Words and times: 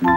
Hallo, 0.00 0.12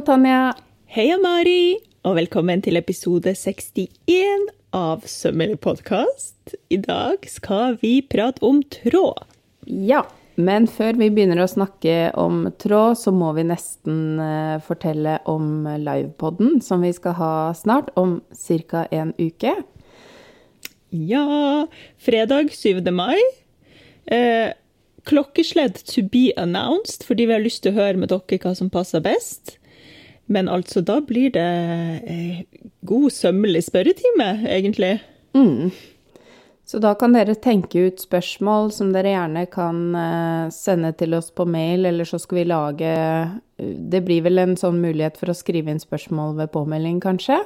Tanja. 0.00 0.54
Hei, 0.88 1.12
Mari, 1.20 1.76
og 2.08 2.16
velkommen 2.16 2.64
til 2.64 2.80
episode 2.80 3.34
61 3.36 4.48
av 4.72 5.04
Sømmelig 5.04 5.60
podkast. 5.60 6.56
I 6.72 6.80
dag 6.80 7.28
skal 7.28 7.76
vi 7.82 8.00
prate 8.00 8.40
om 8.40 8.62
tråd. 8.64 9.28
Ja, 9.68 10.06
men 10.38 10.68
før 10.70 10.94
vi 11.00 11.10
begynner 11.10 11.42
å 11.42 11.50
snakke 11.50 12.12
om 12.18 12.44
tråd, 12.62 12.94
så 13.00 13.10
må 13.14 13.32
vi 13.34 13.48
nesten 13.48 14.20
eh, 14.22 14.60
fortelle 14.62 15.16
om 15.26 15.66
livepodden 15.82 16.60
som 16.62 16.84
vi 16.86 16.92
skal 16.94 17.16
ha 17.18 17.32
snart, 17.58 17.90
om 17.98 18.20
ca. 18.70 18.86
en 18.94 19.10
uke. 19.18 19.56
Ja, 20.94 21.66
fredag 21.98 22.54
7. 22.54 22.80
mai. 22.94 23.18
Eh, 24.06 24.54
klokkesledd 25.08 25.82
to 25.84 26.02
be 26.06 26.30
announced, 26.36 27.02
fordi 27.04 27.26
vi 27.26 27.34
har 27.34 27.44
lyst 27.44 27.64
til 27.64 27.74
å 27.74 27.80
høre 27.82 27.98
med 28.00 28.12
dere 28.12 28.38
hva 28.44 28.54
som 28.56 28.70
passer 28.70 29.02
best. 29.04 29.56
Men 30.28 30.48
altså, 30.48 30.84
da 30.84 31.00
blir 31.04 31.32
det 31.34 31.50
eh, 32.06 32.40
god, 32.86 33.10
sømmelig 33.16 33.66
spørretime, 33.68 34.32
egentlig. 34.48 34.98
Så 36.68 36.80
da 36.84 36.90
kan 37.00 37.14
dere 37.16 37.32
tenke 37.32 37.86
ut 37.88 38.02
spørsmål 38.02 38.68
som 38.76 38.90
dere 38.92 39.14
gjerne 39.14 39.46
kan 39.48 39.78
eh, 39.96 40.48
sende 40.52 40.92
til 41.00 41.16
oss 41.16 41.30
på 41.32 41.46
mail, 41.48 41.86
eller 41.88 42.08
så 42.08 42.20
skal 42.20 42.42
vi 42.42 42.48
lage 42.50 42.90
Det 43.56 44.02
blir 44.04 44.26
vel 44.26 44.42
en 44.42 44.52
sånn 44.60 44.82
mulighet 44.82 45.16
for 45.16 45.32
å 45.32 45.36
skrive 45.38 45.72
inn 45.72 45.80
spørsmål 45.80 46.36
ved 46.42 46.52
påmelding, 46.52 47.00
kanskje? 47.00 47.40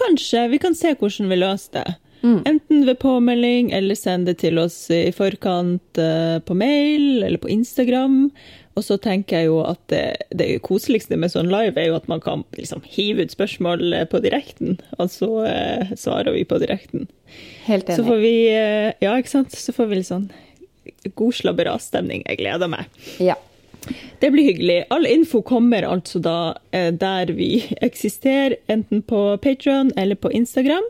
Kanskje. 0.00 0.48
Vi 0.48 0.58
kan 0.62 0.74
se 0.74 0.94
hvordan 0.96 1.28
vi 1.30 1.38
løser 1.42 1.76
det. 1.76 1.86
Enten 2.24 2.86
ved 2.86 2.98
påmelding, 2.98 3.70
eller 3.76 3.94
send 3.94 4.24
det 4.26 4.38
til 4.40 4.58
oss 4.58 4.86
i 4.88 5.10
forkant 5.12 5.98
eh, 6.00 6.38
på 6.40 6.54
mail 6.56 7.20
eller 7.20 7.36
på 7.42 7.50
Instagram. 7.52 8.30
Og 8.74 8.86
så 8.86 8.96
tenker 8.96 9.42
jeg 9.42 9.50
jo 9.50 9.58
at 9.62 9.82
det, 9.92 10.06
det 10.32 10.48
koseligste 10.64 11.18
med 11.20 11.34
sånn 11.34 11.52
live 11.52 11.76
er 11.76 11.90
jo 11.90 11.98
at 11.98 12.08
man 12.08 12.24
kan 12.24 12.46
liksom 12.56 12.80
hive 12.88 13.26
ut 13.26 13.34
spørsmål 13.36 13.92
eh, 13.92 14.06
på 14.08 14.22
direkten, 14.24 14.80
og 14.96 15.12
så 15.12 15.30
eh, 15.50 15.92
svarer 16.00 16.32
vi 16.32 16.46
på 16.48 16.58
direkten. 16.64 17.04
Helt 17.64 17.88
Så 17.96 18.04
får 18.04 18.20
vi 18.20 18.34
eh, 18.52 18.92
Ja, 19.00 19.16
ikke 19.16 19.32
sant? 19.32 19.56
Så 19.56 19.72
får 19.72 19.90
vi 19.90 20.00
litt 20.00 20.10
sånn 20.10 20.28
god 21.16 21.34
slabberasstemning. 21.36 22.22
Jeg 22.28 22.40
gleder 22.40 22.68
meg. 22.68 22.88
Ja. 23.22 23.36
Det 24.20 24.30
blir 24.32 24.46
hyggelig. 24.48 24.84
All 24.92 25.06
info 25.06 25.42
kommer 25.44 25.84
altså 25.88 26.20
da 26.24 26.54
eh, 26.72 26.90
der 26.92 27.32
vi 27.36 27.64
eksisterer, 27.84 28.56
enten 28.72 29.02
på 29.04 29.26
Patron 29.44 29.92
eller 29.96 30.16
på 30.16 30.32
Instagram. 30.32 30.86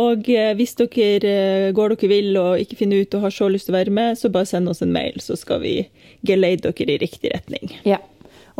Og 0.00 0.28
eh, 0.32 0.52
hvis 0.56 0.76
dere 0.80 1.72
går 1.76 1.96
dere 1.96 2.12
vill 2.12 2.36
og 2.40 2.62
ikke 2.62 2.78
finner 2.80 3.04
ut 3.04 3.18
og 3.18 3.26
har 3.26 3.36
så 3.36 3.50
lyst 3.52 3.68
til 3.68 3.76
å 3.76 3.80
være 3.80 3.92
med, 3.92 4.20
så 4.20 4.32
bare 4.32 4.48
send 4.48 4.72
oss 4.72 4.80
en 4.84 4.94
mail, 4.94 5.20
så 5.20 5.36
skal 5.36 5.60
vi 5.64 5.74
geleide 6.24 6.72
dere 6.72 6.96
i 6.96 7.02
riktig 7.04 7.34
retning. 7.34 7.78
ja. 7.88 8.00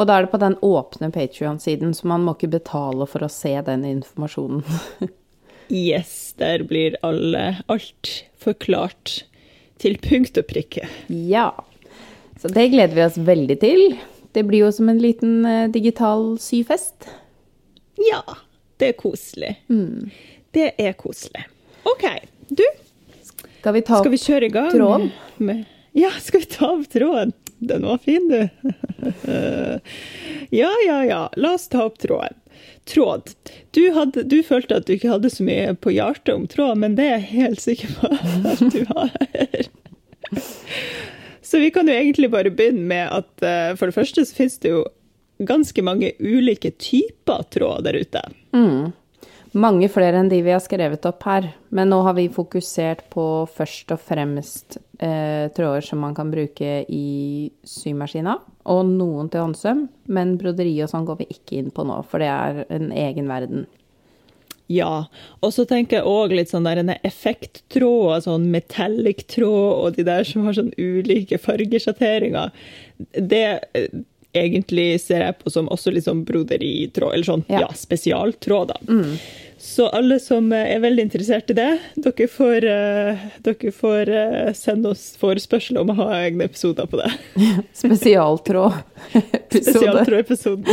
Og 0.00 0.06
da 0.08 0.14
er 0.16 0.24
det 0.24 0.30
på 0.32 0.38
den 0.40 0.54
åpne 0.64 1.10
Patrion-siden, 1.12 1.90
så 1.92 2.06
man 2.08 2.22
må 2.24 2.32
ikke 2.32 2.48
betale 2.54 3.04
for 3.04 3.26
å 3.26 3.28
se 3.28 3.52
den 3.66 3.84
informasjonen. 3.84 4.62
Yes, 5.72 6.34
der 6.36 6.62
blir 6.68 6.98
alle, 7.02 7.62
alt 7.72 8.10
forklart 8.36 9.22
til 9.80 9.96
punkt 10.04 10.36
og 10.38 10.46
prikke. 10.50 10.88
ja. 11.08 11.50
Så 12.42 12.48
det 12.50 12.72
gleder 12.72 12.96
vi 12.96 13.02
oss 13.04 13.16
veldig 13.22 13.54
til. 13.62 13.82
Det 14.34 14.42
blir 14.48 14.64
jo 14.64 14.70
som 14.74 14.88
en 14.90 14.98
liten 14.98 15.44
eh, 15.46 15.68
digital 15.70 16.32
syfest. 16.42 17.06
Ja, 18.02 18.18
det 18.82 18.88
er 18.88 18.96
koselig. 18.98 19.52
Det 20.50 20.72
er 20.74 20.96
koselig. 20.98 21.44
OK, 21.86 22.02
du, 22.50 22.64
Skal 23.60 23.76
vi 23.76 23.84
ta 23.86 24.00
Skal 24.02 24.10
vi 24.16 24.18
kjøre 24.18 24.48
i 24.48 24.52
gang? 24.56 24.72
tråden? 24.74 25.12
Med, 25.38 25.62
ja, 25.94 26.10
skal 26.18 26.42
vi 26.42 26.50
ta 26.50 26.72
opp 26.74 26.88
tråden? 26.90 27.30
Den 27.62 27.86
var 27.86 28.02
fin, 28.02 28.26
du. 28.26 28.42
ja, 30.60 30.72
ja, 30.88 30.98
ja. 31.06 31.22
La 31.38 31.54
oss 31.54 31.68
ta 31.70 31.84
opp 31.86 32.00
tråden. 32.02 32.41
Tråd. 32.88 33.34
Du, 33.76 33.82
hadde, 33.94 34.24
du 34.28 34.40
følte 34.46 34.80
at 34.80 34.88
du 34.88 34.96
ikke 34.96 35.12
hadde 35.12 35.30
så 35.32 35.46
mye 35.46 35.74
på 35.78 35.94
hjertet 35.94 36.34
om 36.34 36.48
tråd, 36.50 36.80
men 36.82 36.96
det 36.98 37.06
er 37.06 37.14
jeg 37.18 37.28
helt 37.34 37.62
sikker 37.62 37.94
på 38.00 38.10
at 38.52 38.64
du 38.74 38.80
har. 38.90 39.68
Så 41.42 41.60
vi 41.60 41.70
kan 41.74 41.88
jo 41.88 41.94
egentlig 41.94 42.30
bare 42.32 42.50
begynne 42.54 42.86
med 42.88 43.10
at 43.12 43.44
eh, 43.44 43.74
for 43.76 43.90
det 43.90 43.96
første 43.96 44.24
så 44.24 44.36
finnes 44.36 44.58
det 44.62 44.70
jo 44.72 44.84
ganske 45.42 45.82
mange 45.84 46.12
ulike 46.22 46.70
typer 46.80 47.42
tråd 47.52 47.84
der 47.84 47.98
ute. 48.00 48.22
Mange 49.52 49.88
flere 49.92 50.22
enn 50.22 50.30
de 50.32 50.38
vi 50.46 50.54
har 50.54 50.62
skrevet 50.64 51.04
opp 51.08 51.26
her, 51.28 51.50
men 51.68 51.90
nå 51.92 51.98
har 52.06 52.16
vi 52.16 52.30
fokusert 52.32 53.04
på 53.12 53.26
først 53.52 53.92
og 53.92 54.00
fremst 54.00 54.78
eh, 55.02 55.50
tråder 55.56 55.84
som 55.84 56.00
man 56.02 56.14
kan 56.14 56.30
bruke 56.32 56.82
i 56.88 57.50
symaskina, 57.66 58.38
og 58.70 58.86
noen 58.86 59.30
til 59.32 59.44
håndsøm, 59.44 59.86
men 60.14 60.36
broderi 60.40 60.74
og 60.84 60.90
sånn 60.92 61.06
går 61.08 61.22
vi 61.22 61.30
ikke 61.34 61.58
inn 61.58 61.72
på 61.74 61.86
nå, 61.88 62.00
for 62.08 62.22
det 62.22 62.30
er 62.30 62.64
en 62.72 62.90
egen 62.94 63.30
verden. 63.30 63.66
Ja, 64.72 65.06
og 65.42 65.50
så 65.52 65.66
tenker 65.68 65.98
jeg 65.98 66.08
òg 66.08 66.32
litt 66.36 66.52
sånn 66.52 66.64
der 66.64 66.80
en 66.80 66.94
effekttråd, 66.94 68.24
sånn 68.24 68.48
metallic 68.54 69.26
tråd, 69.34 69.72
og 69.82 69.98
de 69.98 70.06
der 70.06 70.24
som 70.28 70.46
har 70.46 70.56
sånn 70.56 70.72
ulike 70.78 71.36
fargesjatteringer. 71.42 72.54
Det 73.12 73.44
eh, 73.76 73.88
egentlig 74.32 75.00
ser 75.02 75.26
jeg 75.26 75.38
på 75.42 75.52
som 75.52 75.68
også 75.72 75.92
litt 75.92 76.06
sånn 76.08 76.24
broderitråd, 76.28 77.12
eller 77.12 77.28
sånn 77.28 77.44
Ja. 77.50 77.66
ja, 77.66 77.72
spesialtråd, 77.76 78.72
da. 78.72 78.78
Så 79.62 79.86
alle 79.88 80.16
som 80.20 80.48
eh, 80.52 80.72
er 80.74 80.80
veldig 80.82 81.04
interessert 81.06 81.50
i 81.52 81.54
det, 81.54 81.68
dere 82.02 82.26
får, 82.26 82.64
eh, 82.66 83.20
dere 83.46 83.70
får 83.70 84.08
eh, 84.10 84.48
sende 84.58 84.90
oss 84.90 85.04
forespørsel 85.20 85.78
om 85.78 85.92
å 85.92 85.94
ha 86.00 86.08
egne 86.16 86.48
episoder 86.50 86.88
på 86.90 86.98
det. 86.98 87.12
Spesialtråd. 87.78 88.80
episode. 89.14 89.62
Spesialtrådepisoden. 89.62 90.66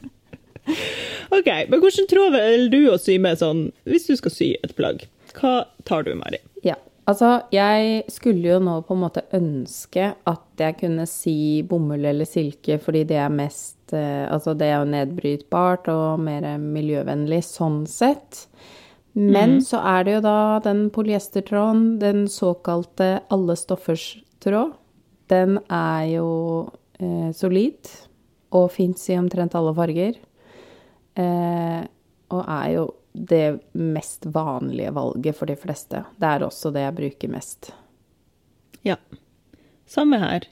OK, 1.38 1.46
men 1.70 1.78
hvordan 1.78 2.10
tråd 2.10 2.34
vil 2.34 2.66
du 2.74 2.80
å 2.90 2.98
sy 2.98 3.20
med 3.22 3.38
sånn, 3.38 3.68
hvis 3.86 4.10
du 4.10 4.18
skal 4.18 4.34
sy 4.34 4.50
et 4.66 4.74
plagg? 4.74 5.06
Hva 5.38 5.54
tar 5.86 6.08
du, 6.08 6.10
Mari? 6.18 6.42
Ja. 6.66 6.74
Altså, 7.06 7.36
jeg 7.54 8.02
skulle 8.10 8.50
jo 8.50 8.58
nå 8.66 8.80
på 8.82 8.98
en 8.98 9.04
måte 9.04 9.28
ønske 9.38 10.10
at 10.26 10.58
jeg 10.58 10.80
kunne 10.82 11.06
si 11.06 11.62
bomull 11.62 12.02
eller 12.02 12.26
silke, 12.26 12.80
fordi 12.82 13.06
det 13.14 13.22
er 13.22 13.30
mest 13.30 13.75
eh, 13.94 14.24
Altså, 14.32 14.54
det 14.54 14.70
er 14.70 14.80
jo 14.80 14.90
nedbrytbart 14.90 15.90
og 15.92 16.24
mer 16.24 16.48
miljøvennlig 16.62 17.42
sånn 17.46 17.84
sett. 17.90 18.46
Men 19.16 19.62
så 19.64 19.80
er 19.80 20.04
det 20.04 20.16
jo 20.18 20.24
da 20.26 20.38
den 20.60 20.88
polyestertråden, 20.92 21.94
den 22.02 22.26
såkalte 22.28 23.22
alle 23.32 23.56
stoffers 23.56 24.10
tråd. 24.44 24.74
Den 25.32 25.56
er 25.72 26.02
jo 26.10 26.28
eh, 27.00 27.32
solid 27.32 27.88
og 28.54 28.68
fins 28.74 29.08
i 29.08 29.16
omtrent 29.16 29.56
alle 29.56 29.72
farger. 29.76 30.20
Eh, 31.16 31.80
og 32.28 32.42
er 32.44 32.68
jo 32.74 32.84
det 33.16 33.58
mest 33.72 34.28
vanlige 34.28 34.92
valget 34.92 35.38
for 35.38 35.48
de 35.48 35.56
fleste. 35.56 36.04
Det 36.20 36.28
er 36.28 36.44
også 36.44 36.70
det 36.74 36.84
jeg 36.84 36.96
bruker 37.00 37.32
mest. 37.32 37.72
Ja. 38.84 38.98
Samme 39.88 40.20
her. 40.20 40.44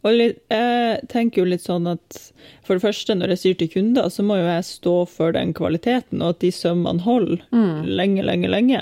Og 0.00 0.14
litt, 0.16 0.38
jeg 0.48 1.02
tenker 1.12 1.42
jo 1.42 1.50
litt 1.50 1.64
sånn 1.64 1.84
at 1.90 2.18
for 2.64 2.78
det 2.78 2.84
første, 2.86 3.14
når 3.18 3.34
jeg 3.34 3.40
syr 3.42 3.56
til 3.60 3.68
kunder, 3.74 4.08
så 4.08 4.24
må 4.24 4.38
jo 4.38 4.46
jeg 4.48 4.64
stå 4.64 4.94
for 5.12 5.34
den 5.36 5.52
kvaliteten, 5.56 6.22
og 6.22 6.36
at 6.36 6.40
de 6.40 6.50
sømmene 6.56 7.04
holder 7.04 7.42
lenge, 7.84 8.24
lenge, 8.24 8.48
lenge. 8.48 8.80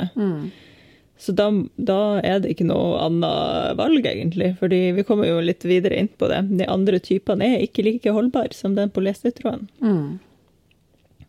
Så 1.18 1.32
da, 1.34 1.48
da 1.74 2.20
er 2.22 2.38
det 2.44 2.52
ikke 2.54 2.68
noe 2.68 3.00
annet 3.02 3.74
valg, 3.80 4.06
egentlig. 4.06 4.52
Fordi 4.60 4.78
vi 4.94 5.02
kommer 5.02 5.26
jo 5.26 5.40
litt 5.42 5.64
videre 5.66 5.98
inn 5.98 6.06
på 6.14 6.28
det. 6.30 6.44
De 6.60 6.68
andre 6.70 7.00
typene 7.02 7.48
er 7.56 7.64
ikke 7.66 7.82
like 7.82 8.14
holdbare 8.14 8.54
som 8.54 8.76
den 8.78 8.92
polyestertråden. 8.94 9.66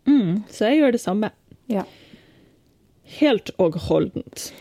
Mm, 0.06 0.44
så 0.48 0.70
jeg 0.70 0.78
gjør 0.84 0.94
det 0.94 1.02
samme. 1.02 1.32
Ja. 1.66 1.82
Helt 3.18 3.50
og 3.58 3.74
holdent. 3.88 4.52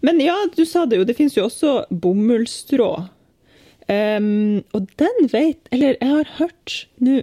Men 0.00 0.20
ja, 0.24 0.38
du 0.56 0.64
sa 0.64 0.86
det 0.88 0.96
jo, 0.96 1.04
det 1.04 1.18
finnes 1.20 1.36
jo 1.36 1.44
også 1.50 1.82
bomullsstrå. 1.92 2.90
Em, 3.90 4.60
og 4.76 4.86
den 5.00 5.30
vet 5.32 5.66
Eller 5.74 5.96
jeg 5.98 6.10
har 6.12 6.28
hørt 6.38 6.74
Nå 7.02 7.16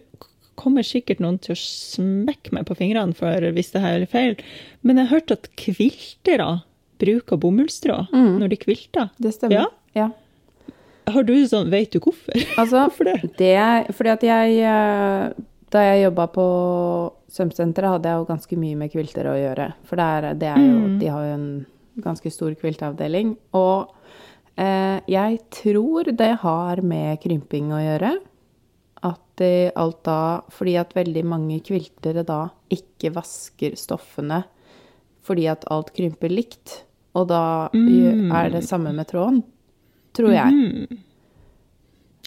kommer 0.57 0.83
sikkert 0.83 1.21
noen 1.23 1.37
til 1.39 1.53
å 1.53 1.59
smekke 1.61 2.51
meg 2.57 2.65
på 2.67 2.75
fingrene 2.79 3.13
for 3.15 3.45
hvis 3.53 3.69
det 3.75 3.83
her 3.83 4.01
er 4.01 4.09
feil, 4.09 4.33
men 4.81 4.97
jeg 4.97 5.05
har 5.05 5.19
hørt 5.19 5.33
at 5.35 5.45
kviltere 5.55 6.47
bruker 6.97 7.37
bomullsstrå 7.37 7.99
når 8.09 8.49
de 8.55 8.57
kvilter. 8.63 9.11
Det 9.21 9.35
stemmer. 9.35 9.67
Ja. 9.67 9.67
Ja. 9.93 10.07
Har 11.13 11.23
du 11.29 11.35
sånn 11.47 11.69
Vet 11.71 11.93
du 11.93 11.99
hvorfor? 12.01 12.33
Altså, 12.59 12.87
Hvorfor 12.87 13.05
det? 13.05 13.29
det 13.37 13.93
fordi 13.95 14.11
at 14.15 14.25
jeg 14.27 14.57
eh, 14.65 15.37
Da 15.71 15.83
jeg 15.91 16.03
jobba 16.07 16.25
på 16.35 16.47
svømmesenteret, 17.37 17.93
hadde 17.93 18.09
jeg 18.09 18.17
jo 18.23 18.27
ganske 18.33 18.57
mye 18.59 18.81
med 18.81 18.91
kvilter 18.91 19.29
å 19.29 19.37
gjøre. 19.37 19.69
For 19.85 19.99
det 19.99 20.09
er, 20.17 20.27
det 20.41 20.49
er 20.55 20.61
jo, 20.63 20.77
de 20.97 21.09
har 21.11 21.25
jo 21.27 21.33
en 21.37 21.47
ganske 22.01 22.31
stor 22.33 22.53
kvilteavdeling. 22.57 23.33
Og 23.57 23.91
jeg 24.57 25.37
tror 25.53 26.09
det 26.17 26.31
har 26.41 26.81
med 26.81 27.19
krymping 27.21 27.69
å 27.71 27.81
gjøre. 27.83 28.17
at 29.03 29.41
i 29.45 29.69
alt 29.75 29.99
da 30.03 30.41
Fordi 30.49 30.75
at 30.79 30.95
veldig 30.97 31.23
mange 31.25 31.59
kviltere 31.61 32.23
da 32.25 32.49
ikke 32.73 33.13
vasker 33.13 33.75
stoffene 33.77 34.43
fordi 35.27 35.45
at 35.51 35.65
alt 35.69 35.91
krymper 35.93 36.29
likt. 36.31 36.83
Og 37.13 37.27
da 37.27 37.69
Mm. 37.73 38.31
er 38.31 38.49
det 38.49 38.63
samme 38.63 38.93
med 38.95 39.07
tråden, 39.07 39.43
tror 40.13 40.31
jeg. 40.31 40.87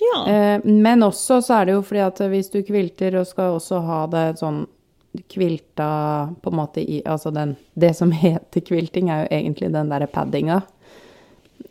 Ja. 0.00 0.26
Eh, 0.29 0.61
men 0.65 1.00
også 1.00 1.41
så 1.43 1.61
er 1.61 1.65
det 1.67 1.73
jo 1.75 1.83
fordi 1.83 2.00
at 2.06 2.19
hvis 2.19 2.50
du 2.53 2.62
kvilter 2.62 3.19
og 3.19 3.26
skal 3.26 3.56
også 3.59 3.81
ha 3.85 4.06
det 4.06 4.38
sånn 4.38 4.67
kvilta 5.29 6.35
på 6.41 6.50
en 6.53 6.56
måte 6.56 6.85
i 6.85 7.03
Altså 7.05 7.33
den 7.33 7.56
Det 7.76 7.97
som 7.97 8.11
heter 8.25 8.61
kvilting, 8.61 9.09
er 9.11 9.25
jo 9.26 9.37
egentlig 9.37 9.73
den 9.73 9.88
derre 9.88 10.06
paddinga. 10.06 10.62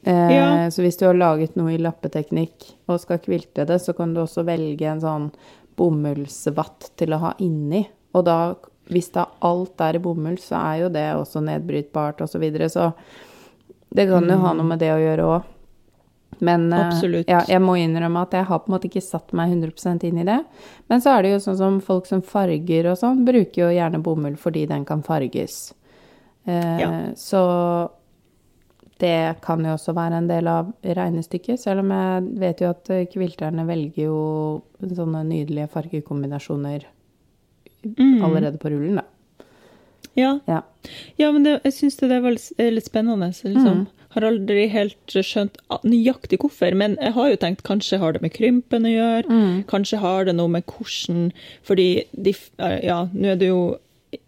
Eh, 0.03 0.31
Ja. 0.35 0.69
Så 0.71 0.81
hvis 0.81 0.97
du 0.97 1.05
har 1.05 1.13
laget 1.13 1.55
noe 1.55 1.73
i 1.73 1.77
lappeteknikk 1.77 2.73
og 2.87 2.99
skal 3.01 3.19
kvilte 3.19 3.65
det, 3.67 3.79
så 3.81 3.93
kan 3.95 4.13
du 4.13 4.21
også 4.21 4.45
velge 4.45 4.87
en 4.87 5.01
sånn 5.01 5.31
bomullsvatt 5.75 6.91
til 6.99 7.13
å 7.15 7.19
ha 7.23 7.33
inni. 7.43 7.83
Og 8.15 8.25
da, 8.25 8.55
hvis 8.89 9.11
da 9.15 9.27
alt 9.45 9.79
er 9.81 9.95
i 9.99 9.99
bomull, 10.03 10.37
så 10.41 10.55
er 10.73 10.81
jo 10.83 10.89
det 10.89 11.05
også 11.15 11.41
nedbrytbart 11.45 12.21
og 12.25 12.29
så 12.31 12.39
videre. 12.41 12.69
Så 12.69 12.91
det 13.93 14.07
kan 14.09 14.27
jo 14.29 14.37
ha 14.43 14.53
noe 14.53 14.65
med 14.65 14.79
det 14.79 14.91
å 14.93 14.99
gjøre 15.01 15.25
òg. 15.35 15.55
Men 16.45 16.69
eh, 16.71 16.91
ja, 17.27 17.41
jeg 17.49 17.59
må 17.61 17.73
innrømme 17.75 18.21
at 18.23 18.31
jeg 18.37 18.45
har 18.47 18.59
på 18.63 18.69
en 18.69 18.75
måte 18.77 18.87
ikke 18.87 19.03
satt 19.03 19.33
meg 19.35 19.51
100% 19.51 20.05
inn 20.07 20.19
i 20.21 20.23
det. 20.27 20.37
Men 20.87 21.01
så 21.03 21.17
er 21.17 21.23
det 21.25 21.31
jo 21.33 21.39
sånn 21.43 21.57
som 21.59 21.79
folk 21.83 22.05
som 22.07 22.21
farger 22.23 22.87
og 22.93 22.97
sånn, 23.01 23.25
bruker 23.27 23.65
jo 23.65 23.71
gjerne 23.75 23.99
bomull 24.05 24.37
fordi 24.39 24.65
den 24.69 24.85
kan 24.87 25.03
farges. 25.03 25.73
Eh, 26.47 26.79
Ja. 26.79 26.89
Så 27.19 27.89
det 28.99 29.35
kan 29.45 29.63
jo 29.63 29.73
også 29.77 29.93
være 29.95 30.17
en 30.19 30.27
del 30.27 30.47
av 30.51 30.73
regnestykket, 30.83 31.59
selv 31.61 31.79
om 31.85 31.91
jeg 31.95 32.23
vet 32.41 32.61
jo 32.63 32.69
at 32.73 32.89
eh, 32.91 33.05
kvilterne 33.11 33.63
velger 33.67 34.05
jo 34.09 34.17
sånne 34.83 35.23
nydelige 35.27 35.69
fargekombinasjoner 35.75 36.87
Mm. 37.79 38.23
allerede 38.27 38.57
på 38.59 38.67
rullen, 38.73 38.97
da. 38.99 39.05
ja. 40.19 40.33
Ja. 40.47 40.57
Ja, 41.17 41.29
men 41.31 41.45
det, 41.45 41.61
jeg 41.63 41.73
syns 41.77 41.95
det 42.01 42.09
var 42.11 42.33
litt, 42.35 42.49
er 42.59 42.73
litt 42.75 42.89
spennende. 42.89 43.29
Liksom. 43.31 43.85
Mm. 43.85 43.87
Har 44.15 44.25
aldri 44.27 44.65
helt 44.73 45.15
skjønt 45.15 45.55
nøyaktig 45.87 46.41
hvorfor, 46.41 46.75
men 46.75 46.97
jeg 46.99 47.13
har 47.15 47.29
jo 47.31 47.37
tenkt 47.39 47.63
kanskje 47.63 47.99
har 48.01 48.17
det 48.17 48.21
med 48.25 48.33
krympen 48.35 48.83
å 48.83 48.91
gjøre. 48.91 49.39
Kanskje 49.71 50.01
har 50.03 50.25
det 50.27 50.35
noe 50.35 50.51
med 50.51 50.65
hvordan 50.67 51.31
Fordi 51.63 52.03
de, 52.11 52.33
eh, 52.59 52.79
ja, 52.83 53.05
nå 53.13 53.31
er 53.31 53.39
det 53.39 53.47
jo 53.47 53.77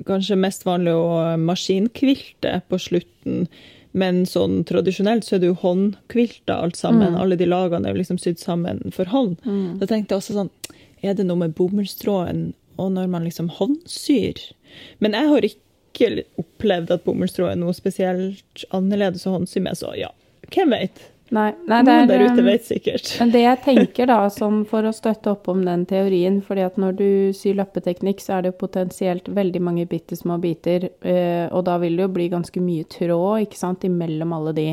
kanskje 0.07 0.37
mest 0.39 0.63
vanlig 0.63 0.93
å 0.95 1.35
maskinkvilte 1.43 2.61
på 2.69 2.79
slutten. 2.79 3.47
Men 3.91 4.25
sånn 4.25 4.63
tradisjonelt 4.63 5.25
så 5.27 5.35
er 5.35 5.39
det 5.43 5.49
jo 5.51 5.57
håndkvilter 5.59 6.53
alt 6.55 6.77
sammen. 6.79 7.15
Alle 7.19 7.35
de 7.35 7.45
lagene 7.45 7.87
er 7.89 7.91
jo 7.95 7.99
liksom 7.99 8.17
sydd 8.21 8.39
sammen 8.39 8.79
for 8.95 9.05
hånd. 9.11 9.37
Da 9.81 9.85
tenkte 9.89 10.15
jeg 10.15 10.21
også 10.21 10.33
sånn 10.37 10.51
Er 11.03 11.13
det 11.17 11.25
noe 11.25 11.35
med 11.41 11.55
bomullstråden 11.57 12.53
og 12.77 12.91
når 12.93 13.07
man 13.11 13.23
liksom 13.25 13.49
håndsyr? 13.49 14.39
Men 14.99 15.13
jeg 15.13 15.27
har 15.27 15.43
ikke 15.43 16.23
opplevd 16.39 16.91
at 16.95 17.03
bomullstråd 17.03 17.51
er 17.51 17.59
noe 17.59 17.73
spesielt 17.75 18.63
annerledes 18.71 19.27
å 19.27 19.33
håndsy 19.35 19.59
med, 19.59 19.75
så 19.77 19.91
ja, 19.97 20.07
hvem 20.53 20.71
vet? 20.71 21.10
Nei, 21.31 21.51
nei, 21.63 21.77
det 21.87 21.93
Noen 21.93 22.01
er 22.03 22.09
der 22.09 22.23
ute 22.25 22.43
um, 22.43 22.47
vet 22.49 22.65
sikkert. 22.67 23.11
Men 23.21 23.29
det 23.31 23.43
jeg 23.45 23.59
tenker 23.63 24.09
da, 24.11 24.17
som 24.39 24.63
for 24.67 24.87
å 24.87 24.91
støtte 24.95 25.31
opp 25.31 25.47
om 25.51 25.61
den 25.65 25.85
teorien, 25.87 26.41
fordi 26.43 26.65
at 26.67 26.79
når 26.81 26.97
du 26.99 27.07
syr 27.37 27.55
lappeteknikk, 27.61 28.19
så 28.23 28.37
er 28.39 28.49
det 28.49 28.57
potensielt 28.59 29.29
veldig 29.31 29.61
mange 29.63 29.87
bitte 29.89 30.17
små 30.19 30.37
biter, 30.43 30.89
eh, 31.07 31.45
og 31.47 31.63
da 31.69 31.77
vil 31.81 31.95
det 31.95 32.07
jo 32.07 32.15
bli 32.17 32.27
ganske 32.33 32.63
mye 32.63 32.89
tråd, 32.91 33.45
ikke 33.47 33.61
sant, 33.61 33.87
imellom 33.87 34.35
alle 34.35 34.55
de, 34.57 34.67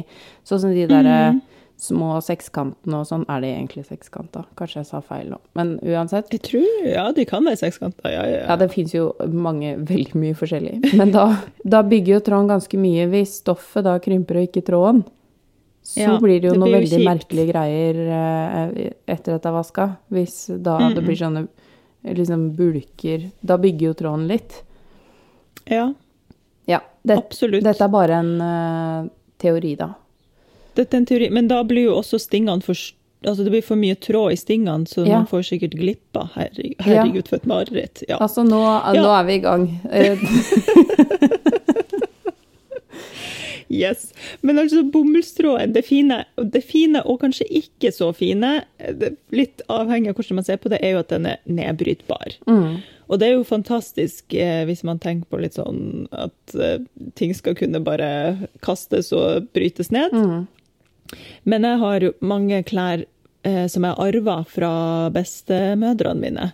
sånn 0.49 0.67
som 0.67 0.75
de 0.75 0.89
der 0.91 1.07
mm 1.07 1.39
Mhm. 1.39 1.41
små 1.79 2.17
sekskantene 2.25 2.99
og 2.99 3.07
sånn, 3.07 3.25
er 3.31 3.41
det 3.41 3.51
egentlig 3.55 3.85
sekskanta? 3.87 4.45
Kanskje 4.59 4.81
jeg 4.81 4.87
sa 4.89 5.01
feil 5.01 5.29
nå, 5.31 5.39
men 5.55 5.77
uansett. 5.87 6.27
Jeg 6.35 6.43
tror, 6.43 6.67
ja, 6.83 7.05
de 7.15 7.25
kan 7.25 7.45
være 7.47 7.61
sekskanter, 7.61 8.11
ja, 8.11 8.25
ja. 8.27 8.41
Ja, 8.49 8.57
det 8.59 8.73
finnes 8.73 8.95
jo 8.97 9.13
mange, 9.31 9.77
veldig 9.93 10.19
mye 10.19 10.35
forskjellig. 10.35 10.97
Men 10.99 11.13
da, 11.15 11.29
da 11.63 11.85
bygger 11.87 12.17
jo 12.17 12.25
tråden 12.27 12.51
ganske 12.51 12.81
mye. 12.83 13.07
Hvis 13.13 13.37
stoffet 13.45 13.87
da 13.87 13.95
krymper 14.03 14.41
og 14.41 14.49
ikke 14.49 14.65
tråden, 14.67 15.05
så 15.89 16.01
Ja, 16.03 16.19
blir 16.21 16.41
det 16.43 16.51
jo 16.51 16.59
noen 16.59 16.75
veldig 16.77 16.99
kjipt. 16.99 17.07
merkelige 17.09 17.49
greier 17.49 18.01
eh, 18.19 18.91
etter 19.09 19.39
at 19.39 19.43
det 19.47 19.49
er 19.49 19.55
vaska. 19.57 19.87
Hvis 20.13 20.35
da 20.63 20.75
det 20.93 21.01
blir 21.07 21.17
sånne 21.17 21.47
liksom 22.05 22.51
bulker 22.57 23.25
Da 23.41 23.57
bygger 23.59 23.87
jo 23.89 23.95
tråden 23.97 24.27
litt. 24.29 24.61
Ja, 25.65 25.95
Ja. 26.69 26.83
Det, 27.03 27.17
absolutt. 27.17 27.65
dette 27.65 27.81
er 27.85 27.89
bare 27.89 28.19
en 28.21 28.35
uh, 28.45 29.09
teori, 29.41 29.73
da. 29.81 29.95
Dette 30.77 30.93
er 30.95 30.99
en 31.01 31.07
teori, 31.09 31.31
men 31.33 31.49
da 31.49 31.63
blir 31.65 31.89
jo 31.89 31.97
også 32.03 32.21
stingene 32.21 32.61
for 32.63 32.77
Altså, 33.19 33.43
det 33.43 33.51
blir 33.51 33.65
for 33.67 33.75
mye 33.75 33.97
tråd 33.99 34.31
i 34.31 34.37
stingene, 34.39 34.87
så 34.87 35.03
Ja. 35.05 35.17
man 35.19 35.27
får 35.27 35.43
sikkert 35.49 35.73
glippa. 35.75 36.29
Herregud, 36.37 36.77
herregud 36.87 37.27
for 37.27 37.37
et 37.41 37.47
mareritt. 37.51 38.05
Ja. 38.09 38.15
Altså, 38.23 38.45
nå, 38.47 38.61
nå 38.95 39.09
er 39.11 39.25
vi 39.27 39.35
i 39.35 39.41
gang. 39.43 39.65
Yes. 43.83 44.13
Men 44.41 44.59
altså, 44.59 44.83
bomullstråden, 44.83 45.75
det 45.75 45.85
fine, 45.87 46.23
det 46.37 46.63
fine 46.65 47.03
og 47.05 47.21
kanskje 47.23 47.47
ikke 47.61 47.93
så 47.95 48.11
fine, 48.17 48.63
det, 48.79 49.15
litt 49.35 49.61
avhengig 49.69 50.13
av 50.13 50.21
hvordan 50.21 50.41
man 50.41 50.47
ser 50.47 50.61
på 50.63 50.73
det, 50.73 50.81
er 50.83 50.97
jo 50.97 51.03
at 51.03 51.13
den 51.13 51.29
er 51.35 51.43
nedbrytbar. 51.45 52.41
mm. 52.49 52.79
Og 53.09 53.21
det 53.21 53.29
er 53.29 53.39
jo 53.39 53.45
fantastisk 53.49 54.35
eh, 54.37 54.67
hvis 54.69 54.85
man 54.85 54.99
tenker 55.01 55.33
på 55.33 55.41
litt 55.41 55.57
sånn 55.57 56.09
at 56.13 56.57
eh, 56.61 56.83
ting 57.17 57.33
skal 57.33 57.57
kunne 57.57 57.81
bare 57.81 58.49
kastes 58.65 59.15
og 59.17 59.49
brytes 59.57 59.89
ned. 59.95 60.13
Mm. 60.13 60.43
Men 61.49 61.65
jeg 61.65 61.81
har 61.81 62.05
jo 62.05 62.13
mange 62.21 62.61
klær 62.69 63.07
eh, 63.49 63.65
som 63.73 63.87
jeg 63.89 63.97
arva 64.05 64.43
fra 64.49 64.73
bestemødrene 65.15 66.21
mine. 66.21 66.51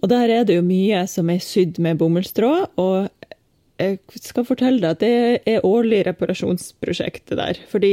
Og 0.00 0.12
der 0.12 0.32
er 0.32 0.44
det 0.48 0.58
jo 0.58 0.64
mye 0.64 1.06
som 1.08 1.32
er 1.32 1.40
sydd 1.44 1.80
med 1.82 2.00
bomullstråd. 2.00 2.76
Og 2.80 3.08
jeg 3.80 3.98
skal 4.20 4.44
fortelle 4.48 4.80
deg 4.82 4.90
at 4.96 5.00
det 5.02 5.42
er 5.54 5.64
årlig 5.66 6.02
reparasjonsprosjekt 6.10 7.30
det 7.32 7.38
der. 7.40 7.60
Fordi 7.70 7.92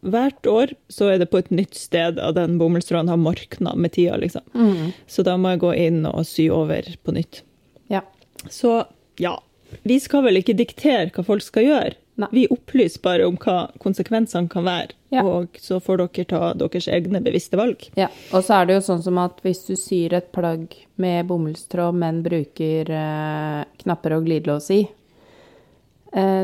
hvert 0.00 0.46
år 0.46 0.72
så 0.92 1.08
er 1.12 1.18
det 1.22 1.30
på 1.32 1.40
et 1.42 1.50
nytt 1.50 1.74
sted 1.74 2.20
at 2.22 2.36
den 2.38 2.58
bomullstråden 2.60 3.10
har 3.10 3.18
morkna 3.18 3.72
med 3.74 3.92
tida, 3.96 4.16
liksom. 4.22 4.44
Mm. 4.54 4.92
Så 5.10 5.24
da 5.26 5.36
må 5.40 5.54
jeg 5.54 5.62
gå 5.64 5.72
inn 5.88 6.04
og 6.06 6.24
sy 6.28 6.48
over 6.54 6.86
på 7.02 7.14
nytt. 7.16 7.42
Ja. 7.90 8.04
Så 8.48 8.84
ja, 9.18 9.36
vi 9.82 9.98
skal 10.00 10.22
vel 10.28 10.38
ikke 10.40 10.54
diktere 10.58 11.10
hva 11.14 11.24
folk 11.26 11.42
skal 11.44 11.66
gjøre. 11.66 11.96
Nei. 12.18 12.26
Vi 12.34 12.40
opplyser 12.50 12.98
bare 13.04 13.26
om 13.30 13.36
hva 13.38 13.68
konsekvensene 13.78 14.48
kan 14.50 14.64
være, 14.66 14.94
Ja. 15.14 15.22
og 15.22 15.54
så 15.62 15.76
får 15.80 16.00
dere 16.02 16.24
ta 16.26 16.48
deres 16.58 16.88
egne 16.90 17.20
bevisste 17.22 17.56
valg. 17.56 17.84
Ja, 17.96 18.08
og 18.34 18.42
så 18.44 18.56
er 18.58 18.66
det 18.66 18.74
jo 18.74 18.86
sånn 18.88 19.02
som 19.04 19.18
at 19.22 19.38
hvis 19.44 19.60
du 19.68 19.76
syr 19.78 20.16
et 20.18 20.32
plagg 20.34 20.74
med 20.98 21.28
bomullstråd, 21.30 21.94
men 21.94 22.18
bruker 22.26 22.90
eh, 22.90 23.64
knapper 23.84 24.16
og 24.18 24.26
glidelås 24.26 24.66
i, 24.74 24.80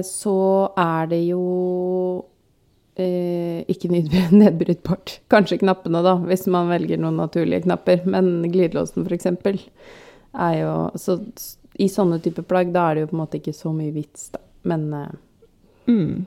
så 0.04 0.36
er 0.76 1.06
det 1.10 1.20
jo 1.24 1.40
eh, 3.00 3.64
ikke 3.70 3.90
nedbrytbart. 4.42 5.18
Kanskje 5.32 5.60
knappene, 5.62 6.02
da, 6.04 6.16
hvis 6.28 6.46
man 6.52 6.68
velger 6.72 7.00
noen 7.00 7.16
naturlige 7.22 7.64
knapper, 7.66 8.04
men 8.04 8.42
glidelåsen 8.52 9.06
f.eks. 9.08 9.30
er 10.34 10.56
jo 10.60 10.74
Så 11.00 11.20
i 11.74 11.88
sånne 11.90 12.20
typer 12.22 12.46
plagg, 12.46 12.70
da 12.74 12.90
er 12.90 12.94
det 12.94 13.06
jo 13.06 13.12
på 13.12 13.16
en 13.16 13.22
måte 13.24 13.40
ikke 13.40 13.56
så 13.56 13.72
mye 13.74 13.94
vits, 13.94 14.28
da. 14.34 14.42
Men 14.68 14.90
eh, 14.94 15.14
Mm. 15.86 16.26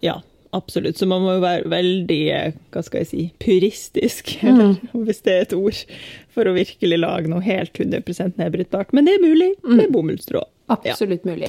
Ja, 0.00 0.22
absolutt. 0.50 0.98
Så 0.98 1.06
man 1.08 1.22
må 1.24 1.38
jo 1.38 1.40
være 1.40 1.68
veldig, 1.72 2.20
eh, 2.34 2.56
hva 2.74 2.82
skal 2.84 3.02
jeg 3.02 3.08
si, 3.08 3.22
puristisk, 3.40 4.34
eller 4.48 4.76
hvis 4.92 5.22
det 5.24 5.32
er 5.34 5.46
et 5.46 5.54
ord, 5.56 5.82
for 6.34 6.48
å 6.48 6.52
virkelig 6.56 7.00
lage 7.00 7.30
noe 7.32 7.40
helt 7.44 7.72
100% 7.72 8.36
nedbrytbart. 8.40 8.92
Men 8.92 9.08
det 9.08 9.16
er 9.16 9.24
mulig 9.24 9.52
med 9.64 9.92
bomullstråd. 9.94 10.48
Ja. 10.68 10.76
absolutt 10.92 11.24
mulig. 11.24 11.48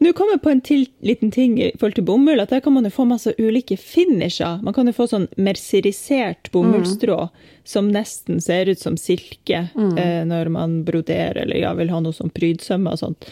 Nå 0.00 0.14
kom 0.16 0.30
jeg 0.32 0.40
på 0.40 0.48
en 0.48 0.60
til, 0.64 0.86
liten 1.04 1.28
ting 1.34 1.58
i 1.60 1.66
forhold 1.76 1.98
til 1.98 2.06
bomull, 2.08 2.40
at 2.40 2.52
der 2.54 2.62
kan 2.64 2.72
man 2.72 2.86
jo 2.88 2.92
få 2.94 3.04
masse 3.04 3.34
ulike 3.36 3.76
finisher. 3.76 4.56
Man 4.64 4.72
kan 4.72 4.88
jo 4.88 4.94
få 4.96 5.04
sånn 5.10 5.26
merserisert 5.36 6.48
bomullstråd 6.54 7.28
som 7.68 7.90
nesten 7.92 8.40
ser 8.40 8.70
ut 8.72 8.80
som 8.80 8.96
silke 8.96 9.66
eh, 9.76 10.22
når 10.24 10.48
man 10.54 10.78
broderer 10.88 11.42
eller 11.44 11.60
ja, 11.60 11.74
vil 11.76 11.92
ha 11.92 12.00
noe 12.00 12.16
sånn 12.16 12.32
prydsømme 12.32 12.96
og 12.96 13.02
sånt. 13.02 13.28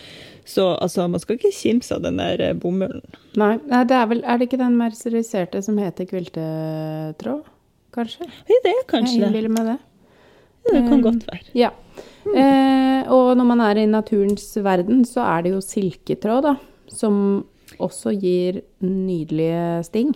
Så 0.49 0.67
altså, 0.77 1.09
man 1.09 1.21
skal 1.21 1.37
ikke 1.37 1.55
kimse 1.57 1.97
av 1.97 2.05
den 2.05 2.21
der 2.21 2.41
eh, 2.51 2.55
bomullen. 2.57 3.03
Nei, 3.41 3.55
det 3.89 3.97
er 3.97 4.07
vel 4.13 4.23
Er 4.25 4.39
det 4.39 4.51
ikke 4.51 4.61
den 4.61 4.77
merseriserte 4.81 5.65
som 5.65 5.81
heter 5.81 6.09
kviltetråd? 6.09 7.49
Kanskje? 7.97 8.29
Det 8.49 8.61
er 8.69 8.85
kanskje 8.89 9.17
Jeg 9.17 9.25
det. 9.25 9.29
innbiller 9.33 9.57
meg 9.57 9.73
det. 9.73 9.79
Det 10.69 10.81
kan 10.85 11.01
godt 11.05 11.25
være. 11.29 11.47
Ja. 11.57 11.73
Eh, 12.28 13.09
og 13.14 13.37
når 13.38 13.47
man 13.49 13.62
er 13.64 13.83
i 13.83 13.88
naturens 13.90 14.50
verden, 14.64 15.05
så 15.09 15.25
er 15.26 15.47
det 15.47 15.55
jo 15.55 15.62
silketråd, 15.64 16.49
da. 16.49 16.57
Som 16.93 17.45
også 17.78 18.14
gir 18.17 18.62
nydelige 18.85 19.85
sting. 19.87 20.14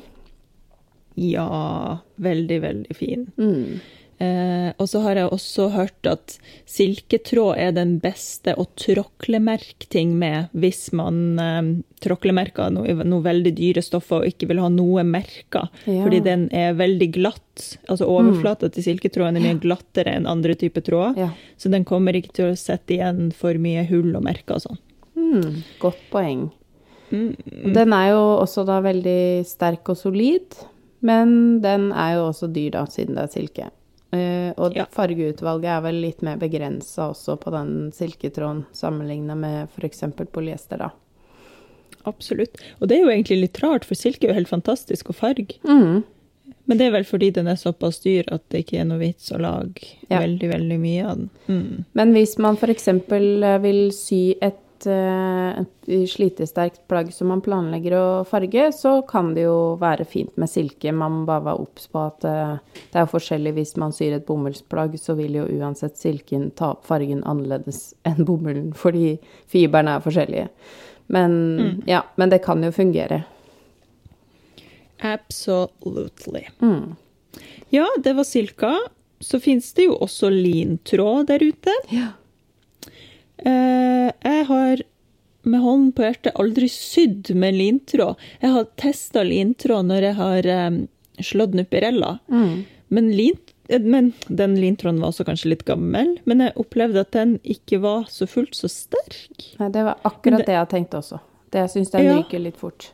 Ja, 1.21 1.99
veldig, 2.17 2.59
veldig 2.63 2.97
fin. 2.97 3.27
Mm. 3.37 3.81
Eh, 4.23 4.71
og 4.79 4.87
så 4.91 5.01
har 5.03 5.19
jeg 5.19 5.31
også 5.33 5.67
hørt 5.73 6.07
at 6.07 6.37
silketråd 6.71 7.57
er 7.59 7.73
den 7.75 7.97
beste 8.03 8.55
å 8.55 8.69
tråklemerke 8.79 9.89
ting 9.91 10.13
med 10.21 10.53
hvis 10.53 10.93
man 10.95 11.41
eh, 11.43 11.71
tråklemerker 12.05 12.71
noe, 12.75 12.95
noe, 13.03 13.25
veldig 13.25 13.55
dyre 13.57 13.83
stoffer 13.83 14.23
og 14.23 14.31
ikke 14.31 14.51
vil 14.53 14.63
ha 14.63 14.71
noe 14.71 15.03
merker. 15.09 15.73
Ja. 15.89 16.05
Fordi 16.05 16.23
den 16.29 16.47
er 16.55 16.79
veldig 16.79 17.11
glatt. 17.17 17.67
Altså 17.89 18.07
overflata 18.11 18.71
mm. 18.71 18.77
til 18.77 18.89
silketråden 18.91 19.41
er 19.41 19.47
mye 19.49 19.61
glattere 19.65 20.15
enn 20.19 20.31
andre 20.31 20.57
typer 20.61 20.87
tråder. 20.87 21.27
Ja. 21.27 21.31
Så 21.59 21.73
den 21.73 21.87
kommer 21.89 22.17
ikke 22.17 22.35
til 22.39 22.53
å 22.53 22.59
sette 22.59 22.99
igjen 22.99 23.31
for 23.37 23.59
mye 23.59 23.87
hull 23.91 24.13
og 24.15 24.27
merker 24.29 24.61
og 24.61 24.67
sånn. 24.69 24.83
Mm, 25.19 25.63
godt 25.83 26.09
poeng. 26.13 26.47
Mm. 27.13 27.35
Den 27.75 27.93
er 27.97 28.13
jo 28.15 28.25
også 28.41 28.65
da 28.69 28.79
veldig 28.85 29.45
sterk 29.49 29.91
og 29.93 29.99
solid, 30.01 30.63
men 31.05 31.61
den 31.65 31.91
er 31.91 32.19
jo 32.21 32.29
også 32.31 32.49
dyr, 32.53 32.77
da, 32.79 32.87
siden 32.89 33.19
det 33.19 33.27
er 33.27 33.33
silke. 33.33 33.73
Uh, 34.13 34.53
og 34.61 34.77
ja. 34.77 34.85
fargeutvalget 34.93 35.71
er 35.73 35.85
vel 35.87 36.03
litt 36.05 36.25
mer 36.27 36.41
begrensa 36.41 37.09
også 37.15 37.39
på 37.41 37.53
den 37.55 37.71
silketråden, 37.97 38.67
sammenligna 38.77 39.37
med 39.39 39.73
f.eks. 39.73 40.05
polyester, 40.35 40.83
da. 40.85 40.91
Absolutt. 42.09 42.61
Og 42.81 42.91
det 42.91 42.99
er 42.99 43.07
jo 43.07 43.13
egentlig 43.13 43.39
litt 43.45 43.63
rart, 43.63 43.87
for 43.89 43.97
silke 43.97 44.27
er 44.27 44.35
jo 44.35 44.41
helt 44.41 44.51
fantastisk 44.51 45.13
å 45.13 45.17
farge. 45.17 45.57
Mm. 45.65 46.03
Men 46.69 46.79
det 46.79 46.87
er 46.87 46.95
vel 46.95 47.07
fordi 47.07 47.31
den 47.35 47.49
er 47.51 47.59
såpass 47.59 48.03
dyr 48.05 48.29
at 48.35 48.45
det 48.53 48.65
ikke 48.65 48.83
er 48.83 48.89
noe 48.91 49.01
vits 49.01 49.33
å 49.35 49.41
lage 49.43 49.87
ja. 50.09 50.21
veldig, 50.21 50.51
veldig 50.53 50.79
mye 50.83 51.07
av 51.07 51.23
den. 51.23 51.31
Mm. 51.49 51.85
Men 51.99 52.13
hvis 52.17 52.37
man 52.43 52.59
f.eks. 52.59 52.89
vil 53.65 53.81
sy 53.97 54.23
et 54.45 54.61
Eh, 54.87 55.61
et 55.63 55.91
slitesterkt 56.11 56.83
plagg 56.91 57.13
som 57.15 57.31
man 57.33 57.43
planlegger 57.45 57.97
å 57.97 58.05
farge, 58.29 58.69
så 58.77 58.95
kan 59.09 59.33
det 59.37 59.47
jo 59.47 59.75
være 59.81 60.07
fint 60.09 60.33
med 60.41 60.51
silke. 60.51 60.93
Man 60.93 61.21
må 61.21 61.27
bare 61.29 61.47
være 61.49 61.65
obs 61.65 61.89
på 61.93 62.05
at 62.07 62.27
eh, 62.29 62.55
det 62.93 63.03
er 63.03 63.11
forskjellig. 63.11 63.55
Hvis 63.59 63.75
man 63.81 63.95
syr 63.95 64.17
et 64.17 64.27
bomullsplagg, 64.29 64.97
så 65.01 65.17
vil 65.19 65.41
jo 65.41 65.49
uansett 65.59 65.99
silken 66.01 66.51
ta 66.59 66.73
opp 66.77 66.87
fargen 66.89 67.25
annerledes 67.29 67.93
enn 68.09 68.25
bomullen, 68.29 68.73
fordi 68.77 69.17
fiberne 69.51 69.99
er 69.99 70.07
forskjellige. 70.07 70.49
Men 71.13 71.37
mm. 71.59 71.77
ja, 71.91 72.05
men 72.17 72.33
det 72.33 72.43
kan 72.47 72.63
jo 72.65 72.73
fungere. 72.73 73.23
Absolutely. 75.03 76.47
Mm. 76.63 76.95
Ja, 77.75 77.87
det 78.05 78.15
var 78.15 78.25
silka. 78.25 78.77
Så 79.23 79.39
fins 79.41 79.71
det 79.77 79.87
jo 79.87 79.97
også 80.03 80.31
lintråd 80.31 81.29
der 81.31 81.43
ute. 81.43 81.75
Ja. 81.95 82.09
Eh, 83.45 84.09
jeg 84.23 84.49
har 84.49 84.83
med 85.43 85.61
hånden 85.61 85.91
på 85.97 86.05
hjertet 86.07 86.39
aldri 86.39 86.69
sydd 86.71 87.33
med 87.35 87.57
lintråd. 87.59 88.21
Jeg 88.43 88.55
har 88.55 88.69
testa 88.81 89.25
lintråd 89.27 89.89
når 89.89 90.07
jeg 90.07 90.19
har 90.21 90.49
um, 90.69 90.79
slått 91.23 91.57
nupirella. 91.59 92.17
Mm. 92.31 92.63
Men, 92.95 93.11
lint, 93.17 93.55
eh, 93.69 93.83
men, 93.83 94.13
den 94.29 94.55
lintråden 94.61 95.03
var 95.03 95.11
også 95.11 95.27
kanskje 95.27 95.55
litt 95.55 95.67
gammel. 95.69 96.15
Men 96.31 96.47
jeg 96.47 96.57
opplevde 96.63 97.03
at 97.03 97.13
den 97.17 97.39
ikke 97.43 97.83
var 97.83 98.07
så 98.13 98.29
fullt 98.31 98.55
så 98.59 98.71
sterk. 98.71 99.53
Nei, 99.59 99.71
det 99.75 99.87
var 99.89 99.99
akkurat 100.07 100.45
det, 100.45 100.51
det, 100.51 100.59
jeg 100.61 100.73
tenkte 100.77 101.03
også. 101.03 101.23
Det 101.53 101.67
jeg 101.67 101.87
ryker 101.91 102.39
ja. 102.39 102.45
litt 102.47 102.61
fort. 102.61 102.93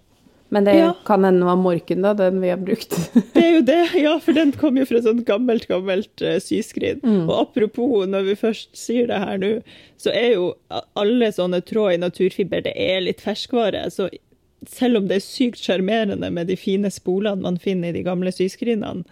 Men 0.49 0.65
det 0.65 0.75
ja. 0.79 0.93
kan 1.05 1.25
hende 1.25 1.45
var 1.45 1.59
Morken, 1.61 2.03
da, 2.03 2.15
den 2.17 2.41
vi 2.41 2.49
har 2.49 2.61
brukt. 2.61 2.95
det 3.35 3.43
er 3.43 3.51
jo 3.59 3.65
det, 3.69 3.81
ja, 4.01 4.15
for 4.25 4.37
den 4.37 4.55
kom 4.57 4.79
jo 4.81 4.87
fra 4.89 5.03
sånt 5.05 5.27
gammelt, 5.29 5.67
gammelt 5.69 6.25
uh, 6.25 6.39
syskrin. 6.41 7.03
Mm. 7.05 7.27
Og 7.27 7.35
apropos, 7.43 8.07
når 8.09 8.31
vi 8.31 8.39
først 8.41 8.73
sier 8.79 9.11
det 9.11 9.21
her 9.21 9.43
nå, 9.43 9.53
så 10.01 10.15
er 10.15 10.31
jo 10.39 10.47
alle 10.99 11.29
sånne 11.35 11.61
tråd 11.69 11.99
i 11.99 12.01
naturfiber, 12.01 12.65
det 12.65 12.73
er 12.81 13.05
litt 13.05 13.21
ferskvare. 13.25 13.85
Så 13.93 14.09
selv 14.69 15.03
om 15.03 15.11
det 15.11 15.21
er 15.21 15.27
sykt 15.27 15.61
sjarmerende 15.63 16.31
med 16.35 16.49
de 16.51 16.57
fine 16.59 16.91
spolene 16.93 17.45
man 17.45 17.61
finner 17.63 17.93
i 17.93 17.99
de 18.01 18.07
gamle 18.07 18.33
syskrinene, 18.35 19.05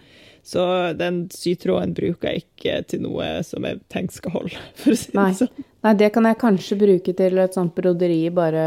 så 0.47 0.93
den 0.95 1.25
sytråden 1.33 1.91
bruker 1.93 2.29
jeg 2.29 2.45
ikke 2.45 2.75
til 2.87 3.01
noe 3.03 3.25
som 3.43 3.65
jeg 3.67 3.81
tenker 3.91 4.15
skal 4.15 4.31
holde, 4.31 4.61
for 4.79 4.93
å 4.93 4.95
si 4.95 5.11
det 5.11 5.25
sånn. 5.41 5.65
Nei, 5.83 5.91
det 5.99 6.07
kan 6.15 6.27
jeg 6.27 6.39
kanskje 6.39 6.77
bruke 6.79 7.13
til 7.19 7.41
et 7.43 7.57
sånt 7.57 7.75
broderi 7.75 8.21
bare 8.31 8.63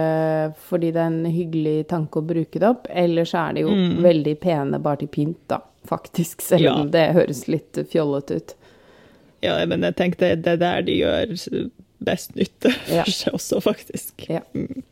fordi 0.68 0.90
det 0.92 1.00
er 1.00 1.08
en 1.08 1.32
hyggelig 1.32 1.86
tanke 1.88 2.20
å 2.20 2.26
bruke 2.28 2.60
det 2.60 2.68
opp. 2.68 2.84
Ellers 2.92 3.32
er 3.32 3.56
de 3.56 3.64
jo 3.64 3.72
mm. 3.72 3.96
veldig 4.04 4.36
pene 4.44 4.80
bare 4.84 5.00
til 5.02 5.10
pynt, 5.16 5.40
da, 5.48 5.62
faktisk. 5.88 6.44
Selv 6.44 6.68
ja. 6.68 6.76
om 6.76 6.92
det 6.92 7.06
høres 7.16 7.46
litt 7.48 7.80
fjollete 7.92 8.42
ut. 8.42 8.54
Ja, 9.40 9.56
men 9.64 9.88
jeg 9.88 9.96
tenkte 9.96 10.34
det 10.36 10.58
er 10.58 10.60
der 10.60 10.84
de 10.84 11.00
gjør 11.00 11.32
best 12.04 12.36
nytte 12.36 12.74
for 12.76 13.00
ja. 13.00 13.08
seg 13.08 13.40
også, 13.40 13.64
faktisk. 13.64 14.28
Ja. 14.28 14.44
Mm. 14.52 14.84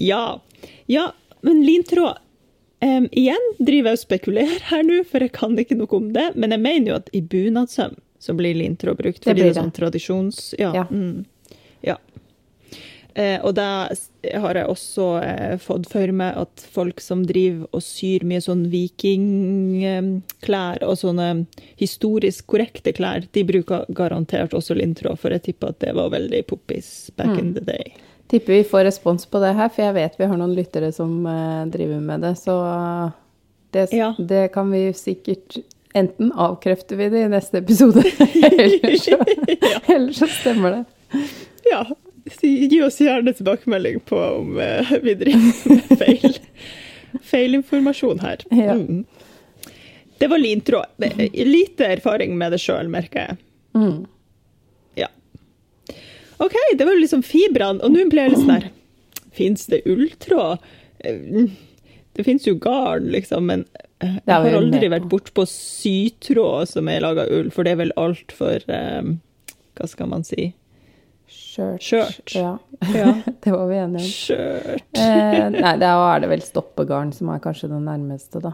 ja. 0.00 0.24
ja. 0.88 1.10
men 1.44 1.64
lintråd 1.68 2.16
Um, 2.82 3.04
igjen 3.14 3.44
driver 3.62 3.92
jeg 3.92 3.98
og 3.98 4.00
spekulerer 4.00 4.64
her 4.72 4.82
nå, 4.86 5.02
for 5.06 5.22
jeg 5.22 5.30
kan 5.36 5.54
ikke 5.58 5.76
noe 5.78 5.98
om 5.98 6.08
det. 6.14 6.32
Men 6.34 6.56
jeg 6.56 6.64
mener 6.64 6.90
jo 6.90 6.96
at 6.98 7.12
i 7.14 7.20
bunadssøm 7.22 7.94
så 8.22 8.34
blir 8.38 8.58
lintråd 8.58 8.98
brukt. 8.98 9.24
Fordi 9.24 9.42
det 9.42 9.52
er 9.52 9.60
sånn 9.60 9.74
tradisjons... 9.74 10.54
Ja. 10.58 10.72
ja. 10.74 10.84
Mm, 10.90 11.24
ja. 11.86 11.96
Eh, 13.14 13.44
og 13.44 13.54
da 13.58 13.88
har 14.40 14.56
jeg 14.56 14.68
også 14.72 15.06
eh, 15.20 15.58
fått 15.60 15.88
for 15.92 16.12
meg 16.16 16.36
at 16.40 16.62
folk 16.72 17.00
som 17.04 17.26
driver 17.28 17.66
og 17.76 17.82
syr 17.84 18.24
mye 18.28 18.40
sånn 18.40 18.62
vikingklær 18.72 20.80
og 20.86 20.96
sånne 21.02 21.28
historisk 21.80 22.46
korrekte 22.54 22.92
klær, 22.96 23.20
de 23.30 23.44
bruker 23.48 23.84
garantert 23.92 24.54
også 24.56 24.74
lintråd, 24.78 25.18
for 25.20 25.30
jeg 25.34 25.42
tipper 25.50 25.66
at 25.74 25.80
det 25.84 25.92
var 25.98 26.14
veldig 26.14 26.42
poppis 26.48 26.88
back 27.18 27.34
mm. 27.34 27.40
in 27.42 27.52
the 27.58 27.64
day. 27.68 27.86
Tipper 28.32 28.52
vi 28.52 28.64
får 28.64 28.84
respons 28.84 29.26
på 29.26 29.40
det 29.42 29.50
her, 29.52 29.68
for 29.68 29.84
jeg 29.84 29.92
vet 29.92 30.14
vi 30.16 30.24
har 30.24 30.38
noen 30.40 30.54
lyttere 30.56 30.88
som 30.96 31.10
uh, 31.28 31.66
driver 31.68 31.98
med 32.00 32.22
det. 32.24 32.30
Så 32.40 32.54
det, 33.76 33.90
ja. 33.92 34.14
det, 34.18 34.46
kan 34.54 34.70
vi 34.72 34.86
sikkert 34.96 35.58
Enten 35.92 36.30
avkrefter 36.32 36.96
vi 36.96 37.10
det 37.12 37.26
i 37.26 37.28
neste 37.28 37.60
episode, 37.60 38.00
eller, 38.48 38.96
så, 38.96 39.18
ja. 39.60 39.80
eller 39.92 40.12
så 40.16 40.26
stemmer 40.32 40.78
det. 40.78 41.20
Ja. 41.68 41.82
Gi 42.40 42.78
oss 42.86 42.96
gjerne 43.04 43.34
tilbakemelding 43.36 44.00
på 44.08 44.16
om 44.16 44.56
uh, 44.56 44.94
vi 45.02 45.14
driver 45.20 45.52
med 45.68 46.40
feil, 47.28 47.54
informasjon 47.60 48.24
her. 48.24 48.46
Ja. 48.48 48.78
Mm. 48.80 49.04
Det 50.16 50.32
var 50.32 50.40
lintråd. 50.40 51.04
Lite 51.32 51.92
erfaring 51.98 52.38
med 52.40 52.56
det 52.56 52.64
sjøl, 52.64 52.88
merker 52.88 53.26
jeg. 53.26 53.40
Mm. 53.76 54.06
OK, 56.38 56.56
det 56.78 56.86
var 56.86 56.94
jo 56.96 57.02
liksom 57.02 57.24
fibrene. 57.26 57.82
Og 57.82 57.92
nå 57.92 58.06
ble 58.10 58.26
jeg 58.26 58.34
litt 58.34 58.44
sånn 58.44 58.56
her 58.56 58.70
Fins 59.32 59.66
det 59.72 59.82
ulltråd? 59.88 60.64
Eh, 61.04 61.44
det 62.12 62.24
fins 62.24 62.46
jo 62.46 62.58
garn, 62.60 63.06
liksom, 63.14 63.46
men 63.48 63.64
eh, 64.04 64.18
jeg 64.26 64.34
har 64.34 64.56
aldri 64.58 64.90
vært 64.92 65.08
bortpå 65.08 65.46
sytråd 65.48 66.68
som 66.68 66.90
er 66.92 67.00
laga 67.00 67.24
ull, 67.32 67.48
for 67.54 67.64
det 67.64 67.72
er 67.72 67.78
vel 67.80 67.94
altfor 68.00 68.66
um, 68.68 69.14
Hva 69.78 69.88
skal 69.88 70.10
man 70.10 70.26
si? 70.28 70.50
Skjørt. 71.32 72.34
Ja. 72.36 72.58
ja. 72.92 73.14
det 73.44 73.54
var 73.54 73.64
vi 73.70 73.78
enige 73.80 74.04
om. 74.04 74.10
Skjørt. 74.10 75.00
eh, 75.00 75.46
nei, 75.54 75.72
da 75.80 75.94
er 76.10 76.20
det 76.24 76.28
vel 76.32 76.44
stoppegarn 76.44 77.14
som 77.16 77.32
er 77.32 77.40
kanskje 77.44 77.72
det 77.72 77.80
nærmeste, 77.86 78.42
da. 78.44 78.52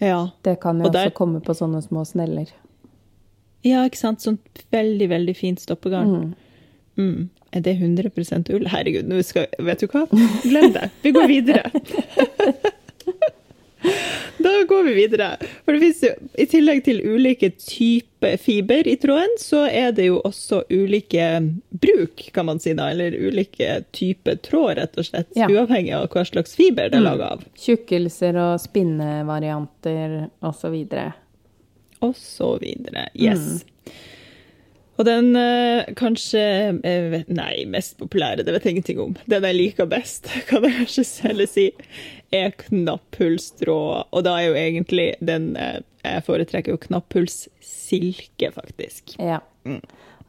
Ja. 0.00 0.20
Det 0.44 0.58
kan 0.60 0.80
jo 0.80 0.88
der... 0.88 1.08
også 1.08 1.16
komme 1.16 1.40
på 1.44 1.56
sånne 1.56 1.80
små 1.84 2.04
sneller. 2.08 2.52
Ja, 3.64 3.84
ikke 3.84 4.00
sant. 4.00 4.24
Sånn 4.24 4.38
veldig, 4.72 5.08
veldig 5.12 5.36
fint 5.36 5.60
stoppegarn. 5.60 6.12
Mm. 6.12 6.30
Mm. 7.00 7.28
Er 7.50 7.64
det 7.66 7.72
100 7.80 8.10
ull? 8.54 8.68
Herregud, 8.70 9.08
nå 9.10 9.22
skal 9.26 9.48
Vet 9.58 9.82
du 9.82 9.88
hva? 9.90 10.04
Glem 10.44 10.74
det. 10.76 10.90
Vi 11.02 11.14
går 11.16 11.26
videre. 11.32 11.64
Da 14.42 14.50
går 14.68 14.82
vi 14.82 14.94
videre. 14.94 15.36
For 15.64 15.72
det 15.72 15.80
finnes 15.80 16.02
jo, 16.04 16.10
I 16.36 16.46
tillegg 16.48 16.82
til 16.84 17.00
ulike 17.04 17.50
typer 17.56 18.36
fiber 18.40 18.88
i 18.88 18.96
tråden, 19.00 19.32
så 19.40 19.62
er 19.68 19.94
det 19.96 20.06
jo 20.10 20.20
også 20.24 20.62
ulike 20.68 21.26
bruk, 21.68 22.26
kan 22.34 22.48
man 22.48 22.60
si 22.60 22.74
da. 22.76 22.90
Eller 22.92 23.16
ulike 23.16 23.80
typer 23.96 24.40
tråd, 24.44 24.74
rett 24.80 25.00
og 25.00 25.08
slett. 25.08 25.32
Ja. 25.36 25.48
Uavhengig 25.48 25.94
av 25.96 26.08
hva 26.12 26.24
slags 26.28 26.56
fiber 26.58 26.92
det 26.92 27.00
er 27.00 27.04
mm. 27.04 27.08
laga 27.08 27.32
av. 27.36 27.44
Tjukkelser 27.60 28.40
og 28.40 28.54
spinnevarianter 28.62 30.16
osv. 30.44 30.78
Og 32.00 32.16
så 32.16 32.54
videre. 32.62 33.08
Yes. 33.14 33.60
Mm. 33.60 33.98
Og 35.00 35.06
den 35.08 35.32
eh, 35.38 35.88
kanskje 35.96 36.40
eh, 36.84 37.14
Nei, 37.32 37.64
mest 37.72 37.96
populære, 38.00 38.44
det 38.44 38.52
vet 38.52 38.66
jeg 38.66 38.76
ingenting 38.76 38.98
om. 39.00 39.14
Den 39.32 39.46
jeg 39.48 39.56
liker 39.56 39.88
best, 39.88 40.28
kan 40.50 40.66
jeg 40.66 40.76
kanskje 40.82 41.04
selv 41.08 41.46
si, 41.48 41.70
er 42.36 42.52
knapphullstrå. 42.66 43.78
Og 44.12 44.26
da 44.26 44.36
er 44.36 44.50
jo 44.50 44.58
egentlig 44.60 45.06
den 45.24 45.54
eh, 45.56 45.80
Jeg 46.04 46.26
foretrekker 46.26 46.74
jo 46.74 46.82
knapphullssilke, 46.84 48.52
faktisk. 48.52 49.16
Ja. 49.16 49.40
Mm. 49.64 49.80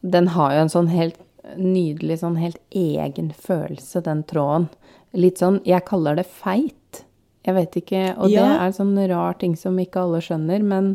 Den 0.01 0.31
har 0.37 0.55
jo 0.55 0.63
en 0.63 0.71
sånn 0.71 0.91
helt 0.91 1.19
nydelig, 1.57 2.21
sånn 2.21 2.37
helt 2.39 2.59
egen 2.71 3.31
følelse, 3.35 4.03
den 4.05 4.23
tråden. 4.29 4.69
Litt 5.11 5.41
sånn 5.41 5.59
Jeg 5.67 5.83
kaller 5.89 6.15
det 6.15 6.29
feit. 6.31 7.01
Jeg 7.43 7.57
vet 7.57 7.75
ikke 7.75 8.01
Og 8.21 8.29
ja. 8.29 8.45
det 8.45 8.57
er 8.61 8.75
sånn 8.77 8.93
rar 9.09 9.33
ting 9.41 9.57
som 9.59 9.79
ikke 9.81 10.05
alle 10.05 10.21
skjønner, 10.23 10.63
men 10.63 10.93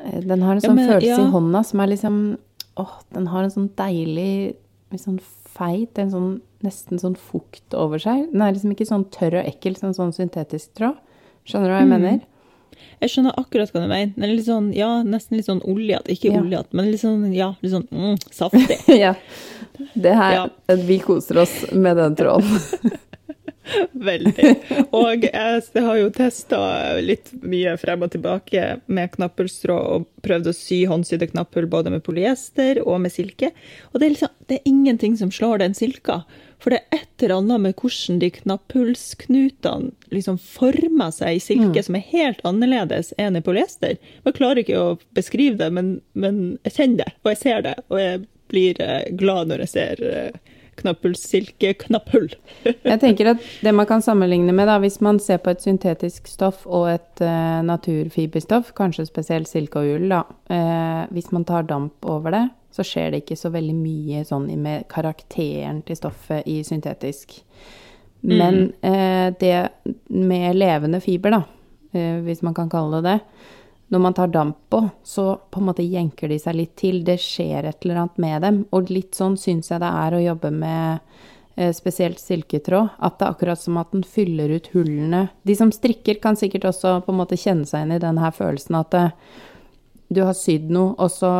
den 0.00 0.44
har 0.44 0.54
en 0.54 0.62
sånn 0.62 0.76
ja, 0.76 0.76
men, 0.76 0.90
følelse 0.92 1.16
ja. 1.16 1.24
i 1.24 1.32
hånda 1.32 1.62
som 1.66 1.82
er 1.82 1.90
liksom 1.90 2.20
åh, 2.76 2.98
den 3.14 3.26
har 3.32 3.44
en 3.44 3.52
sånn 3.54 3.70
deilig 3.78 4.56
litt 4.90 5.02
sånn 5.02 5.20
feit, 5.50 5.98
en 5.98 6.10
sånn 6.12 6.30
nesten 6.64 7.00
sånn 7.00 7.16
fukt 7.16 7.74
over 7.76 8.00
seg. 8.02 8.26
Den 8.32 8.42
er 8.44 8.52
liksom 8.52 8.74
ikke 8.74 8.88
sånn 8.88 9.06
tørr 9.14 9.38
og 9.40 9.48
ekkel 9.48 9.78
som 9.78 9.94
sånn 9.96 10.12
syntetisk 10.14 10.74
tråd. 10.78 10.98
Skjønner 11.48 11.70
du 11.70 11.74
hva 11.74 11.80
jeg 11.80 11.88
mm. 11.88 11.94
mener? 11.96 12.20
Jeg 13.00 13.12
skjønner 13.12 13.36
akkurat 13.40 13.72
hva 13.72 13.82
du 13.82 13.88
mener. 13.90 14.12
Den 14.16 14.26
er 14.26 14.34
litt 14.34 14.48
sånn, 14.48 14.70
ja, 14.76 14.90
nesten 15.06 15.38
litt 15.38 15.48
sånn 15.48 15.62
oljete. 15.68 16.12
Ikke 16.12 16.30
Ja. 16.32 16.40
oljete, 16.40 16.76
men 16.76 16.90
litt 16.90 17.02
sånn, 17.02 17.24
ja, 17.34 17.54
litt 17.64 17.72
sånn 17.72 17.88
mm, 17.90 18.18
saftig. 18.40 18.78
ja. 18.92 19.14
Det 19.94 20.14
her, 20.16 20.34
Ja. 20.36 20.76
Vi 20.76 20.98
koser 21.00 21.40
oss 21.42 21.54
med 21.72 21.96
den 21.96 22.16
tråden. 22.16 22.60
Veldig. 24.10 24.52
Og 24.96 25.24
jeg, 25.24 25.62
har 25.84 25.96
jo 25.98 26.10
testa 26.14 26.60
litt 27.02 27.32
mye 27.42 27.76
frem 27.80 28.04
og 28.04 28.12
tilbake 28.14 28.66
med 28.90 29.12
knapphullstrå 29.14 29.78
og 29.94 30.06
prøvd 30.24 30.50
å 30.50 30.56
sy 30.56 30.82
håndsydde 30.90 31.30
knapphull 31.32 31.68
både 31.70 31.92
med 31.94 32.04
polyester 32.06 32.82
og 32.84 33.02
med 33.04 33.14
silke. 33.14 33.52
Og 33.92 34.00
det 34.00 34.06
er, 34.06 34.14
liksom, 34.16 34.36
det 34.50 34.58
er 34.58 34.70
ingenting 34.70 35.16
som 35.20 35.32
slår 35.34 35.62
den 35.64 35.76
silka. 35.76 36.22
For 36.60 36.74
det 36.74 36.82
er 36.82 37.00
et 37.00 37.24
eller 37.24 37.38
annet 37.40 37.64
med 37.64 37.78
hvordan 37.80 38.18
de 38.20 38.28
knapphullsknutene 38.36 40.12
liksom 40.12 40.36
former 40.42 41.14
seg 41.16 41.38
i 41.38 41.44
silke 41.44 41.84
som 41.86 41.96
er 41.96 42.04
helt 42.10 42.42
annerledes 42.48 43.14
enn 43.20 43.38
i 43.38 43.44
polyester. 43.44 43.96
Jeg 44.26 44.36
klarer 44.36 44.60
ikke 44.62 44.82
å 44.82 44.98
beskrive 45.16 45.56
det, 45.62 45.70
men, 45.72 45.94
men 46.12 46.58
jeg 46.68 46.76
kjenner 46.76 47.06
det, 47.06 47.14
og 47.22 47.32
jeg 47.32 47.42
ser 47.46 47.64
det. 47.64 47.76
Og 47.88 48.02
jeg 48.02 48.22
blir 48.50 48.80
eh, 48.82 49.08
glad 49.16 49.48
når 49.48 49.64
jeg 49.64 49.72
ser 49.72 50.04
eh, 50.80 50.84
knapphullsilke-knapphull. 50.84 52.30
Jeg 52.90 53.00
tenker 53.02 53.32
at 53.34 53.44
det 53.64 53.74
man 53.76 53.88
kan 53.88 54.02
sammenligne 54.04 54.54
med, 54.56 54.68
da, 54.70 54.78
hvis 54.82 55.00
man 55.04 55.20
ser 55.22 55.42
på 55.44 55.52
et 55.54 55.62
syntetisk 55.64 56.30
stoff 56.30 56.66
og 56.66 56.88
et 56.92 57.24
uh, 57.24 57.60
naturfiberstoff, 57.66 58.72
kanskje 58.78 59.08
spesielt 59.08 59.50
silke 59.50 59.82
og 59.82 59.98
ull, 59.98 60.08
da, 60.12 60.24
uh, 60.52 61.04
hvis 61.14 61.30
man 61.34 61.46
tar 61.48 61.68
damp 61.68 62.06
over 62.08 62.34
det, 62.36 62.46
så 62.74 62.86
skjer 62.86 63.12
det 63.12 63.24
ikke 63.24 63.38
så 63.38 63.50
veldig 63.50 63.76
mye 63.76 64.24
sånn 64.26 64.50
med 64.62 64.86
karakteren 64.90 65.82
til 65.86 65.98
stoffet 65.98 66.46
i 66.46 66.60
syntetisk. 66.66 67.40
Men 68.20 68.68
eh, 68.84 69.32
det 69.40 69.54
med 70.12 70.54
levende 70.54 71.00
fiber, 71.00 71.34
da, 71.34 71.40
hvis 72.22 72.44
man 72.46 72.54
kan 72.54 72.68
kalle 72.70 73.00
det 73.00 73.14
det, 73.16 73.46
når 73.90 73.98
man 73.98 74.14
tar 74.14 74.30
damp 74.30 74.56
på, 74.70 74.84
så 75.02 75.34
på 75.50 75.60
en 75.60 75.66
måte 75.66 75.82
jenker 75.82 76.30
de 76.30 76.38
seg 76.38 76.54
litt 76.54 76.76
til. 76.78 77.00
Det 77.06 77.16
skjer 77.18 77.66
et 77.66 77.82
eller 77.82 78.04
annet 78.04 78.18
med 78.22 78.42
dem. 78.46 78.58
Og 78.70 78.90
litt 78.92 79.18
sånn 79.18 79.34
syns 79.40 79.72
jeg 79.72 79.82
det 79.82 79.88
er 79.90 80.14
å 80.14 80.20
jobbe 80.22 80.52
med 80.54 81.00
eh, 81.56 81.72
spesielt 81.74 82.22
silketråd. 82.22 82.92
At 83.02 83.18
det 83.18 83.26
er 83.26 83.34
akkurat 83.34 83.58
som 83.58 83.80
at 83.82 83.90
den 83.90 84.04
fyller 84.06 84.52
ut 84.54 84.68
hullene. 84.76 85.24
De 85.42 85.56
som 85.58 85.72
strikker, 85.74 86.20
kan 86.22 86.38
sikkert 86.38 86.68
også 86.70 87.00
på 87.02 87.10
en 87.10 87.18
måte 87.18 87.38
kjenne 87.40 87.66
seg 87.66 87.82
inn 87.82 87.96
i 87.96 88.02
den 88.02 88.20
her 88.22 88.30
følelsen 88.36 88.78
at 88.78 88.94
eh, 88.94 89.10
du 90.10 90.22
har 90.22 90.38
sydd 90.38 90.70
noe, 90.70 90.94
og 90.94 91.10
så, 91.10 91.32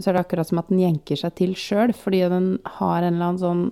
så 0.00 0.08
er 0.08 0.16
det 0.16 0.24
akkurat 0.24 0.48
som 0.48 0.62
at 0.62 0.72
den 0.72 0.80
jenker 0.80 1.20
seg 1.20 1.36
til 1.36 1.52
sjøl, 1.56 1.92
fordi 1.96 2.22
den 2.32 2.48
har 2.78 3.02
en 3.02 3.12
eller 3.12 3.28
annen 3.28 3.42
sånn 3.44 3.62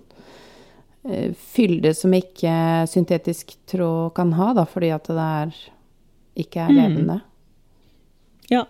eh, 1.09 1.33
fylde 1.33 1.95
som 1.97 2.13
ikke 2.17 2.53
syntetisk 2.93 3.57
tråd 3.73 4.13
kan 4.21 4.37
ha, 4.37 4.53
da, 4.61 4.69
fordi 4.69 4.93
at 4.93 5.09
det 5.09 5.27
er, 5.41 5.59
ikke 6.45 6.69
er 6.69 6.77
Mm. 6.77 7.38
Ja. 8.49 8.67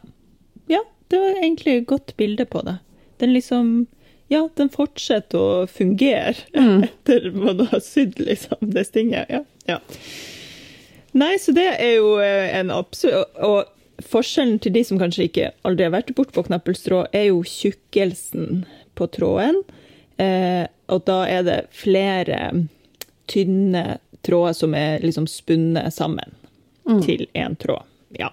ja, 0.67 0.83
det 1.09 1.19
var 1.19 1.39
egentlig 1.39 1.77
et 1.77 1.87
godt 1.87 2.17
bilde 2.17 2.45
på 2.45 2.63
det. 2.67 2.79
Den 3.19 3.33
liksom 3.33 3.87
Ja, 4.29 4.43
den 4.55 4.69
fortsetter 4.69 5.41
å 5.41 5.67
fungere 5.71 6.35
etter 6.85 7.31
man 7.33 7.63
har 7.71 7.81
sydd, 7.81 8.19
liksom. 8.21 8.61
Det 8.61 8.85
stinget. 8.85 9.31
Ja. 9.33 9.45
ja. 9.65 9.79
Nei, 11.17 11.39
så 11.41 11.55
det 11.57 11.69
er 11.81 11.95
jo 11.97 12.19
eh, 12.21 12.53
en 12.59 12.71
absolutt 12.75 13.39
Og 13.41 14.05
forskjellen 14.05 14.59
til 14.63 14.75
de 14.77 14.83
som 14.85 15.01
kanskje 15.01 15.29
ikke 15.31 15.47
aldri 15.67 15.87
har 15.89 15.95
vært 15.97 16.13
bortpå 16.15 16.45
knappelstrå, 16.47 17.07
er 17.11 17.31
jo 17.31 17.41
tjukkelsen 17.43 18.67
på 18.95 19.09
tråden. 19.15 19.63
Eh, 20.23 20.67
og 20.93 21.03
da 21.09 21.23
er 21.27 21.47
det 21.47 21.59
flere 21.75 22.39
tynne 23.31 23.99
tråder 24.27 24.55
som 24.57 24.77
er 24.77 25.03
liksom 25.05 25.27
spunnet 25.31 25.95
sammen 25.95 26.37
til 27.05 27.27
én 27.35 27.57
tråd. 27.61 27.85
Ja. 28.17 28.31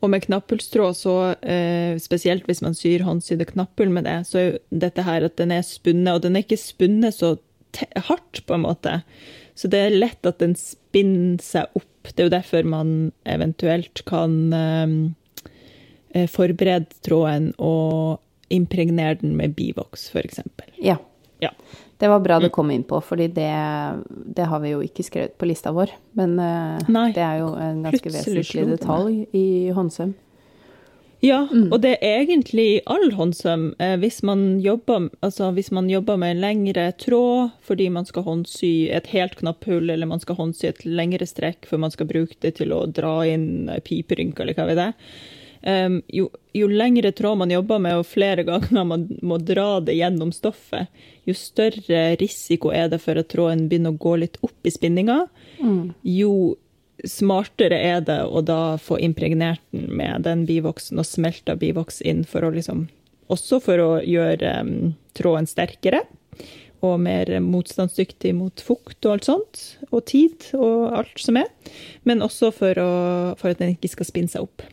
Og 0.00 0.08
med 0.12 0.24
knapphullstråd, 0.24 0.96
så 0.96 1.14
eh, 1.44 1.98
spesielt 2.00 2.46
hvis 2.48 2.62
man 2.64 2.76
syr 2.76 3.04
håndsydde 3.04 3.50
knapphull 3.50 3.92
med 3.92 4.06
det, 4.08 4.16
så 4.28 4.40
er 4.40 4.46
jo 4.46 4.80
dette 4.86 5.04
her 5.04 5.26
at 5.26 5.36
den 5.40 5.52
er 5.52 5.66
spunnet, 5.66 6.14
og 6.14 6.24
den 6.24 6.38
er 6.38 6.46
ikke 6.46 6.60
spunnet 6.60 7.18
så 7.18 7.34
hardt, 8.08 8.40
på 8.46 8.56
en 8.56 8.64
måte. 8.64 9.00
Så 9.54 9.68
det 9.70 9.82
er 9.84 9.98
lett 9.98 10.26
at 10.26 10.40
den 10.40 10.56
spinner 10.58 11.42
seg 11.44 11.68
opp. 11.76 12.08
Det 12.08 12.16
er 12.16 12.30
jo 12.30 12.32
derfor 12.32 12.64
man 12.64 12.94
eventuelt 13.28 14.02
kan 14.08 14.38
eh, 14.56 14.96
eh, 16.16 16.26
forberede 16.32 16.88
tråden 17.04 17.52
og 17.60 18.22
impregnere 18.50 19.20
den 19.20 19.36
med 19.38 19.54
bivoks, 19.54 20.08
f.eks. 20.10 20.40
Ja. 20.80 20.96
Ja. 21.40 21.50
Det 22.00 22.08
var 22.08 22.20
bra 22.24 22.38
Mm. 22.38 22.42
det 22.46 22.52
kom 22.52 22.70
inn 22.70 22.84
på, 22.84 23.02
fordi 23.04 23.26
det, 23.28 23.50
det 24.36 24.46
har 24.48 24.60
vi 24.60 24.70
jo 24.70 24.80
ikke 24.80 25.04
skrevet 25.04 25.36
på 25.36 25.48
lista 25.50 25.72
vår. 25.72 25.90
Men 26.16 26.38
eh, 26.40 26.88
Nei. 26.88 27.10
det 27.12 27.20
er 27.24 27.38
jo 27.42 27.54
en 27.60 27.82
ganske 27.84 28.12
vesentlig 28.14 28.66
detalj 28.70 29.26
i 29.36 29.70
håndsøm. 29.76 30.14
Ja, 31.20 31.42
og 31.52 31.82
det 31.84 31.98
er 32.00 32.22
egentlig 32.22 32.80
all 32.88 33.10
håndsøm. 33.12 33.74
Eh, 33.78 33.98
hvis, 34.00 34.22
man 34.24 34.60
jobber, 34.64 35.10
altså 35.20 35.50
hvis 35.52 35.68
man 35.70 35.90
jobber 35.92 36.16
med 36.16 36.40
lengre 36.40 36.86
tråd 36.96 37.50
fordi 37.60 37.90
man 37.92 38.08
skal 38.08 38.24
håndsy 38.24 38.88
et 38.88 39.10
helt 39.12 39.36
knapphull, 39.36 39.90
eller 39.92 40.08
man 40.08 40.22
skal 40.22 40.38
håndsy 40.38 40.70
et 40.70 40.80
lengre 40.88 41.28
strekk 41.28 41.68
før 41.68 41.82
man 41.84 41.92
skal 41.92 42.08
bruke 42.08 42.40
det 42.40 42.54
til 42.62 42.72
å 42.72 42.86
dra 42.88 43.18
inn 43.28 43.68
piperynker, 43.84 44.46
eller 44.46 44.56
hva 44.56 44.70
vet 44.70 44.80
jeg. 44.80 44.94
Um, 45.60 45.98
jo, 46.08 46.30
jo 46.56 46.68
lengre 46.72 47.12
tråd 47.12 47.42
man 47.42 47.50
jobber 47.52 47.78
med, 47.82 47.98
og 48.00 48.08
flere 48.08 48.44
ganger 48.48 48.86
man 48.86 49.06
må 49.22 49.38
dra 49.42 49.80
det 49.84 49.98
gjennom 49.98 50.32
stoffet, 50.32 50.88
jo 51.28 51.36
større 51.36 52.16
risiko 52.20 52.72
er 52.72 52.88
det 52.92 53.02
for 53.02 53.20
at 53.20 53.28
tråden 53.32 53.66
begynner 53.68 53.94
å 53.94 54.00
gå 54.00 54.16
litt 54.22 54.40
opp 54.46 54.66
i 54.66 54.72
spinninga. 54.72 55.22
Jo 56.06 56.56
smartere 57.08 57.78
er 57.80 58.00
det 58.04 58.18
å 58.28 58.42
da 58.44 58.76
få 58.80 58.98
impregnert 59.00 59.62
den 59.72 59.86
med 59.96 60.26
den 60.26 60.44
bivoksen 60.48 61.00
og 61.00 61.08
smelta 61.08 61.54
bivoks 61.56 62.02
inn 62.04 62.26
for 62.28 62.44
å 62.44 62.54
liksom 62.56 62.88
Også 63.30 63.60
for 63.62 63.78
å 63.78 63.90
gjøre 64.02 64.56
um, 64.66 64.94
tråden 65.14 65.46
sterkere 65.46 66.00
og 66.82 66.96
mer 67.04 67.28
motstandsdyktig 67.44 68.32
mot 68.34 68.62
fukt 68.64 69.06
og 69.06 69.12
alt 69.12 69.28
sånt, 69.28 69.60
og 69.92 70.02
tid 70.10 70.48
og 70.56 70.96
alt 70.98 71.20
som 71.20 71.38
er. 71.38 71.46
Men 72.08 72.24
også 72.26 72.50
for, 72.56 72.80
å, 72.80 72.90
for 73.38 73.52
at 73.52 73.60
den 73.60 73.76
ikke 73.76 73.92
skal 73.92 74.08
spinne 74.08 74.32
seg 74.32 74.48
opp. 74.48 74.64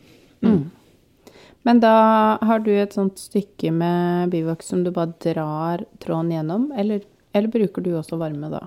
Men 1.68 1.82
da 1.84 1.94
har 2.48 2.62
du 2.64 2.70
et 2.72 2.94
sånt 2.96 3.20
stykke 3.20 3.68
med 3.76 4.32
bivoks 4.32 4.70
som 4.72 4.86
du 4.86 4.88
bare 4.88 5.12
drar 5.20 5.84
tråden 6.00 6.30
gjennom, 6.32 6.70
eller, 6.72 7.02
eller 7.36 7.52
bruker 7.52 7.84
du 7.84 7.90
også 7.98 8.16
varme 8.16 8.48
da? 8.48 8.62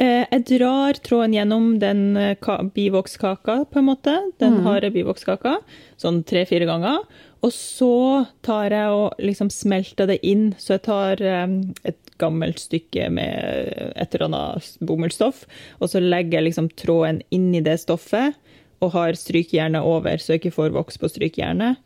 Eh, 0.00 0.26
jeg 0.28 0.44
drar 0.48 1.00
tråden 1.00 1.38
gjennom 1.38 1.70
den 1.80 2.04
eh, 2.20 2.52
bivokskaka, 2.76 3.64
på 3.72 3.80
en 3.80 3.88
måte. 3.88 4.14
Den 4.40 4.60
harde 4.64 4.92
bivokskaka. 4.92 5.58
Sånn 6.00 6.22
tre-fire 6.28 6.68
ganger. 6.68 7.00
Og 7.40 7.52
så 7.56 8.26
tar 8.44 8.76
jeg 8.76 8.96
og 8.96 9.20
liksom 9.20 9.48
smelter 9.52 10.08
det 10.08 10.18
inn. 10.24 10.50
Så 10.60 10.76
jeg 10.76 10.84
tar 10.88 11.20
eh, 11.24 11.56
et 11.88 12.00
gammelt 12.20 12.60
stykke 12.60 13.08
med 13.12 13.92
et 13.96 14.14
eller 14.14 14.28
annet 14.28 14.72
bomullsstoff, 14.84 15.46
og 15.80 15.88
så 15.88 16.02
legger 16.04 16.40
jeg 16.40 16.50
liksom 16.50 16.68
tråden 16.76 17.22
inn 17.32 17.48
i 17.56 17.62
det 17.64 17.78
stoffet, 17.80 18.36
og 18.80 18.92
har 18.94 19.16
strykejernet 19.18 19.84
over, 19.84 20.16
så 20.20 20.34
jeg 20.34 20.40
ikke 20.42 20.54
får 20.56 20.74
voks 20.76 20.98
på 21.00 21.08
strykejernet. 21.12 21.80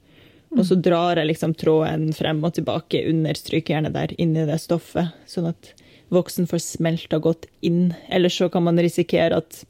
Og 0.54 0.62
så 0.68 0.76
drar 0.78 1.18
jeg 1.18 1.26
liksom 1.32 1.54
tråden 1.58 2.12
frem 2.14 2.38
og 2.46 2.54
tilbake 2.54 3.00
under 3.10 3.34
strykejernet 3.34 3.94
der, 3.96 4.12
inni 4.22 4.44
det 4.46 4.60
stoffet, 4.62 5.10
sånn 5.26 5.48
at 5.50 5.72
voksen 6.14 6.46
får 6.46 6.60
smelta 6.62 7.18
godt 7.18 7.48
inn. 7.66 7.88
Ellers 8.08 8.36
så 8.38 8.46
kan 8.52 8.62
man 8.62 8.78
risikere 8.78 9.40
at 9.42 9.64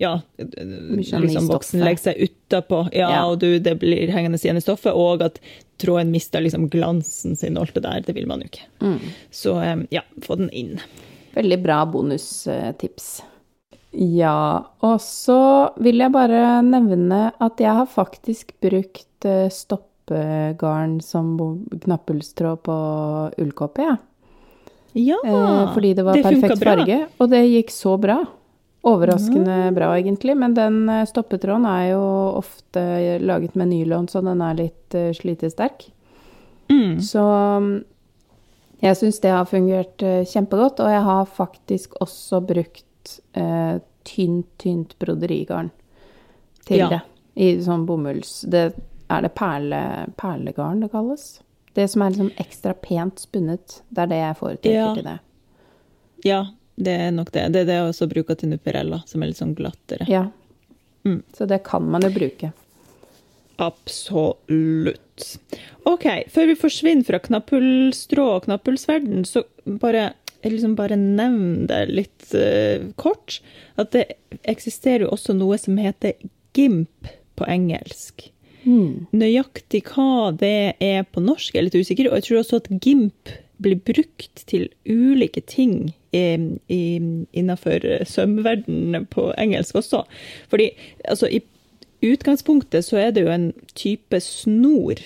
ja, 0.00 0.20
sånn 0.38 1.24
liksom 1.26 1.48
voksen 1.50 1.82
legger 1.84 2.04
seg 2.12 2.22
utapå, 2.28 2.84
ja, 2.94 3.10
Ja. 3.10 3.24
og 3.26 3.40
du, 3.42 3.58
det 3.60 3.74
blir 3.82 4.08
hengende 4.14 4.38
igjen 4.38 4.56
i 4.56 4.62
stoffet, 4.64 4.94
og 4.96 5.20
at 5.26 5.40
tråden 5.82 6.12
mister 6.14 6.40
liksom 6.40 6.68
glansen 6.72 7.34
sin 7.36 7.58
og 7.58 7.66
alt 7.66 7.74
det 7.74 7.82
der. 7.88 8.00
Det 8.06 8.14
vil 8.16 8.30
man 8.30 8.40
jo 8.44 8.48
ikke. 8.52 8.68
Så 9.34 9.56
ja, 9.90 10.04
få 10.22 10.38
den 10.40 10.48
inn. 10.56 10.78
Veldig 11.34 11.58
bra 11.62 11.82
bonustips. 11.90 13.10
Ja, 13.90 14.70
og 14.86 15.00
så 15.02 15.40
vil 15.82 15.98
jeg 15.98 16.14
bare 16.14 16.60
nevne 16.62 17.30
at 17.42 17.62
jeg 17.62 17.74
har 17.74 17.88
faktisk 17.90 18.52
brukt 18.62 19.26
eh, 19.26 19.48
stoppegarn 19.50 21.00
som 21.02 21.32
knapphullstråd 21.74 22.62
på 22.66 22.76
ullkåpe, 23.42 23.88
jeg. 23.88 23.98
Ja, 24.92 25.18
ja. 25.22 25.70
fordi 25.74 25.94
det 25.94 26.04
var 26.06 26.18
det 26.18 26.26
perfekt 26.26 26.62
farge, 26.62 27.00
og 27.18 27.30
det 27.30 27.44
gikk 27.46 27.74
så 27.74 27.96
bra. 28.00 28.20
Overraskende 28.86 29.68
bra, 29.76 29.90
egentlig. 29.98 30.34
Men 30.38 30.54
den 30.56 30.82
eh, 30.88 31.06
stoppetråden 31.10 31.66
er 31.68 31.90
jo 31.92 32.04
ofte 32.38 32.82
laget 33.22 33.58
med 33.58 33.72
nylon, 33.74 34.08
så 34.10 34.22
den 34.22 34.42
er 34.42 34.58
litt 34.58 34.98
slitesterk. 35.18 35.88
Mm. 36.70 37.00
Så 37.02 37.22
mm, 37.58 37.72
jeg 38.80 38.96
syns 38.96 39.20
det 39.20 39.32
har 39.34 39.48
fungert 39.48 40.02
eh, 40.06 40.22
kjempegodt, 40.28 40.80
og 40.80 40.92
jeg 40.92 41.02
har 41.04 41.26
faktisk 41.28 41.98
også 42.00 42.40
brukt 42.46 42.86
eh, 43.32 43.78
tynt, 44.08 44.46
tynt 44.58 44.96
broderigarn 44.98 45.70
til 46.66 46.78
Ja. 46.82 46.88
det. 46.88 47.00
I 47.40 47.50
sånn 47.64 47.86
bomulls... 47.86 48.40
Det, 48.50 48.74
er 49.10 49.22
det 49.22 49.32
perle, 49.34 49.78
perlegarn 50.20 50.80
det 50.84 50.90
kalles? 50.92 51.40
Det 51.74 51.88
som 51.90 52.02
er 52.02 52.10
liksom 52.14 52.30
ekstra 52.42 52.74
pent 52.74 53.18
spunnet. 53.22 53.80
Det 53.88 54.02
er 54.04 54.10
det 54.10 54.18
jeg 54.20 54.36
foretrekker 54.38 54.74
Ja. 54.74 54.94
til 54.94 55.04
det. 55.08 55.18
Ja, 56.24 56.40
det 56.76 56.94
er 57.06 57.10
nok 57.14 57.30
det. 57.32 57.46
Det 57.52 57.60
er 57.62 57.68
det 57.70 57.74
jeg 57.78 57.88
også 57.90 58.08
bruker 58.10 58.34
til 58.38 58.50
Nuperella, 58.52 59.02
som 59.06 59.22
er 59.22 59.30
litt 59.30 59.40
sånn 59.40 59.54
glattere. 59.58 60.06
Ja. 60.10 60.26
Mm. 61.06 61.22
Så 61.32 61.46
det 61.48 61.62
kan 61.64 61.86
man 61.90 62.02
jo 62.02 62.10
bruke. 62.12 62.52
Absolutt. 63.60 65.38
OK, 65.88 66.06
før 66.32 66.46
vi 66.50 66.56
forsvinner 66.58 67.04
fra 67.06 67.18
knapphullstrå 67.22 68.26
og 68.36 68.44
knapphullsverden, 68.46 69.24
så 69.28 69.42
bare, 69.80 70.10
liksom 70.48 70.74
bare 70.78 70.96
nevne 70.96 71.66
det 71.68 71.80
litt 71.90 72.32
uh, 72.32 72.88
kort. 72.96 73.40
At 73.76 73.92
det 73.92 74.06
eksisterer 74.48 75.04
jo 75.04 75.14
også 75.14 75.36
noe 75.36 75.58
som 75.60 75.76
heter 75.80 76.16
GIMP 76.56 77.10
på 77.36 77.48
engelsk. 77.48 78.30
Mm. 78.64 79.06
Nøyaktig 79.16 79.84
hva 79.92 80.32
det 80.36 80.74
er 80.80 81.06
på 81.08 81.22
norsk, 81.24 81.54
er 81.56 81.68
litt 81.68 81.78
usikker. 81.78 82.10
Og 82.10 82.20
jeg 82.20 82.28
tror 82.28 82.42
også 82.42 82.60
at 82.62 82.72
GIMP 82.80 83.32
blir 83.60 83.80
brukt 83.84 84.44
til 84.48 84.68
ulike 84.88 85.42
ting 85.44 85.92
i, 86.16 86.24
i, 86.72 86.82
innenfor 87.36 87.84
sømverdenen 88.08 89.06
på 89.12 89.30
engelsk 89.40 89.82
også. 89.82 90.04
Fordi 90.52 90.70
altså, 91.04 91.28
i 91.28 91.42
utgangspunktet 92.00 92.86
så 92.86 93.00
er 93.02 93.12
det 93.14 93.26
jo 93.26 93.32
en 93.32 93.50
type 93.76 94.20
snor 94.24 95.02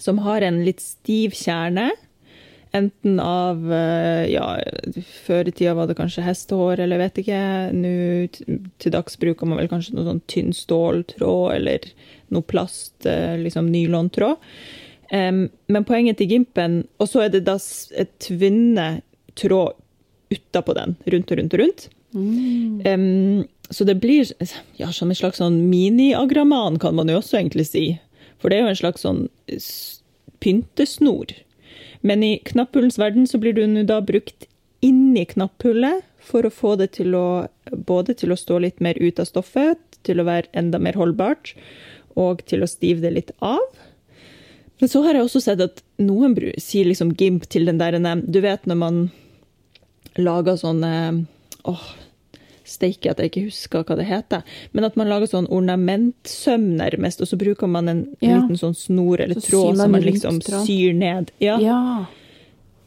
som 0.00 0.22
har 0.24 0.42
en 0.42 0.62
litt 0.66 0.82
stiv 0.82 1.36
kjerne. 1.38 1.90
Enten 2.74 3.20
av 3.22 3.60
Ja, 4.30 4.46
før 5.24 5.46
i 5.46 5.52
tida 5.54 5.76
var 5.78 5.86
det 5.86 5.94
kanskje 5.98 6.24
hestehår, 6.26 6.82
eller 6.82 6.98
vet 6.98 7.20
ikke. 7.22 7.40
Nå 7.76 7.92
til 8.82 8.94
dags 8.94 9.18
bruker 9.20 9.46
man 9.46 9.60
vel 9.60 9.70
kanskje 9.70 9.94
noe 9.94 10.08
sånn 10.08 10.24
tynn 10.30 10.50
ståltråd 10.56 11.54
eller 11.54 11.86
noe 12.34 12.46
plast, 12.50 13.06
liksom 13.06 13.70
nylontråd. 13.70 14.42
Um, 15.12 15.50
men 15.68 15.84
poenget 15.84 16.16
til 16.18 16.30
gimpen 16.30 16.78
Og 16.98 17.10
så 17.10 17.26
er 17.26 17.32
det 17.34 17.44
da 17.44 17.58
et 18.00 18.12
tvinne-tråd 18.24 19.74
utapå 20.32 20.74
den, 20.74 20.96
rundt 21.12 21.30
og 21.30 21.38
rundt 21.38 21.54
og 21.54 21.60
rundt. 21.60 21.84
Mm. 22.14 22.80
Um, 22.88 23.44
så 23.70 23.84
det 23.84 23.98
blir 24.00 24.24
ja, 24.80 24.88
som 24.90 25.12
en 25.12 25.18
slags 25.18 25.38
sånn 25.42 25.60
mini-agraman, 25.70 26.80
kan 26.82 26.96
man 26.96 27.12
jo 27.12 27.20
også 27.20 27.38
egentlig 27.38 27.68
si. 27.68 27.84
For 28.40 28.50
det 28.50 28.58
er 28.58 28.64
jo 28.64 28.72
en 28.72 28.80
slags 28.80 29.04
sånn 29.04 29.22
pyntesnor. 30.42 31.36
Men 32.04 32.22
i 32.22 32.36
knapphullens 32.44 32.98
verden 33.00 33.26
så 33.26 33.40
blir 33.40 33.56
du 33.56 33.64
da 33.88 34.00
brukt 34.04 34.46
inni 34.84 35.24
knapphullet 35.24 36.04
for 36.24 36.44
å 36.44 36.52
få 36.52 36.74
det 36.80 36.90
til 36.98 37.16
å 37.16 37.46
både 37.72 38.14
til 38.20 38.34
å 38.34 38.38
stå 38.38 38.60
litt 38.60 38.82
mer 38.84 38.98
ut 39.00 39.20
av 39.20 39.28
stoffet, 39.28 39.80
til 40.04 40.20
å 40.20 40.28
være 40.28 40.52
enda 40.52 40.80
mer 40.82 40.98
holdbart, 41.00 41.54
og 42.20 42.44
til 42.48 42.64
å 42.64 42.68
stive 42.68 43.00
det 43.00 43.14
litt 43.14 43.32
av. 43.40 43.64
Men 44.82 44.90
så 44.90 45.00
har 45.06 45.16
jeg 45.16 45.24
også 45.24 45.40
sett 45.46 45.62
at 45.64 45.80
noen 46.02 46.36
sier 46.60 46.88
liksom 46.88 47.14
gimp 47.16 47.46
til 47.48 47.64
den 47.70 47.80
der 47.80 47.96
Du 48.26 48.40
vet 48.44 48.66
når 48.66 48.78
man 48.78 48.98
lager 50.18 50.58
sånne 50.60 51.24
åh, 51.64 51.86
steike 52.64 53.10
at 53.12 53.20
jeg 53.20 53.30
ikke 53.30 53.46
husker 53.48 53.84
hva 53.86 53.96
det 53.98 54.06
heter. 54.08 54.44
Men 54.72 54.88
at 54.88 54.98
man 55.00 55.10
lager 55.10 55.30
sånn 55.30 55.48
ornamentsøm, 55.52 56.70
nærmest, 56.80 57.22
og 57.24 57.30
så 57.30 57.38
bruker 57.40 57.70
man 57.70 57.90
en 57.92 58.04
ja. 58.18 58.38
liten 58.38 58.58
sånn 58.60 58.76
snor 58.78 59.22
eller 59.24 59.40
så 59.40 59.48
tråd 59.50 59.80
som 59.82 59.94
man 59.94 60.04
liksom 60.04 60.40
syr 60.44 60.94
ned. 60.96 61.34
Ja. 61.44 61.58
ja. 61.62 61.80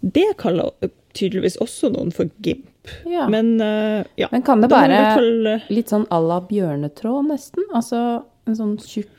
Det 0.01 0.29
kaller 0.41 0.73
tydeligvis 1.17 1.59
også 1.63 1.91
noen 1.93 2.13
for 2.15 2.29
gimp. 2.45 2.69
Ja. 3.09 3.25
Men, 3.31 3.57
uh, 3.59 4.05
ja. 4.19 4.29
Men 4.31 4.43
kan 4.47 4.61
det 4.63 4.71
være 4.71 4.99
fall, 5.17 5.47
uh, 5.57 5.69
litt 5.73 5.91
sånn 5.91 6.07
à 6.13 6.21
la 6.23 6.39
bjørnetråd, 6.47 7.27
nesten? 7.33 7.67
Altså 7.75 8.03
en 8.47 8.55
sånn 8.55 8.75
tjukk 8.79 9.11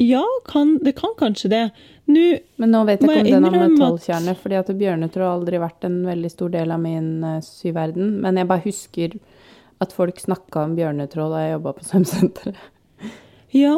Ja, 0.00 0.24
kan, 0.48 0.78
det 0.82 0.94
kan 0.98 1.12
kanskje 1.18 1.50
det. 1.52 1.64
Nå, 2.10 2.38
Men 2.56 2.72
nå 2.72 2.82
vet 2.88 3.02
jeg 3.04 3.10
ikke 3.10 3.20
om 3.20 3.44
den 3.44 3.46
har 3.48 3.68
metallkjerne, 3.68 4.34
fordi 4.40 4.56
at 4.56 4.70
bjørnetråd 4.80 5.26
har 5.26 5.34
aldri 5.36 5.60
vært 5.60 5.84
en 5.86 5.98
veldig 6.08 6.30
stor 6.32 6.52
del 6.54 6.72
av 6.72 6.80
min 6.82 7.10
uh, 7.20 7.38
syverden. 7.44 8.14
Men 8.24 8.40
jeg 8.40 8.48
bare 8.50 8.64
husker 8.64 9.18
at 9.80 9.92
folk 9.96 10.20
snakka 10.20 10.64
om 10.66 10.76
bjørnetråd 10.78 11.34
da 11.34 11.42
jeg 11.44 11.56
jobba 11.58 11.74
på 11.76 11.88
svømmesenteret. 11.90 12.64
Ja, 13.56 13.76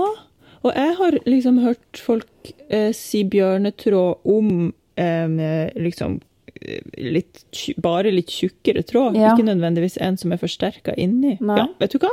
og 0.63 0.71
jeg 0.77 0.97
har 0.99 1.19
liksom 1.27 1.59
hørt 1.63 1.99
folk 1.99 2.51
eh, 2.69 2.91
si 2.95 3.23
bjørnetråd 3.27 4.27
om 4.29 4.73
eh, 5.01 5.73
liksom 5.75 6.21
litt, 6.99 7.43
bare 7.83 8.13
litt 8.15 8.31
tjukkere 8.31 8.83
tråd. 8.87 9.17
Ja. 9.19 9.33
Ikke 9.33 9.47
nødvendigvis 9.47 9.99
en 10.03 10.19
som 10.21 10.35
er 10.35 10.41
forsterka 10.43 10.95
inni. 10.95 11.37
Nei. 11.41 11.59
Ja, 11.59 11.67
vet 11.83 11.97
du 11.97 12.03
hva? 12.03 12.13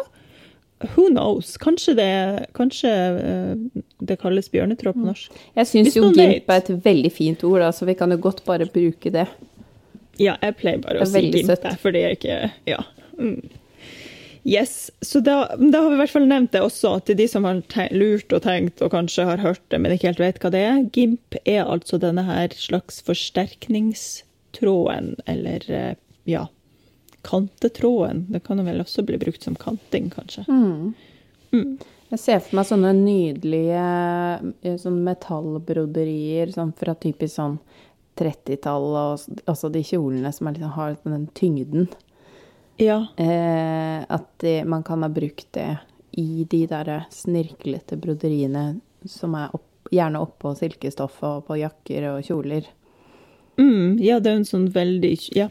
Who 0.80 1.10
knows? 1.10 1.58
Kanskje 1.60 1.94
det, 1.98 2.46
kanskje 2.56 2.92
uh, 3.20 3.56
det 4.00 4.16
kalles 4.22 4.48
bjørnetråd 4.54 4.96
på 4.96 5.06
norsk. 5.10 5.32
Jeg 5.58 5.68
syns 5.68 5.96
jo 5.98 6.04
gimp 6.16 6.48
er 6.48 6.58
et 6.62 6.70
veldig 6.86 7.12
fint 7.12 7.44
ord, 7.48 7.74
så 7.76 7.86
vi 7.90 7.96
kan 8.00 8.12
jo 8.16 8.20
godt 8.24 8.46
bare 8.48 8.66
bruke 8.70 9.10
det. 9.12 9.28
Ja, 10.20 10.38
jeg 10.44 10.56
pleier 10.60 10.80
bare 10.84 11.00
å 11.04 11.06
si 11.08 11.20
gimp, 11.28 11.48
søtt. 11.52 11.80
for 11.82 11.92
det 11.96 12.02
er 12.06 12.12
ikke 12.16 12.52
Ja. 12.70 12.80
Mm. 13.20 13.42
Yes. 14.48 14.92
Så 15.04 15.20
da, 15.20 15.56
da 15.60 15.82
har 15.84 15.90
vi 15.92 15.96
i 15.98 16.00
hvert 16.00 16.16
fall 16.16 16.28
nevnt 16.30 16.52
det 16.56 16.62
også, 16.64 17.00
til 17.06 17.16
de 17.20 17.28
som 17.28 17.44
har 17.46 17.60
lurt 17.92 18.34
og 18.34 18.42
tenkt 18.46 18.82
og 18.82 18.92
kanskje 18.94 19.26
har 19.28 19.38
hørt 19.44 19.62
det, 19.68 19.80
men 19.84 19.92
ikke 19.94 20.08
helt 20.14 20.24
vet 20.24 20.40
hva 20.40 20.50
det 20.56 20.64
er. 20.64 20.80
Gimp 20.96 21.36
er 21.44 21.64
altså 21.66 21.98
denne 22.00 22.24
her 22.24 22.48
slags 22.56 23.02
forsterkningstråden, 23.04 25.16
eller 25.28 25.60
eh, 25.68 25.96
ja 26.30 26.48
Kantetråden. 27.28 28.26
Det 28.30 28.44
kan 28.46 28.60
jo 28.60 28.66
vel 28.68 28.84
også 28.84 29.04
bli 29.08 29.20
brukt 29.22 29.44
som 29.44 29.58
kanting, 29.60 30.10
kanskje. 30.14 30.46
Mm. 30.48 30.94
Jeg 32.10 32.20
ser 32.20 32.40
for 32.42 32.58
meg 32.58 32.68
sånne 32.70 32.94
nydelige 32.98 34.78
sånn 34.82 35.02
metallbroderier 35.06 36.54
sånn 36.56 36.72
fra 36.78 36.96
typisk 36.98 37.36
sånn 37.36 37.60
30-tallet, 38.20 39.30
og 39.30 39.50
altså 39.50 39.70
de 39.72 39.84
kjolene 39.86 40.32
som 40.36 40.50
liksom, 40.50 40.74
har 40.76 40.98
den 41.06 41.28
tyngden. 41.38 41.88
Ja. 42.80 43.06
Eh, 43.20 44.02
at 44.08 44.28
det, 44.44 44.64
man 44.66 44.84
kan 44.84 45.04
ha 45.04 45.10
brukt 45.12 45.48
det 45.56 45.78
i 46.12 46.48
de 46.50 46.66
der 46.68 47.06
snirklete 47.14 47.98
broderiene 48.00 48.80
som 49.06 49.36
er 49.38 49.54
opp, 49.56 49.68
gjerne 49.92 50.22
oppå 50.24 50.54
silkestoffet 50.58 51.28
og 51.30 51.46
på 51.48 51.60
jakker 51.62 52.10
og 52.14 52.26
kjoler. 52.26 52.68
Mm, 53.60 54.00
ja, 54.00 54.20
det 54.20 54.32
er 54.32 54.40
en 54.40 54.48
sånn 54.48 54.70
veldig 54.72 55.16
Ja. 55.36 55.50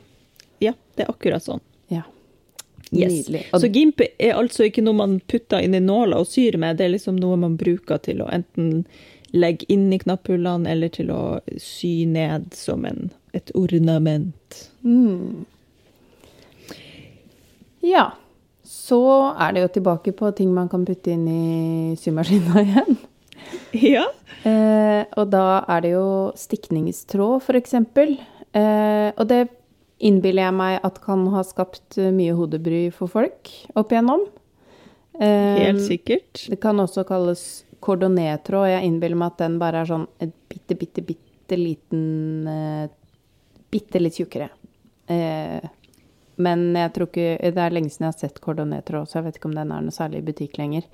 Ja 0.64 0.74
det 0.96 1.06
er 1.06 1.12
akkurat 1.12 1.44
sånn. 1.44 1.62
Ja. 1.92 2.04
Yes. 2.90 3.28
Så 3.52 3.68
gimp 3.68 4.00
er 4.00 4.34
altså 4.34 4.68
ikke 4.68 4.82
noe 4.84 4.96
man 4.96 5.18
putter 5.28 5.62
inn 5.64 5.76
i 5.76 5.82
nåla 5.84 6.22
og 6.22 6.30
syr 6.30 6.56
med, 6.60 6.78
det 6.78 6.88
er 6.88 6.94
liksom 6.96 7.18
noe 7.20 7.36
man 7.40 7.58
bruker 7.60 8.00
til 8.04 8.22
å 8.24 8.30
enten 8.32 8.86
legge 9.36 9.66
inn 9.68 9.90
i 9.92 9.98
knapphullene 10.00 10.70
eller 10.70 10.92
til 10.92 11.12
å 11.12 11.22
sy 11.60 12.06
ned 12.08 12.48
som 12.56 12.86
en, 12.88 13.10
et 13.36 13.52
ornament. 13.58 14.62
Mm. 14.82 15.44
Ja. 17.84 18.10
Så 18.68 19.00
er 19.40 19.52
det 19.52 19.62
jo 19.62 19.74
tilbake 19.78 20.12
på 20.16 20.30
ting 20.36 20.50
man 20.56 20.68
kan 20.68 20.84
putte 20.88 21.12
inn 21.12 21.28
i 21.28 21.96
symaskina 22.00 22.62
igjen. 22.66 22.98
Ja. 23.76 24.06
Eh, 24.48 25.04
og 25.16 25.30
da 25.32 25.62
er 25.68 25.84
det 25.84 25.92
jo 25.94 26.08
stikningstråd, 26.36 27.48
eksempel. 27.58 28.16
Eh, 28.56 29.08
og 29.14 29.24
det 29.28 29.46
innbiller 29.98 30.48
jeg 30.48 30.56
meg 30.58 30.80
at 30.86 31.00
kan 31.02 31.24
ha 31.32 31.44
skapt 31.46 31.98
eh, 31.98 32.12
mye 32.14 32.34
hodebry 32.38 32.88
for 32.94 33.10
folk 33.10 33.50
opp 33.78 33.94
igjennom. 33.94 34.26
Eh, 35.18 35.64
Helt 35.64 35.82
sikkert. 35.86 36.44
Det 36.50 36.60
kan 36.62 36.78
også 36.80 37.04
kalles 37.08 37.64
kordonettråd. 37.84 38.70
Jeg 38.72 38.90
innbiller 38.90 39.18
meg 39.18 39.34
at 39.34 39.42
den 39.42 39.58
bare 39.60 39.82
er 39.82 39.90
sånn 39.90 40.06
et 40.22 40.34
bitte, 40.50 40.78
bitte, 40.78 41.04
bitte 41.06 41.58
liten 41.58 42.46
eh, 42.48 42.86
Bitte 43.68 44.00
litt 44.00 44.16
tjukkere. 44.16 44.46
Men 46.40 46.60
jeg 46.72 46.92
tror 46.94 47.08
ikke 47.10 47.50
Det 47.52 47.60
er 47.60 47.74
lenge 47.74 47.90
siden 47.92 48.06
jeg 48.06 48.14
har 48.14 48.22
sett 48.22 48.38
kordonettråd, 48.40 49.04
så 49.04 49.18
jeg 49.18 49.26
vet 49.26 49.36
ikke 49.36 49.50
om 49.50 49.56
den 49.58 49.74
er 49.76 49.82
noe 49.84 49.92
særlig 49.92 50.22
i 50.22 50.24
butikk 50.30 50.56
lenger. 50.56 50.86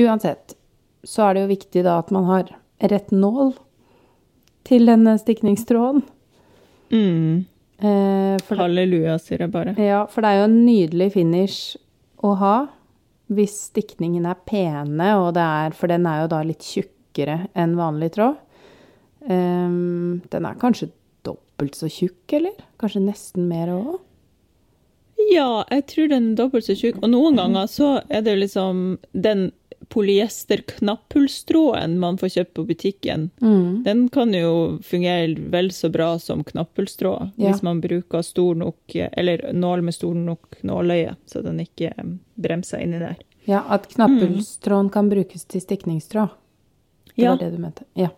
Uansett 0.00 0.54
så 1.04 1.26
er 1.26 1.34
det 1.34 1.42
jo 1.42 1.50
viktig 1.50 1.82
da 1.84 1.98
at 2.00 2.08
man 2.14 2.24
har 2.30 2.54
rett 2.88 3.12
nål 3.12 3.52
til 4.64 4.88
denne 4.88 5.18
stikningstråden. 5.20 6.00
Mm. 6.88 7.44
Eh, 7.82 8.36
for 8.46 8.60
Halleluja, 8.62 9.16
sier 9.18 9.42
jeg 9.42 9.50
bare. 9.50 9.74
ja, 9.80 10.04
for 10.10 10.22
det 10.22 10.30
er 10.30 10.40
jo 10.40 10.48
en 10.50 10.60
nydelig 10.66 11.08
finish 11.16 11.74
å 12.22 12.36
ha 12.38 12.56
hvis 13.32 13.54
stikningen 13.70 14.26
er 14.28 14.38
pene, 14.46 15.08
og 15.18 15.32
det 15.36 15.42
er, 15.42 15.76
for 15.76 15.90
den 15.90 16.06
er 16.06 16.22
jo 16.22 16.32
da 16.34 16.42
litt 16.46 16.66
tjukkere 16.66 17.46
enn 17.58 17.78
vanlig 17.78 18.12
tråd. 18.16 18.38
Um, 19.22 20.20
den 20.32 20.46
er 20.48 20.58
kanskje 20.60 20.90
dobbelt 21.26 21.78
så 21.78 21.88
tjukk, 21.90 22.20
eller? 22.36 22.56
Kanskje 22.82 23.04
nesten 23.06 23.46
mer 23.50 23.72
òg? 23.72 23.94
Ja, 25.30 25.62
jeg 25.70 25.86
tror 25.90 26.10
den 26.10 26.32
er 26.32 26.40
dobbelt 26.42 26.66
så 26.66 26.76
tjukk. 26.76 26.98
Og 27.00 27.12
noen 27.12 27.38
ganger 27.38 27.70
så 27.70 27.94
er 28.10 28.24
det 28.24 28.34
jo 28.34 28.42
liksom 28.42 28.82
den 29.14 29.50
polyester-knapphullstråden 29.88 31.98
man 32.00 32.18
får 32.18 32.28
kjøpt 32.28 32.54
på 32.54 32.64
butikken. 32.68 33.30
Mm. 33.42 33.82
Den 33.84 34.08
kan 34.12 34.32
jo 34.34 34.78
fungere 34.84 35.34
vel 35.52 35.70
så 35.72 35.88
bra 35.92 36.18
som 36.18 36.44
knapphullstråd 36.44 37.30
Ja. 37.36 37.50
hvis 37.50 37.62
man 37.62 37.80
bruker 37.80 38.22
stor 38.22 38.54
nok, 38.54 38.94
eller 38.94 39.52
nål 39.52 39.82
med 39.82 39.94
stor 39.94 40.14
nok 40.14 40.56
nåløye, 40.62 41.14
så 41.26 41.42
den 41.42 41.60
ikke 41.60 41.92
eh, 41.96 42.04
bremser 42.34 42.78
inni 42.82 42.98
der. 42.98 43.16
Ja, 43.44 43.62
at 43.68 43.88
knapphullstråden 43.94 44.90
kan 44.90 45.08
brukes 45.10 45.44
til 45.44 45.60
stikningstråd. 45.60 46.28
Det 47.16 47.22
Ja. 47.22 47.30
var 47.30 47.38
det 47.38 47.50
du 47.50 47.58
mente. 47.58 47.84
Ja. 47.94 48.08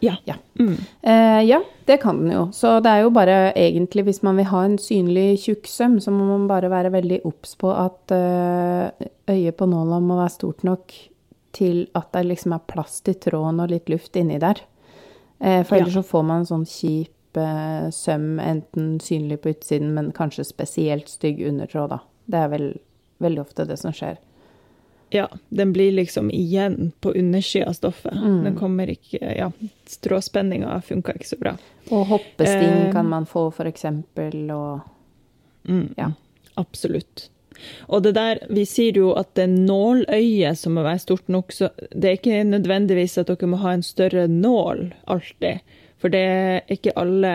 Ja. 0.00 0.16
Ja. 0.24 0.34
Mm. 0.58 0.76
Eh, 1.02 1.42
ja, 1.46 1.62
det 1.86 2.00
kan 2.02 2.18
den 2.18 2.32
jo. 2.32 2.48
Så 2.52 2.80
det 2.82 2.90
er 2.90 3.02
jo 3.02 3.10
bare 3.10 3.52
egentlig, 3.54 4.04
hvis 4.04 4.22
man 4.22 4.36
vil 4.36 4.44
ha 4.46 4.64
en 4.64 4.76
synlig 4.78 5.38
tjukksøm, 5.44 6.00
så 6.00 6.10
må 6.10 6.24
man 6.26 6.48
bare 6.48 6.68
være 6.68 6.90
veldig 6.90 7.20
obs 7.24 7.54
på 7.54 7.70
at 7.70 8.10
eh, 8.10 8.90
øyet 9.30 9.56
på 9.56 9.66
nåla 9.70 10.00
må 10.00 10.16
være 10.18 10.30
stort 10.30 10.64
nok 10.64 10.92
til 11.52 11.86
at 11.94 12.12
det 12.12 12.24
liksom 12.26 12.52
er 12.54 12.62
plass 12.68 13.00
til 13.00 13.14
tråden 13.14 13.60
og 13.60 13.70
litt 13.70 13.88
luft 13.92 14.16
inni 14.16 14.38
der. 14.40 14.60
For 15.42 15.64
for 15.64 15.76
Ja. 15.76 15.82
ellers 15.84 15.94
så 15.94 16.02
får 16.04 16.24
man 16.24 16.40
en 16.40 16.46
sånn 16.46 16.66
kjip 16.66 17.36
eh, 17.36 17.90
søm, 17.90 18.38
enten 18.40 18.98
synlig 19.00 19.40
på 19.42 19.48
utsiden, 19.54 19.94
men 19.94 20.12
kanskje 20.12 20.44
spesielt 20.44 21.08
stygg 21.08 21.40
undertråd, 21.48 21.88
da. 21.88 21.98
Det 22.28 22.38
er 22.38 22.48
vel 22.48 22.66
veldig 23.20 23.40
ofte 23.40 23.66
det 23.66 23.78
som 23.78 23.90
skjer. 23.92 24.18
Ja, 25.10 25.26
den 25.50 25.72
blir 25.72 25.92
liksom 25.92 26.30
igjen 26.30 26.92
på 27.00 27.12
undersida 27.18 27.66
av 27.68 27.74
stoffet. 27.74 28.12
Mm. 28.14 28.44
Den 28.44 28.54
kommer 28.56 28.86
ikke 28.86 29.18
Ja, 29.36 29.50
stråspenninga 29.86 30.80
funka 30.82 31.12
ikke 31.12 31.26
så 31.28 31.38
bra. 31.40 31.56
Og 31.90 32.06
hoppesting 32.06 32.86
Eh. 32.88 32.92
kan 32.92 33.08
man 33.08 33.26
få, 33.26 33.50
for 33.52 33.64
eksempel, 33.66 34.50
og 34.50 34.80
Mm. 35.68 35.94
Ja. 35.96 36.12
Absolutt. 36.56 37.28
Og 37.88 38.04
det 38.06 38.14
der, 38.18 38.42
vi 38.52 38.64
sier 38.68 38.98
jo 38.98 39.12
at 39.18 39.32
det 39.38 39.46
er 39.46 39.54
nåløyet 39.54 40.58
som 40.58 40.76
må 40.76 40.84
være 40.86 41.04
stort 41.04 41.28
nok, 41.32 41.52
så 41.54 41.70
det 41.90 42.08
er 42.08 42.18
ikke 42.18 42.44
nødvendigvis 42.48 43.18
at 43.20 43.30
dere 43.30 43.50
må 43.50 43.60
ha 43.62 43.74
en 43.76 43.86
større 43.86 44.28
nål 44.30 44.88
alltid. 45.10 45.62
For 46.02 46.12
det 46.12 46.22
er 46.22 46.72
ikke 46.72 46.96
alle 46.98 47.34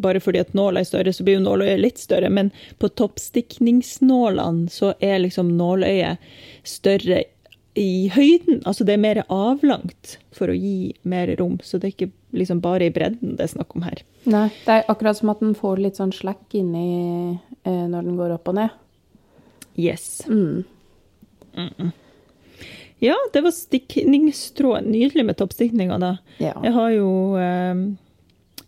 Bare 0.00 0.22
fordi 0.24 0.40
at 0.40 0.54
nåla 0.56 0.80
er 0.80 0.88
større, 0.88 1.12
så 1.12 1.22
blir 1.22 1.36
jo 1.36 1.42
nåløyet 1.44 1.82
litt 1.82 1.98
større. 2.00 2.30
Men 2.32 2.48
på 2.80 2.88
toppstikningsnålene 2.96 4.72
så 4.72 4.94
er 5.04 5.20
liksom 5.20 5.50
nåløyet 5.58 6.16
større 6.66 7.20
i 7.76 8.08
høyden. 8.08 8.62
Altså 8.64 8.86
det 8.88 8.96
er 8.96 9.02
mer 9.04 9.20
avlangt 9.28 10.16
for 10.34 10.50
å 10.50 10.56
gi 10.56 10.94
mer 11.04 11.30
rom. 11.38 11.58
Så 11.62 11.78
det 11.78 11.90
er 11.90 11.94
ikke 11.94 12.10
liksom 12.36 12.62
bare 12.64 12.88
i 12.88 12.94
bredden 12.94 13.36
det 13.36 13.46
er 13.46 13.52
snakk 13.52 13.76
om 13.76 13.84
her. 13.86 14.00
Nei, 14.24 14.48
det 14.64 14.78
er 14.78 14.90
akkurat 14.90 15.20
som 15.20 15.30
at 15.32 15.44
den 15.44 15.54
får 15.56 15.84
litt 15.84 16.00
sånn 16.00 16.14
slack 16.16 16.56
inni 16.56 17.36
eh, 17.36 17.84
når 17.86 18.08
den 18.08 18.16
går 18.18 18.36
opp 18.38 18.50
og 18.50 18.58
ned. 18.58 18.82
Yes. 19.76 20.24
Mm. 20.28 20.64
Ja, 22.98 23.16
det 23.32 23.40
var 23.44 23.52
stikningstråd. 23.52 24.86
Nydelig 24.88 25.24
med 25.28 25.36
toppstikninger, 25.36 26.00
da. 26.00 26.16
Ja. 26.40 26.54
Jeg 26.64 26.72
har 26.72 26.90
jo 26.94 27.10
eh, 27.40 27.82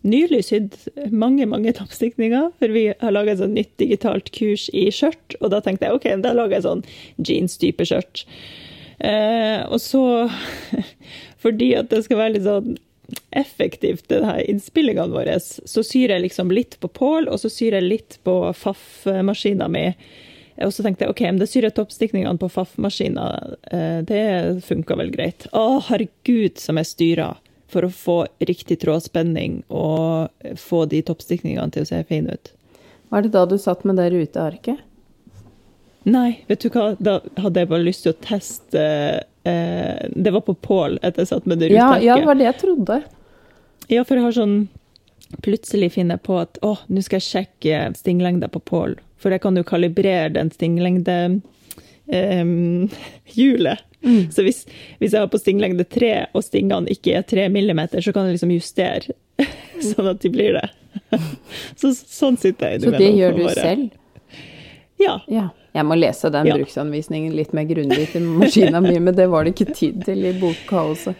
nylig 0.05 0.43
sydd 0.47 0.77
mange, 1.11 1.47
mange 1.49 1.73
toppstikninger, 1.75 2.51
for 2.61 2.75
vi 2.75 2.89
har 3.01 3.15
laga 3.15 3.33
et 3.33 3.41
sånt 3.41 3.57
nytt 3.57 3.73
digitalt 3.81 4.29
kurs 4.35 4.67
i 4.69 4.87
skjørt, 4.93 5.37
og 5.41 5.51
da 5.53 5.61
tenkte 5.65 5.89
jeg 5.89 5.97
OK, 5.97 6.09
da 6.23 6.35
lager 6.37 6.59
jeg 6.59 6.67
sånn 6.67 6.85
jeans-type 7.17 7.89
skjørt. 7.89 8.23
Eh, 8.99 9.65
og 9.65 9.81
så, 9.81 10.03
fordi 11.43 11.73
at 11.79 11.89
det 11.91 12.03
skal 12.05 12.21
være 12.21 12.37
litt 12.37 12.47
sånn 12.47 12.77
effektivt, 13.33 14.05
det 14.11 14.21
her 14.21 14.43
innspillingene 14.45 15.15
våre, 15.15 15.39
så 15.41 15.83
syr 15.85 16.13
jeg 16.13 16.27
liksom 16.27 16.53
litt 16.53 16.77
på 16.81 16.91
pål, 16.93 17.31
og 17.33 17.41
så 17.41 17.49
syr 17.49 17.79
jeg 17.79 17.87
litt 17.87 18.19
på 18.27 18.35
Faff-maskina 18.53 19.69
mi. 19.71 19.87
Og 20.65 20.73
så 20.75 20.83
tenkte 20.83 21.05
jeg 21.05 21.13
ok, 21.13 21.21
men 21.29 21.39
det 21.39 21.47
syr 21.51 21.67
jeg 21.69 21.75
toppstikningene 21.77 22.39
på 22.41 22.49
FAF-maskina. 22.51 23.27
Eh, 23.71 24.01
Det 24.03 24.63
funka 24.65 24.97
vel 24.99 25.11
greit. 25.13 25.47
Å, 25.55 25.79
herregud, 25.87 26.57
som 26.59 26.75
jeg 26.81 26.85
styra 26.89 27.29
for 27.69 27.85
å 27.85 27.91
få 27.93 28.15
riktig 28.41 28.79
trådspenning 28.81 29.59
og 29.69 30.29
få 30.57 30.85
de 30.89 31.03
toppstikningene 31.05 31.69
til 31.71 31.85
å 31.85 31.89
se 31.91 31.99
fine 32.09 32.33
ut. 32.33 32.51
Var 33.13 33.21
det 33.25 33.31
da 33.35 33.45
du 33.45 33.57
satt 33.61 33.85
med 33.85 33.95
det 34.01 34.09
rutearket? 34.11 34.79
Nei, 36.09 36.39
vet 36.47 36.63
du 36.63 36.69
hva, 36.73 36.95
da 36.99 37.19
hadde 37.37 37.59
jeg 37.61 37.69
bare 37.69 37.83
lyst 37.85 38.05
til 38.05 38.13
å 38.13 38.19
teste 38.23 38.83
eh, 39.43 40.07
Det 40.15 40.31
var 40.33 40.41
på 40.47 40.55
Pål 40.55 40.95
at 41.05 41.17
jeg 41.19 41.27
satt 41.29 41.45
med 41.49 41.59
det 41.59 41.69
Ja, 41.73 41.89
rutearket. 41.91 42.05
ja, 42.07 42.15
det 42.17 42.25
var 42.29 42.39
det 42.39 42.45
jeg 42.47 42.57
trodde. 42.61 42.97
Ja, 43.91 44.03
for 44.07 44.15
jeg 44.17 44.23
har 44.23 44.37
sånn 44.37 44.57
Plutselig 45.45 45.91
finner 45.93 46.17
jeg 46.17 46.23
på 46.25 46.39
at 46.41 46.57
å, 46.65 46.71
nå 46.89 47.03
skal 47.05 47.19
jeg 47.19 47.27
sjekke 47.27 47.81
stinglengda 47.99 48.47
på 48.49 48.61
Pål. 48.65 48.95
For 49.19 49.31
jeg 49.35 49.41
kan 49.43 49.55
jo 49.59 49.63
kalibrere 49.67 50.29
den 50.33 50.49
stinglengdehjulet. 50.51 51.41
Så 54.31 54.43
hvis, 54.45 54.61
hvis 55.01 55.11
jeg 55.13 55.19
har 55.19 55.27
på 55.31 55.39
stinglengde 55.41 55.83
3, 55.91 56.11
og 56.33 56.43
stingene 56.45 56.87
ikke 56.93 57.17
er 57.19 57.25
3 57.27 57.49
millimeter, 57.51 57.99
så 58.01 58.13
kan 58.15 58.25
jeg 58.29 58.37
liksom 58.37 58.53
justere 58.55 59.11
sånn 59.89 60.07
at 60.13 60.21
de 60.23 60.29
blir 60.31 60.55
det. 60.55 60.69
Så, 61.79 61.91
sånn 61.93 62.37
sitter 62.39 62.73
jeg 62.77 62.81
Så 62.85 62.91
det 62.95 63.09
gjør 63.15 63.35
du 63.37 63.43
bare- 63.43 63.59
selv? 63.59 63.89
Ja. 64.99 65.19
Ja. 65.31 65.49
Jeg 65.75 65.85
må 65.85 65.95
lese 65.99 66.31
den 66.33 66.47
Ja. 66.49 66.55
bruksanvisningen 66.57 67.35
litt 67.37 67.51
mer 67.53 67.63
grundig 67.69 68.07
til 68.11 68.21
maskina 68.25 68.81
mi, 68.81 68.95
men 68.99 69.13
det 69.15 69.27
var 69.29 69.43
det 69.45 69.53
ikke 69.53 69.73
tid 69.77 69.99
til 70.07 70.25
i 70.25 70.33
bokkaoset. 70.39 71.15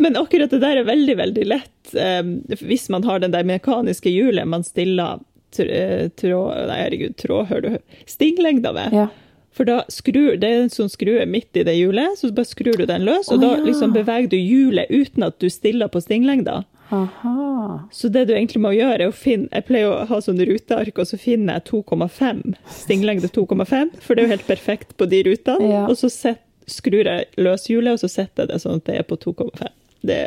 Men 0.00 0.16
akkurat 0.16 0.50
det 0.50 0.60
der 0.62 0.76
er 0.80 0.84
veldig, 0.86 1.16
veldig 1.18 1.44
lett 1.46 1.94
eh, 1.98 2.22
hvis 2.62 2.88
man 2.90 3.02
har 3.06 3.18
den 3.22 3.30
der 3.34 3.44
mekaniske 3.46 4.10
hjulet 4.14 4.46
man 4.48 4.62
stiller 4.66 5.18
tråd 5.56 6.64
Nei, 6.68 6.78
herregud, 6.80 7.16
tråd, 7.20 7.46
hører 7.50 7.76
du? 7.76 8.00
Stinglengda 8.10 8.74
med. 8.76 8.96
Ja. 8.96 9.08
For 9.54 9.68
da 9.68 9.84
skrur, 9.92 10.34
det 10.40 10.48
er 10.50 10.62
en 10.64 10.72
sånn 10.72 10.90
skrue 10.90 11.22
midt 11.30 11.54
i 11.54 11.62
det 11.66 11.76
hjulet, 11.76 12.18
så 12.18 12.32
bare 12.34 12.48
skrur 12.48 12.80
du 12.80 12.88
den 12.90 13.04
løs, 13.06 13.30
og 13.30 13.42
da 13.44 13.52
ja. 13.54 13.62
liksom 13.62 13.92
beveger 13.94 14.32
du 14.32 14.38
hjulet 14.40 14.90
uten 14.90 15.26
at 15.28 15.38
du 15.38 15.46
stiller 15.52 15.90
på 15.92 16.02
stinglengda. 16.02 16.64
Aha. 16.94 17.88
Så 17.94 18.10
det 18.12 18.26
du 18.28 18.34
egentlig 18.34 18.60
må 18.62 18.74
gjøre, 18.74 19.06
er 19.06 19.10
å 19.10 19.14
finne 19.16 19.48
Jeg 19.48 19.66
pleier 19.66 19.88
å 19.88 20.02
ha 20.10 20.18
sånn 20.22 20.42
ruteark, 20.42 20.98
og 21.00 21.08
så 21.08 21.18
finner 21.20 21.58
jeg 21.58 21.68
2,5. 21.70 22.42
Stinglengde 22.82 23.30
2,5, 23.32 23.94
for 24.02 24.14
det 24.14 24.24
er 24.24 24.26
jo 24.26 24.34
helt 24.34 24.50
perfekt 24.50 24.96
på 24.98 25.08
de 25.10 25.22
rutene. 25.30 25.70
Ja. 25.70 25.86
Og 25.88 25.96
så 26.02 26.10
set, 26.12 26.42
skrur 26.70 27.06
jeg 27.06 27.30
løs 27.38 27.68
hjulet, 27.70 27.94
og 27.94 28.02
så 28.02 28.10
setter 28.10 28.44
jeg 28.44 28.52
det 28.52 28.60
sånn 28.62 28.82
at 28.82 28.86
det 28.90 28.98
er 29.00 29.08
på 29.08 29.18
2,5. 29.22 29.64
Det, 30.04 30.20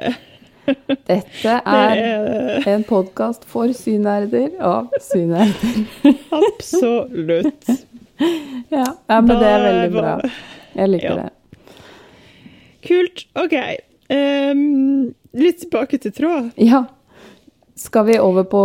Dette 0.68 1.24
det 1.42 1.54
er 1.66 2.02
er 2.02 2.68
en 2.74 2.84
podkast 2.88 3.46
for 3.48 3.72
synerder 3.76 4.50
av 4.60 4.90
synerder. 5.02 5.86
absolutt 6.36 7.70
Ja, 8.74 8.84
ja 9.08 9.20
men 9.22 9.32
det 9.40 9.48
er 9.48 9.64
veldig 9.64 9.92
bra. 9.94 10.14
Jeg 10.78 10.90
liker 10.92 11.08
Ja. 11.08 11.16
det. 11.24 11.32
Kult. 12.88 13.24
OK. 13.38 13.56
Um, 14.10 15.14
litt 15.38 15.60
tilbake 15.64 16.00
til 16.02 16.12
tråd. 16.16 16.52
Ja. 16.58 16.84
Skal 17.78 18.08
vi 18.08 18.16
over 18.20 18.44
på 18.50 18.62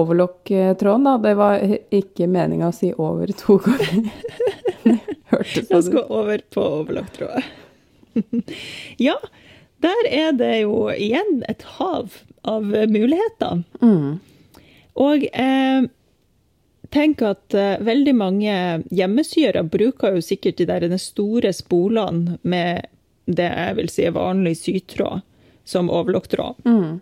overlock-tråden, 0.00 1.04
da? 1.04 1.16
Det 1.20 1.34
var 1.36 1.60
ikke 1.92 2.26
meninga 2.30 2.70
å 2.70 2.74
si 2.74 2.92
over 2.96 3.26
to 3.36 3.58
ganger. 3.66 4.06
Det 4.86 4.96
Hørtes 5.32 5.56
Jeg 5.58 5.66
sånn 5.68 5.82
skal 5.88 6.04
ut. 6.06 6.10
over 6.14 6.42
på 6.54 6.62
overlock-tråden. 6.80 7.42
ja, 9.08 9.16
der 9.84 10.08
er 10.08 10.32
det 10.36 10.54
jo 10.62 10.86
igjen 10.92 11.42
et 11.50 11.62
hav 11.76 12.22
av 12.46 12.64
muligheter. 12.64 13.62
Mm. 13.82 14.18
Og 14.96 15.26
eh, 15.32 15.88
tenk 16.94 17.24
at 17.26 17.56
eh, 17.56 17.78
veldig 17.84 18.14
mange 18.16 18.58
hjemmesyere 18.94 19.66
bruker 19.68 20.16
jo 20.16 20.24
sikkert 20.24 20.60
de 20.60 20.68
der 20.70 20.86
store 21.02 21.52
spolene 21.56 22.38
med 22.42 22.86
det 23.26 23.50
jeg 23.50 23.76
vil 23.80 23.90
si 23.90 24.06
er 24.06 24.14
vanlig 24.14 24.54
sytråd, 24.60 25.24
som 25.66 25.90
overlokktråd. 25.90 26.62
Mm. 26.64 27.00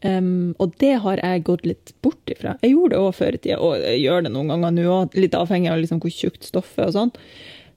Um, 0.00 0.54
og 0.56 0.72
det 0.80 0.94
har 1.04 1.20
jeg 1.20 1.42
gått 1.44 1.66
litt 1.68 1.90
bort 2.00 2.30
ifra. 2.32 2.54
Jeg 2.64 2.72
gjorde 2.72 2.94
det 2.94 3.00
òg 3.04 3.16
før 3.18 3.36
i 3.36 3.40
tida, 3.44 3.58
og 3.60 3.82
jeg 3.84 3.98
gjør 4.00 4.24
det 4.24 4.32
noen 4.32 4.52
ganger 4.54 4.72
nå 4.72 4.86
òg, 4.94 5.16
litt 5.20 5.36
avhengig 5.36 5.68
av 5.68 5.82
liksom 5.82 6.00
hvor 6.00 6.14
tjukt 6.14 6.48
stoffet 6.48 6.86
og 6.86 6.94
sånn. 6.96 7.12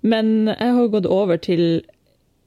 Men 0.08 0.32
jeg 0.54 0.78
har 0.78 0.94
gått 0.94 1.10
over 1.12 1.40
til 1.44 1.84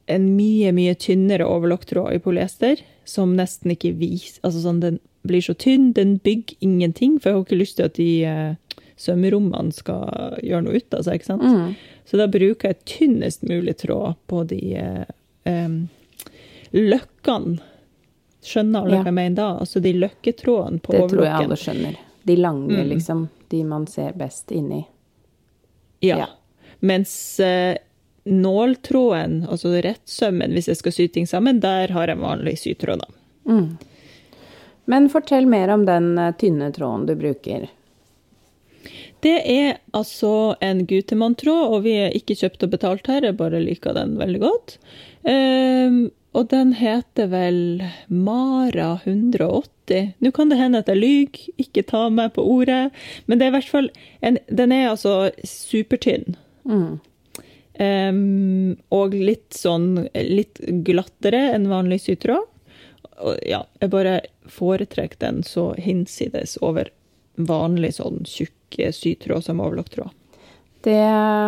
en 0.07 0.29
mye, 0.37 0.71
mye 0.71 0.95
tynnere 0.95 1.45
overlocktråd 1.45 2.13
i 2.15 2.19
polyester, 2.23 2.79
som 3.05 3.35
nesten 3.35 3.71
ikke 3.73 3.93
viser 3.99 4.39
Altså 4.43 4.61
sånn, 4.63 4.79
den 4.83 4.99
blir 5.27 5.41
så 5.43 5.53
tynn, 5.59 5.89
den 5.93 6.17
bygger 6.23 6.55
ingenting, 6.63 7.17
for 7.19 7.29
jeg 7.29 7.35
har 7.37 7.45
ikke 7.45 7.59
lyst 7.59 7.75
til 7.79 7.85
at 7.89 7.97
de 7.99 8.09
uh, 8.25 8.81
sømrommene 8.97 9.73
skal 9.75 10.37
gjøre 10.43 10.63
noe 10.63 10.79
ut 10.79 10.93
av 10.95 11.03
seg, 11.03 11.19
ikke 11.19 11.29
sant. 11.33 11.43
Mm. 11.43 11.75
Så 12.07 12.17
da 12.17 12.27
bruker 12.31 12.71
jeg 12.71 12.85
tynnest 12.87 13.43
mulig 13.43 13.75
tråd 13.83 14.15
på 14.31 14.43
de 14.47 14.61
eh, 14.79 15.03
em, 15.45 15.89
løkkene. 16.71 17.59
Skjønner 18.47 18.85
alle 18.85 18.95
Ja. 18.95 19.01
hva 19.03 19.09
jeg 19.11 19.17
mener 19.17 19.35
da? 19.35 19.47
Altså 19.59 19.81
de 19.83 19.91
løkketrådene 19.93 20.79
på 20.81 20.93
Det 20.95 21.01
tror 21.11 21.23
jeg 21.25 21.33
alle 21.33 21.57
skjønner. 21.59 21.97
De 22.23 22.35
lange, 22.39 22.71
Mm. 22.77 22.87
liksom. 22.93 23.27
De 23.49 23.63
man 23.63 23.85
ser 23.87 24.13
best 24.13 24.51
inni. 24.51 24.85
Ja. 26.01 26.17
Ja. 26.17 26.27
Mens 26.79 27.39
eh, 27.39 27.77
nåltråden, 28.27 29.41
altså 29.49 29.73
rettsømmen, 29.83 30.53
hvis 30.55 30.69
jeg 30.71 30.81
skal 30.81 30.95
sy 30.95 31.07
ting 31.13 31.27
sammen, 31.29 31.61
der 31.63 31.93
har 31.95 32.11
jeg 32.11 32.21
vanlig 32.21 32.57
sytråd. 32.61 33.03
da. 33.03 33.17
Mm. 33.47 33.77
Men 34.87 35.09
fortell 35.11 35.47
mer 35.49 35.71
om 35.73 35.85
den 35.87 36.13
eh, 36.17 36.33
tynne 36.39 36.71
tråden 36.75 37.07
du 37.07 37.15
bruker. 37.19 37.67
Det 39.25 39.37
er 39.49 39.79
altså 39.97 40.55
en 40.63 40.85
Gutemann-tråd, 40.87 41.73
og 41.73 41.83
vi 41.87 41.95
er 42.05 42.15
ikke 42.15 42.37
kjøpt 42.37 42.67
og 42.67 42.73
betalt 42.75 43.09
her, 43.09 43.25
jeg 43.25 43.37
bare 43.39 43.59
liker 43.63 43.97
den 43.97 44.15
veldig 44.19 44.41
godt. 44.43 44.77
Um, 45.27 45.97
og 46.37 46.51
den 46.53 46.75
heter 46.77 47.31
vel 47.31 47.59
Mara 48.13 48.99
180. 49.03 50.13
Nå 50.21 50.31
kan 50.35 50.51
det 50.51 50.59
hende 50.59 50.83
at 50.83 50.91
jeg 50.91 51.01
lyver, 51.01 51.41
ikke 51.57 51.85
ta 51.89 52.05
meg 52.13 52.35
på 52.35 52.45
ordet, 52.45 52.91
men 53.25 53.39
det 53.39 53.47
er 53.47 53.51
i 53.51 53.57
hvert 53.57 53.73
fall 53.73 53.89
en, 54.21 54.37
Den 54.47 54.75
er 54.75 54.91
altså 54.91 55.31
supertynn. 55.43 56.37
Mm. 56.67 56.99
Ehm, 57.77 58.77
og 58.89 59.13
litt 59.13 59.53
sånn 59.53 60.07
litt 60.13 60.61
glattere 60.85 61.51
enn 61.53 61.69
vanlig 61.69 62.01
sytråd. 62.07 62.53
ja, 63.45 63.63
jeg 63.81 63.89
bare 63.89 64.21
foretrekker 64.45 65.17
den 65.19 65.43
så 65.43 65.71
hinsides 65.77 66.57
over 66.61 66.91
vanlig 67.37 67.95
sånn 67.97 68.25
tjukk 68.25 68.77
sytråd 68.93 69.45
som 69.45 69.61
overlokktråd. 69.61 70.09
Det 70.85 71.01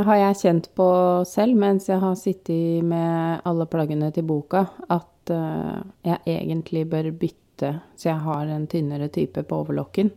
har 0.05 0.17
jeg 0.17 0.39
kjent 0.41 0.69
på 0.75 0.89
selv 1.29 1.57
mens 1.61 1.89
jeg 1.89 2.01
har 2.01 2.15
sittet 2.17 2.85
med 2.85 3.43
alle 3.45 3.67
plaggene 3.69 4.09
til 4.13 4.25
boka, 4.25 4.65
at 4.89 5.31
uh, 5.33 5.77
jeg 6.03 6.19
egentlig 6.25 6.87
bør 6.89 7.11
bytte 7.13 7.75
så 7.95 8.09
jeg 8.09 8.23
har 8.23 8.49
en 8.49 8.65
tynnere 8.71 9.09
type 9.13 9.43
på 9.45 9.61
overlokken. 9.61 10.09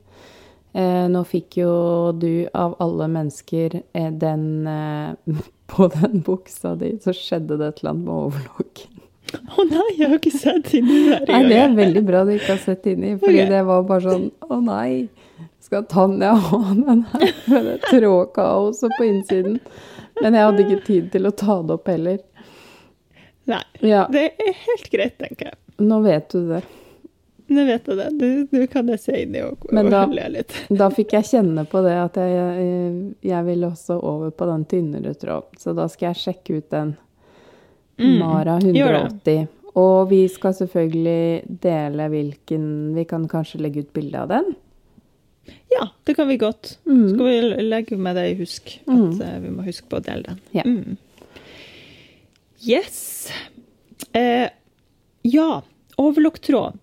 Uh, 0.73 1.05
nå 1.13 1.25
fikk 1.29 1.59
jo 1.61 1.73
du 2.17 2.49
av 2.57 2.79
alle 2.81 3.11
mennesker 3.13 3.83
uh, 3.83 4.11
den 4.17 4.65
På 5.73 5.89
den 5.93 6.21
buksa 6.27 6.75
di 6.77 6.95
så 7.01 7.15
skjedde 7.17 7.57
det 7.61 7.71
et 7.71 7.83
eller 7.83 7.95
annet 7.95 8.07
med 8.07 8.15
overlokken. 8.29 9.01
Å 9.33 9.55
oh, 9.57 9.65
nei, 9.65 9.89
jeg 9.97 10.11
har 10.11 10.19
ikke 10.19 10.35
sett 10.35 10.75
inni 10.77 10.99
der. 11.09 11.23
Nei, 11.31 11.43
det 11.49 11.59
er 11.63 11.77
veldig 11.79 12.03
bra 12.05 12.25
du 12.29 12.35
ikke 12.35 12.51
har 12.53 12.61
sett 12.61 12.89
inni, 12.91 13.15
fordi 13.17 13.39
okay. 13.41 13.53
det 13.55 13.63
var 13.65 13.87
bare 13.89 14.05
sånn 14.05 14.27
Å 14.45 14.59
nei 14.61 15.07
skal 15.73 15.87
Tanja 15.89 16.35
ha 16.51 16.59
den 16.75 17.07
her 17.13 17.31
med 17.47 17.65
det 17.65 17.79
trådkaoset 17.87 18.93
på 18.99 19.05
innsiden. 19.05 19.59
Men 20.21 20.35
jeg 20.37 20.45
hadde 20.45 20.65
ikke 20.67 20.85
tid 20.85 21.07
til 21.15 21.29
å 21.29 21.33
ta 21.33 21.55
det 21.65 21.77
opp 21.79 21.89
heller. 21.89 22.19
Nei. 23.49 23.63
Ja. 23.81 24.03
Det 24.13 24.27
er 24.37 24.59
helt 24.67 24.91
greit, 24.93 25.17
tenker 25.23 25.49
jeg. 25.49 25.59
Nå 25.81 26.03
vet 26.05 26.29
du 26.35 26.43
det. 26.51 26.61
Nå 27.53 27.65
vet 27.69 27.89
jeg 27.89 27.99
det. 27.99 28.33
Nå 28.53 28.67
kan 28.73 28.91
jeg 28.93 29.01
se 29.03 29.23
inn 29.25 29.37
i 29.37 29.43
og, 29.45 29.67
Men 29.75 29.91
da, 29.93 30.03
le 30.09 30.29
litt. 30.37 30.55
da 30.73 30.89
fikk 30.95 31.15
jeg 31.19 31.29
kjenne 31.31 31.65
på 31.69 31.83
det 31.85 31.95
at 32.01 32.19
jeg, 32.21 32.67
jeg, 33.21 33.47
ville 33.47 33.47
vil 33.49 33.67
også 33.71 33.99
over 33.99 34.33
på 34.35 34.49
den 34.51 34.67
tynnere 34.71 35.15
tråden. 35.19 35.61
Så 35.61 35.75
da 35.77 35.89
skal 35.93 36.11
jeg 36.11 36.23
sjekke 36.23 36.61
ut 36.61 36.69
den 36.73 36.95
mm, 38.01 38.17
Mara 38.21 38.59
180. 38.63 39.47
Og 39.81 40.11
vi 40.11 40.25
skal 40.29 40.53
selvfølgelig 40.57 41.59
dele 41.63 42.09
hvilken 42.13 42.67
Vi 42.97 43.07
kan 43.09 43.25
kanskje 43.29 43.63
legge 43.65 43.87
ut 43.87 43.93
bilde 43.97 44.21
av 44.21 44.29
den. 44.33 44.53
Ja, 45.73 45.89
det 46.05 46.15
kan 46.15 46.29
vi 46.29 46.37
godt. 46.37 46.77
Mm. 46.87 47.07
Skal 47.15 47.27
vi 47.27 47.63
legge 47.65 47.97
med 47.97 48.17
det 48.17 48.27
i 48.31 48.37
husk? 48.43 48.77
At 48.85 48.93
mm. 48.93 49.21
uh, 49.21 49.39
vi 49.43 49.55
må 49.55 49.65
huske 49.67 49.89
på 49.91 49.99
å 49.99 50.05
dele 50.05 50.29
den. 50.29 50.43
Ja. 50.55 50.67
Mm. 50.69 50.99
Yes. 52.63 53.33
Eh, 54.13 54.49
ja, 55.23 55.63
overlokktråd. 55.97 56.79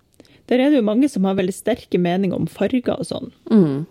Der 0.50 0.60
er 0.60 0.70
det 0.70 0.80
jo 0.80 0.86
mange 0.86 1.08
som 1.10 1.26
har 1.28 1.38
veldig 1.38 1.54
sterke 1.54 1.98
meninger 2.02 2.36
om 2.36 2.48
farger 2.50 2.96
og 2.96 3.06
sånn. 3.06 3.32
Mm. 3.50 3.84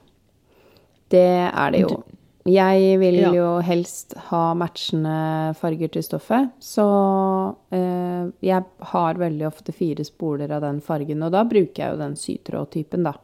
Det 1.10 1.28
er 1.50 1.76
det 1.76 1.84
jo. 1.86 2.02
Jeg 2.50 2.98
vil 3.02 3.20
ja. 3.20 3.30
jo 3.36 3.48
helst 3.64 4.16
ha 4.30 4.54
matchende 4.58 5.54
farger 5.60 5.92
til 5.94 6.06
stoffet, 6.06 6.54
så 6.64 6.86
eh, 7.76 8.30
jeg 8.46 8.66
har 8.94 9.20
veldig 9.22 9.46
ofte 9.50 9.76
fire 9.76 10.06
spoler 10.08 10.52
av 10.56 10.64
den 10.66 10.80
fargen, 10.82 11.22
og 11.26 11.36
da 11.36 11.44
bruker 11.46 11.84
jeg 11.84 11.94
jo 11.94 12.00
den 12.00 12.16
sytrådtypen, 12.18 13.06
da 13.06 13.18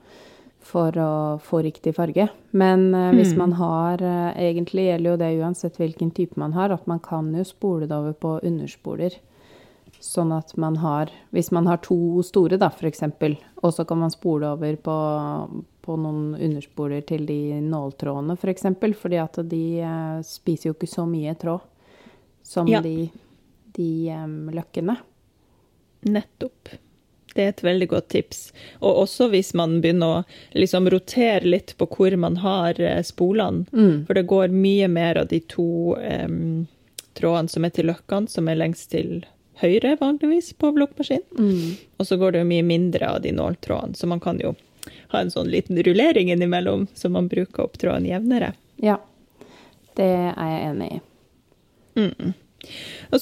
for 0.65 0.97
å 0.97 1.11
få 1.45 1.61
riktig 1.65 1.93
farge. 1.95 2.27
Men 2.57 2.89
eh, 2.93 3.13
hvis 3.15 3.35
mm. 3.35 3.39
man 3.43 3.55
har 3.59 4.01
eh, 4.01 4.49
Egentlig 4.49 4.87
gjelder 4.89 5.11
jo 5.11 5.19
det 5.21 5.31
uansett 5.39 5.79
hvilken 5.79 6.11
type 6.15 6.39
man 6.41 6.55
har, 6.57 6.73
at 6.73 6.87
man 6.89 7.01
kan 7.03 7.31
jo 7.35 7.45
spole 7.45 7.87
det 7.89 7.95
over 7.95 8.15
på 8.17 8.37
underspoler. 8.41 9.19
Sånn 10.05 10.29
at 10.35 10.51
man 10.61 10.75
har 10.77 11.09
Hvis 11.33 11.49
man 11.51 11.65
har 11.65 11.79
to 11.81 12.21
store, 12.23 12.59
da, 12.61 12.69
f.eks., 12.69 13.01
og 13.65 13.73
så 13.73 13.85
kan 13.89 13.97
man 13.97 14.13
spole 14.13 14.51
over 14.53 14.75
på, 14.77 14.95
på 15.81 15.95
noen 15.97 16.35
underspoler 16.35 17.01
til 17.09 17.25
de 17.25 17.57
nåltrådene, 17.65 18.35
f.eks., 18.35 18.43
for 18.43 18.53
eksempel, 18.53 18.93
fordi 18.93 19.17
at 19.23 19.39
de 19.49 19.63
uh, 19.81 20.19
spiser 20.21 20.69
jo 20.69 20.75
ikke 20.75 20.91
så 20.91 21.07
mye 21.09 21.33
tråd 21.41 21.65
som 22.45 22.69
ja. 22.69 22.83
de, 22.85 23.09
de 23.73 23.89
um, 24.13 24.51
løkkene. 24.53 24.99
Nettopp. 26.05 26.75
Det 27.33 27.41
er 27.41 27.51
et 27.55 27.65
veldig 27.65 27.87
godt 27.91 28.11
tips. 28.13 28.45
Og 28.85 29.01
også 29.07 29.31
hvis 29.33 29.55
man 29.57 29.79
begynner 29.81 30.19
å 30.19 30.23
liksom 30.53 30.85
rotere 30.93 31.49
litt 31.49 31.73
på 31.79 31.89
hvor 31.97 32.13
man 32.21 32.37
har 32.45 32.77
eh, 32.79 33.01
spolene. 33.03 33.65
Mm. 33.73 34.05
For 34.05 34.15
det 34.15 34.29
går 34.29 34.53
mye 34.53 34.87
mer 34.87 35.23
av 35.23 35.33
de 35.33 35.41
to 35.51 35.97
um, 35.97 36.67
trådene 37.17 37.51
som 37.51 37.65
er 37.65 37.73
til 37.73 37.89
løkkene, 37.89 38.29
som 38.31 38.47
er 38.47 38.61
lengst 38.61 38.93
til 38.93 39.25
høyre 39.61 39.95
vanligvis 39.99 40.53
på 40.59 40.71
blokkmaskin. 40.75 41.23
Mm. 41.37 41.75
Og 41.99 42.07
så 42.07 42.17
går 42.19 42.35
det 42.35 42.43
jo 42.43 42.51
mye 42.51 42.65
mindre 42.67 43.09
av 43.15 43.21
de 43.23 43.33
nåltrådene, 43.35 43.97
så 43.97 44.09
man 44.09 44.23
kan 44.23 44.39
jo 44.43 44.55
ha 45.13 45.21
en 45.21 45.31
sånn 45.33 45.49
liten 45.51 45.79
rullering 45.83 46.31
innimellom, 46.33 46.87
så 46.93 47.09
man 47.09 47.29
bruker 47.31 47.65
opp 47.65 47.77
tråden 47.81 48.07
jevnere. 48.09 48.53
Ja, 48.83 48.99
det 49.95 50.09
er 50.35 50.49
jeg 50.51 50.65
enig 50.71 50.89
i. 50.97 50.99
Mm. 51.95 52.33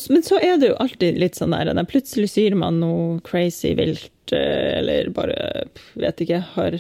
Men 0.10 0.24
så 0.24 0.40
er 0.40 0.58
det 0.58 0.72
jo 0.72 0.80
alltid 0.82 1.20
litt 1.20 1.38
sånn 1.38 1.54
der 1.54 1.84
Plutselig 1.90 2.32
sier 2.32 2.56
man 2.58 2.80
noe 2.82 3.20
crazy 3.28 3.74
vilt, 3.78 4.34
eh, 4.34 4.80
eller 4.80 5.12
bare 5.14 5.68
vet 6.00 6.24
ikke, 6.24 6.42
har 6.56 6.80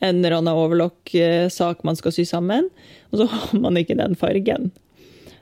en 0.00 0.20
eller 0.22 0.38
annen 0.38 0.56
overlock-sak 0.56 1.82
man 1.84 1.98
skal 1.98 2.14
sy 2.16 2.24
sammen, 2.28 2.70
og 3.10 3.20
så 3.20 3.28
har 3.34 3.60
man 3.60 3.76
ikke 3.80 3.98
den 3.98 4.16
fargen. 4.18 4.70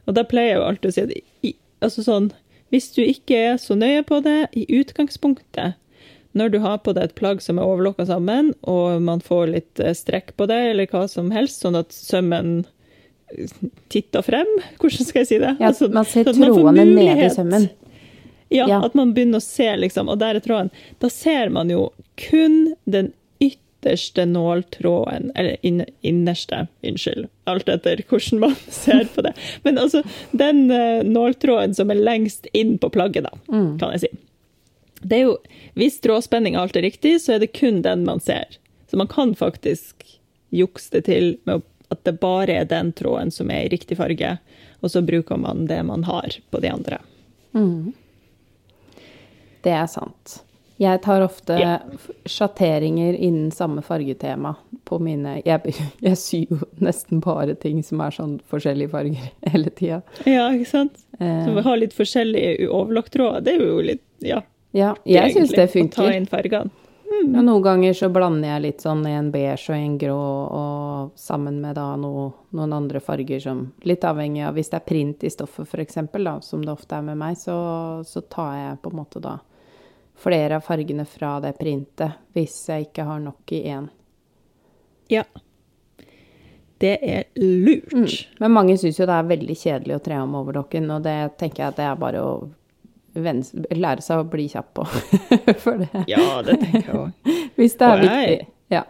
Og 0.08 0.16
da 0.16 0.24
pleier 0.26 0.54
jeg 0.54 0.58
jo 0.58 0.66
alltid 0.66 0.90
å 0.90 0.96
si 0.96 1.04
at 1.04 1.54
altså 1.84 2.02
sånn, 2.02 2.30
hvis 2.72 2.90
du 2.96 3.02
ikke 3.04 3.36
er 3.52 3.60
så 3.60 3.76
nøye 3.78 4.04
på 4.06 4.20
det 4.24 4.50
i 4.56 4.66
utgangspunktet, 4.80 5.76
når 6.36 6.52
du 6.52 6.58
har 6.62 6.80
på 6.84 6.92
deg 6.94 7.08
et 7.08 7.18
plagg 7.18 7.40
som 7.42 7.58
er 7.58 7.66
overlokka 7.66 8.06
sammen, 8.08 8.52
og 8.68 9.00
man 9.02 9.22
får 9.24 9.46
litt 9.54 9.80
eh, 9.82 9.94
strekk 9.96 10.34
på 10.38 10.46
det, 10.50 10.58
eller 10.72 10.90
hva 10.90 11.06
som 11.10 11.32
helst, 11.34 11.64
sånn 11.64 11.78
at 11.78 11.94
sømmen 11.94 12.60
titter 13.88 14.24
frem. 14.24 14.48
Hvordan 14.80 15.08
skal 15.08 15.24
jeg 15.24 15.30
si 15.30 15.40
det? 15.42 15.56
Ja, 15.58 15.72
altså, 15.72 15.90
man 15.92 16.08
ser 16.08 16.28
trådene 16.30 16.86
ned 16.88 17.24
i 17.26 17.30
sømmen. 17.32 17.68
Ja, 18.48 18.64
ja, 18.64 18.78
at 18.80 18.94
man 18.96 19.12
begynner 19.12 19.42
å 19.42 19.44
se, 19.44 19.68
liksom, 19.76 20.08
og 20.08 20.20
der 20.22 20.38
er 20.38 20.44
tråden. 20.44 20.70
Da 21.02 21.10
ser 21.12 21.50
man 21.52 21.68
jo 21.68 21.90
kun 22.16 22.74
den 22.88 23.10
ytterste 23.88 24.26
nåltråden, 24.26 25.32
eller 25.34 25.56
innerste, 26.02 26.66
unnskyld, 26.82 27.28
alt 27.44 27.68
etter 27.68 28.02
hvordan 28.08 28.40
man 28.40 28.54
ser 28.68 29.08
på 29.14 29.22
det. 29.22 29.32
Men 29.62 29.78
altså, 29.78 30.02
den 30.30 30.70
uh, 30.70 31.02
nåltråden 31.04 31.74
som 31.74 31.90
er 31.90 31.94
lengst 31.94 32.46
inn 32.52 32.78
på 32.78 32.90
plagget, 32.90 33.24
da, 33.24 33.32
mm. 33.48 33.78
kan 33.78 33.94
jeg 33.96 34.00
si. 34.00 34.10
Det 35.00 35.16
er 35.16 35.24
jo, 35.28 35.36
Hvis 35.78 36.00
trådspenning 36.00 36.56
alt 36.56 36.76
er 36.76 36.82
riktig, 36.82 37.20
så 37.22 37.36
er 37.36 37.38
det 37.38 37.54
kun 37.54 37.82
den 37.82 38.04
man 38.04 38.20
ser. 38.20 38.58
Så 38.90 38.96
man 38.96 39.08
kan 39.08 39.34
faktisk 39.34 40.04
jukse 40.50 40.90
det 40.92 41.04
til 41.06 41.36
med 41.44 41.62
at 41.88 42.04
det 42.04 42.18
bare 42.20 42.52
er 42.52 42.68
den 42.68 42.92
tråden 42.92 43.30
som 43.30 43.50
er 43.50 43.64
i 43.64 43.72
riktig 43.72 43.96
farge, 43.96 44.36
og 44.82 44.90
så 44.90 45.02
bruker 45.02 45.36
man 45.36 45.66
det 45.66 45.80
man 45.86 46.04
har 46.04 46.36
på 46.50 46.60
de 46.60 46.72
andre. 46.72 46.98
Mm. 47.54 47.94
Det 49.62 49.72
er 49.72 49.86
sant. 49.86 50.42
Jeg 50.78 51.00
tar 51.02 51.24
ofte 51.26 51.56
yeah. 51.58 51.80
sjatteringer 52.24 53.16
innen 53.18 53.50
samme 53.50 53.82
fargetema 53.82 54.54
på 54.86 55.00
mine 55.02 55.40
Jeg, 55.42 55.74
jeg 56.06 56.18
syr 56.20 56.52
jo 56.54 56.58
nesten 56.84 57.22
bare 57.24 57.56
ting 57.58 57.82
som 57.86 58.02
er 58.04 58.14
sånn 58.14 58.36
forskjellige 58.50 58.92
farger 58.94 59.32
hele 59.52 59.72
tida. 59.74 60.02
Ja, 60.24 60.48
ikke 60.54 60.70
sant. 60.70 61.00
Så 61.18 61.54
vi 61.56 61.64
har 61.66 61.80
litt 61.80 61.96
forskjellige 61.96 62.68
overlocktråder. 62.70 63.42
Det 63.42 63.56
er 63.56 63.66
jo 63.66 63.82
litt 63.90 64.06
Ja. 64.22 64.44
Ja, 64.76 64.92
jeg 65.08 65.32
syns 65.32 65.54
det 65.56 65.70
funker. 65.72 66.04
Å 66.04 66.10
ta 66.10 66.14
inn 66.14 66.26
fargene. 66.28 66.70
Mm. 67.08 67.34
Og 67.38 67.44
noen 67.44 67.62
ganger 67.62 67.94
så 67.96 68.08
blander 68.12 68.50
jeg 68.52 68.62
litt 68.62 68.84
sånn 68.84 69.00
en 69.08 69.30
beige 69.32 69.72
og 69.72 69.76
en 69.78 69.94
grå, 69.98 70.18
og 70.58 71.18
sammen 71.18 71.56
med 71.62 71.78
da 71.78 71.86
no, 71.98 72.28
noen 72.54 72.74
andre 72.76 73.00
farger 73.02 73.40
som 73.42 73.64
Litt 73.88 74.04
avhengig 74.04 74.44
av 74.44 74.58
hvis 74.58 74.70
det 74.70 74.78
er 74.78 74.86
print 74.86 75.24
i 75.24 75.32
stoffet, 75.32 75.66
f.eks., 75.66 75.98
som 76.46 76.64
det 76.64 76.72
ofte 76.72 76.98
er 76.98 77.06
med 77.08 77.18
meg, 77.18 77.38
så, 77.40 77.56
så, 78.06 78.22
tar 78.28 78.54
jeg 78.58 78.80
på 78.84 78.92
en 78.92 79.00
måte 79.00 79.22
da 79.24 79.38
flere 80.18 80.56
av 80.56 80.64
fargene 80.66 81.04
fra 81.06 81.38
det 81.40 81.54
printet, 81.58 82.18
hvis 82.34 82.56
jeg 82.68 82.88
ikke 82.88 83.06
har 83.06 83.20
nok 83.22 83.52
i 83.54 83.62
én. 83.70 83.88
Ja. 85.08 85.24
Det 86.78 86.98
er 87.02 87.24
lurt. 87.34 87.92
Mm. 87.92 88.06
Men 88.38 88.52
mange 88.54 88.76
syns 88.78 89.00
jo 89.00 89.06
det 89.08 89.14
er 89.14 89.30
veldig 89.30 89.56
kjedelig 89.58 89.96
å 89.96 90.02
tre 90.02 90.20
om 90.22 90.36
overdokken, 90.38 90.90
og 90.94 91.02
det 91.06 91.16
tenker 91.40 91.64
jeg 91.64 91.72
at 91.72 91.80
det 91.80 91.88
er 91.88 91.98
bare 91.98 92.22
å 92.22 92.32
lære 93.18 94.04
seg 94.04 94.22
å 94.22 94.28
bli 94.30 94.46
kjapp 94.52 94.70
på. 94.78 94.84
For 95.64 95.82
det. 95.82 96.04
Ja, 96.10 96.42
det 96.46 96.58
tenker 96.62 96.84
jeg 96.84 97.00
òg. 97.00 97.34
Hvis 97.58 97.74
det 97.78 97.88
er 97.88 97.96
og 97.96 98.04
viktig. 98.04 98.36
Jeg, 98.36 98.48
ja. 98.74 98.84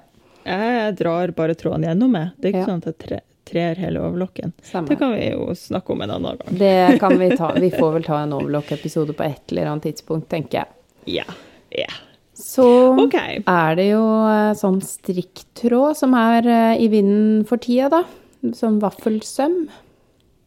jeg 0.44 0.94
drar 1.00 1.32
bare 1.36 1.56
tråden 1.56 1.88
gjennom, 1.88 2.18
jeg. 2.20 2.32
Det 2.36 2.48
er 2.48 2.54
ikke 2.54 2.64
ja. 2.64 2.70
sånn 2.72 2.82
at 2.82 2.90
jeg 2.90 2.98
tre, 3.04 3.20
trer 3.48 3.80
hele 3.80 4.02
overlokken. 4.04 4.52
Samme. 4.62 4.92
Det 4.92 4.98
kan 5.00 5.14
vi 5.16 5.30
jo 5.30 5.46
snakke 5.56 5.94
om 5.94 6.04
en 6.04 6.16
annen 6.18 6.42
gang. 6.42 6.58
Det 6.60 6.98
kan 7.00 7.16
vi 7.20 7.30
ta. 7.36 7.54
Vi 7.56 7.72
får 7.72 7.94
vel 7.96 8.08
ta 8.08 8.20
en 8.24 8.36
overlokkepisode 8.36 9.16
på 9.16 9.28
et 9.28 9.54
eller 9.54 9.72
annet 9.72 9.88
tidspunkt, 9.88 10.28
tenker 10.32 10.60
jeg. 10.60 10.74
Ja. 11.08 11.26
ja. 11.74 11.90
Så 12.38 12.68
okay. 13.02 13.42
er 13.42 13.76
det 13.78 13.88
jo 13.90 14.04
eh, 14.28 14.54
sånn 14.58 14.80
strikktråd 14.84 15.98
som 15.98 16.14
er 16.18 16.46
eh, 16.46 16.84
i 16.84 16.88
vinden 16.92 17.44
for 17.48 17.60
tida, 17.62 17.90
da. 17.98 18.52
Sånn 18.54 18.78
vaffelsøm. 18.82 19.64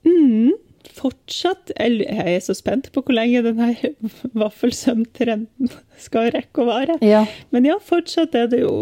Mm 0.08 0.54
fortsatt 0.98 1.72
Jeg 1.78 2.06
er 2.10 2.40
så 2.44 2.56
spent 2.58 2.90
på 2.94 3.04
hvor 3.06 3.16
lenge 3.16 3.44
denne 3.46 3.74
vaffelsømtrenden 4.44 5.72
skal 6.06 6.32
rekke 6.36 6.64
å 6.64 6.70
vare. 6.70 6.98
Ja. 7.06 7.26
Men 7.54 7.68
ja, 7.70 7.78
fortsatt 7.84 8.36
er 8.38 8.50
det 8.52 8.64
jo 8.64 8.74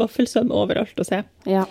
vaffelsøm 0.00 0.52
overalt 0.54 0.98
å 0.98 1.06
se. 1.06 1.22
Ja. 1.48 1.66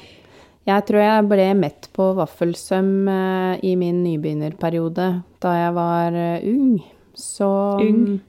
Jeg 0.67 0.83
tror 0.89 0.99
jeg 0.99 1.27
ble 1.31 1.47
mett 1.55 1.87
på 1.95 2.09
vaffelsøm 2.17 2.91
eh, 3.11 3.65
i 3.69 3.75
min 3.79 4.01
nybegynnerperiode 4.03 5.11
da 5.43 5.53
jeg 5.55 5.75
var 5.77 6.17
ung. 6.41 6.79
Så 7.17 7.49
Ung? 7.81 8.19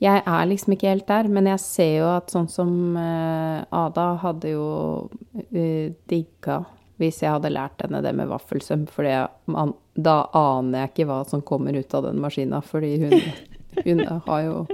Jeg 0.00 0.22
er 0.24 0.48
liksom 0.48 0.74
ikke 0.74 0.88
helt 0.88 1.08
der, 1.10 1.28
men 1.28 1.48
jeg 1.50 1.60
ser 1.60 1.94
jo 1.98 2.10
at 2.14 2.32
sånn 2.32 2.48
som 2.48 2.70
eh, 2.96 3.58
Ada 3.76 4.06
hadde 4.22 4.54
jo 4.54 4.66
uh, 5.10 5.86
digga 6.08 6.62
hvis 7.00 7.22
jeg 7.22 7.32
hadde 7.32 7.52
lært 7.52 7.80
henne 7.80 8.02
det 8.04 8.12
med 8.12 8.28
vaffelsøm, 8.28 8.82
for 8.92 9.08
da 9.08 10.16
aner 10.36 10.82
jeg 10.82 10.90
ikke 10.90 11.06
hva 11.08 11.22
som 11.28 11.40
kommer 11.44 11.76
ut 11.76 11.94
av 11.96 12.04
den 12.04 12.20
maskina, 12.20 12.60
fordi 12.60 12.90
hun, 13.00 13.14
hun 13.86 14.02
jo 14.04 14.66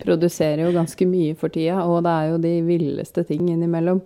Produserer 0.00 0.64
jo 0.64 0.72
ganske 0.74 1.06
mye 1.06 1.36
for 1.38 1.52
tida, 1.52 1.84
og 1.84 2.00
det 2.06 2.12
er 2.12 2.30
jo 2.32 2.38
de 2.42 2.54
villeste 2.66 3.22
ting 3.28 3.46
innimellom. 3.52 4.00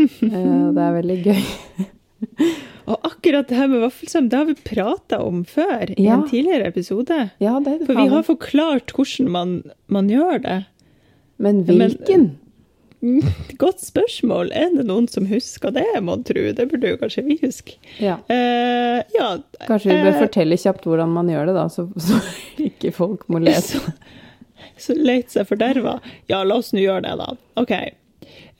Uh, 0.00 0.72
det 0.72 0.86
er 0.86 0.96
veldig 0.96 1.18
gøy. 1.28 1.44
Og 2.90 2.98
akkurat 3.06 3.48
det 3.48 3.56
her 3.56 3.70
med 3.70 3.84
vaffelsøm, 3.84 4.28
det 4.30 4.38
har 4.38 4.46
vi 4.48 4.56
prata 4.58 5.20
om 5.22 5.44
før 5.46 5.92
i 5.94 6.06
en 6.10 6.24
tidligere 6.28 6.66
episode. 6.72 7.18
Ja, 7.42 7.58
det 7.62 7.78
For 7.86 7.98
vi 7.98 8.08
har 8.10 8.24
forklart 8.26 8.94
hvordan 8.96 9.30
man, 9.30 9.58
man 9.86 10.10
gjør 10.10 10.42
det. 10.42 10.58
Men 11.42 11.62
hvilken? 11.66 12.32
Men, 12.34 12.38
godt 13.62 13.82
spørsmål. 13.82 14.52
Er 14.54 14.70
det 14.76 14.86
noen 14.86 15.08
som 15.10 15.26
husker 15.30 15.74
det, 15.74 15.86
mon 16.06 16.22
tro? 16.26 16.44
Det 16.54 16.66
burde 16.70 16.92
jo 16.92 16.98
kanskje 17.00 17.24
vi 17.26 17.38
huske. 17.42 17.78
Ja. 18.02 18.18
Eh, 18.30 19.02
ja 19.16 19.30
kanskje 19.66 19.90
vi 19.90 20.00
bør 20.04 20.12
eh, 20.14 20.20
fortelle 20.22 20.58
kjapt 20.60 20.86
hvordan 20.86 21.14
man 21.14 21.30
gjør 21.32 21.50
det, 21.50 21.56
da, 21.58 21.68
så, 21.72 21.88
så 22.06 22.20
ikke 22.62 22.94
folk 22.94 23.26
må 23.32 23.42
lese. 23.42 23.82
Så, 23.82 23.94
så 24.88 24.98
leit 24.98 25.34
seg 25.34 25.48
forderva. 25.50 25.98
Ja, 26.30 26.42
la 26.46 26.60
oss 26.62 26.72
nå 26.74 26.82
gjøre 26.82 27.06
det, 27.08 27.16
da. 27.18 27.32
OK. 27.62 27.74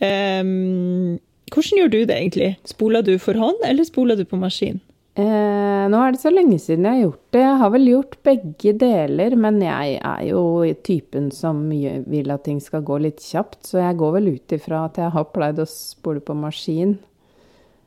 Um, 0.02 1.20
hvordan 1.52 1.82
gjør 1.82 1.92
du 1.92 2.00
det 2.08 2.16
egentlig? 2.16 2.54
Spoler 2.68 3.04
du 3.06 3.14
for 3.22 3.38
hånd, 3.38 3.60
eller 3.68 3.86
spoler 3.88 4.18
du 4.18 4.24
på 4.28 4.40
maskin? 4.40 4.80
Eh, 5.12 5.84
nå 5.92 5.98
er 6.00 6.14
det 6.14 6.22
så 6.22 6.30
lenge 6.32 6.56
siden 6.56 6.86
jeg 6.88 6.96
har 6.96 7.02
gjort 7.02 7.34
det. 7.36 7.42
Jeg 7.44 7.60
har 7.60 7.72
vel 7.74 7.88
gjort 7.90 8.18
begge 8.24 8.72
deler, 8.80 9.36
men 9.36 9.60
jeg 9.60 9.98
er 10.00 10.22
jo 10.30 10.42
typen 10.88 11.28
som 11.36 11.66
vil 11.68 12.32
at 12.32 12.46
ting 12.48 12.62
skal 12.64 12.84
gå 12.86 12.96
litt 13.04 13.20
kjapt, 13.20 13.60
så 13.68 13.82
jeg 13.82 13.98
går 14.00 14.14
vel 14.16 14.30
ut 14.38 14.56
ifra 14.56 14.86
at 14.88 15.00
jeg 15.02 15.12
har 15.12 15.32
pleid 15.34 15.60
å 15.60 15.68
spole 15.68 16.24
på 16.24 16.36
maskin. 16.38 16.96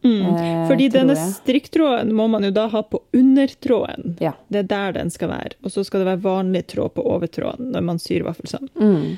Mm. 0.06 0.22
Eh, 0.22 0.68
Fordi 0.70 0.90
denne 0.94 1.16
strikktråden 1.18 2.14
må 2.14 2.28
man 2.30 2.46
jo 2.46 2.52
da 2.54 2.68
ha 2.70 2.84
på 2.86 3.02
undertråden. 3.18 4.20
Ja. 4.22 4.36
Det 4.48 4.62
er 4.62 4.70
der 4.70 5.00
den 5.00 5.10
skal 5.10 5.34
være. 5.34 5.58
Og 5.66 5.74
så 5.74 5.82
skal 5.88 6.04
det 6.04 6.12
være 6.12 6.26
vanlig 6.28 6.68
tråd 6.76 6.94
på 6.94 7.06
overtråden 7.10 7.74
når 7.74 7.88
man 7.90 8.02
syr 8.02 8.28
vaffelsand. 8.28 8.70
Mm. 8.78 9.16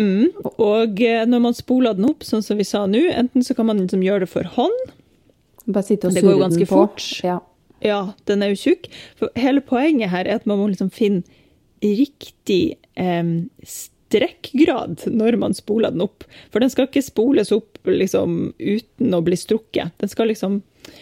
Mm. 0.00 0.48
Og 0.56 1.02
eh, 1.04 1.22
når 1.28 1.44
man 1.44 1.56
spoler 1.56 1.96
den 1.98 2.08
opp, 2.08 2.24
sånn 2.26 2.44
som 2.44 2.58
vi 2.60 2.66
sa 2.66 2.86
nå, 2.88 3.02
enten 3.12 3.44
så 3.46 3.56
kan 3.58 3.68
man 3.68 3.82
liksom 3.82 4.04
gjøre 4.04 4.24
det 4.24 4.32
for 4.32 4.48
hånd. 4.56 4.96
Bare 5.66 5.86
sitte 5.86 6.08
og 6.08 6.16
det 6.16 6.24
går 6.24 6.36
jo 6.36 6.42
ganske 6.46 6.64
den 6.64 6.70
på. 6.70 6.80
fort. 6.80 7.06
Ja. 7.26 7.38
ja. 7.84 8.00
den 8.30 8.44
er 8.44 8.54
jo 8.54 8.60
tjukk. 8.64 8.90
For 9.20 9.32
hele 9.38 9.64
poenget 9.64 10.12
her 10.14 10.26
er 10.26 10.40
at 10.40 10.48
man 10.50 10.60
må 10.62 10.70
liksom 10.72 10.92
finne 10.94 11.22
riktig 11.80 12.76
eh, 13.00 13.34
strekkgrad 13.64 15.06
når 15.12 15.38
man 15.40 15.56
spoler 15.56 15.94
den 15.94 16.04
opp. 16.04 16.26
For 16.50 16.64
den 16.64 16.72
skal 16.72 16.88
ikke 16.88 17.04
spoles 17.04 17.52
opp 17.56 17.78
liksom, 17.88 18.54
uten 18.58 19.16
å 19.16 19.22
bli 19.24 19.38
strukket. 19.38 19.94
Den 20.02 20.12
skal 20.12 20.32
liksom 20.32 20.60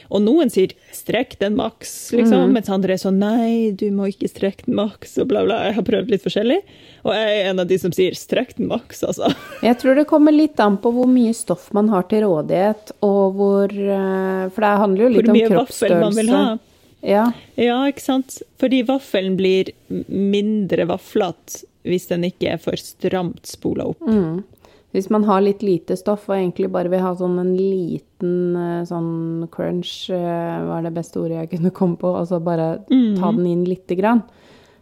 Og 0.09 0.23
noen 0.25 0.49
sier 0.53 0.73
'strekk 0.95 1.37
den 1.41 1.57
maks', 1.59 2.13
liksom, 2.17 2.49
mm. 2.49 2.53
mens 2.57 2.71
andre 2.73 2.95
er 2.95 3.01
sånn 3.03 3.19
'nei, 3.21 3.73
du 3.77 3.91
må 3.93 4.09
ikke 4.09 4.31
strekke 4.31 4.65
den 4.67 4.79
maks', 4.79 5.19
og 5.21 5.29
bla, 5.29 5.45
bla. 5.45 5.61
Jeg 5.69 5.77
har 5.77 5.87
prøvd 5.89 6.15
litt 6.15 6.25
forskjellig. 6.25 6.61
Og 7.05 7.13
jeg 7.15 7.35
er 7.35 7.51
en 7.51 7.61
av 7.61 7.69
de 7.69 7.79
som 7.79 7.93
sier 7.93 8.17
'strekk 8.17 8.57
den 8.57 8.71
maks', 8.73 9.05
altså. 9.05 9.33
Jeg 9.69 9.79
tror 9.83 9.99
det 10.01 10.09
kommer 10.09 10.33
litt 10.33 10.59
an 10.61 10.79
på 10.81 10.93
hvor 10.95 11.09
mye 11.11 11.35
stoff 11.37 11.69
man 11.77 11.93
har 11.93 12.09
til 12.09 12.25
rådighet, 12.25 12.95
og 13.05 13.37
hvor 13.37 13.69
eh, 13.69 14.49
For 14.49 14.65
det 14.65 14.73
handler 14.85 15.05
jo 15.05 15.13
litt 15.17 15.29
om 15.29 15.37
kroppsstørrelse. 15.37 15.53
Hvor 15.53 15.53
mye 15.53 15.65
vaffel 15.65 16.01
man 16.01 16.19
vil 16.19 16.35
ha. 16.35 16.59
Ja. 17.01 17.33
ja, 17.55 17.79
ikke 17.87 18.03
sant. 18.03 18.41
Fordi 18.59 18.83
vaffelen 18.89 19.37
blir 19.39 19.71
mindre 20.09 20.89
vaflete 20.89 21.67
hvis 21.89 22.09
den 22.11 22.27
ikke 22.27 22.55
er 22.57 22.63
for 22.63 22.79
stramt 22.81 23.47
spola 23.49 23.87
opp. 23.93 24.03
Mm. 24.05 24.43
Hvis 24.97 25.11
man 25.13 25.27
har 25.29 25.43
litt 25.45 25.61
lite 25.63 25.99
stoff 26.01 26.31
og 26.31 26.39
egentlig 26.39 26.71
bare 26.73 26.89
vil 26.89 27.03
ha 27.05 27.13
sånn 27.17 27.37
en 27.43 27.53
liten 27.53 28.57
eh, 28.57 28.85
sånn 28.89 29.47
crunch, 29.53 30.09
hva 30.09 30.65
var 30.65 30.87
det 30.87 30.95
beste 30.97 31.21
ordet 31.21 31.43
jeg 31.43 31.51
kunne 31.57 31.75
komme 31.77 31.99
på, 32.01 32.15
altså 32.17 32.41
bare 32.41 32.79
mm. 32.89 33.19
ta 33.21 33.33
den 33.37 33.51
inn 33.51 33.67
lite 33.69 33.99
grann, 33.99 34.25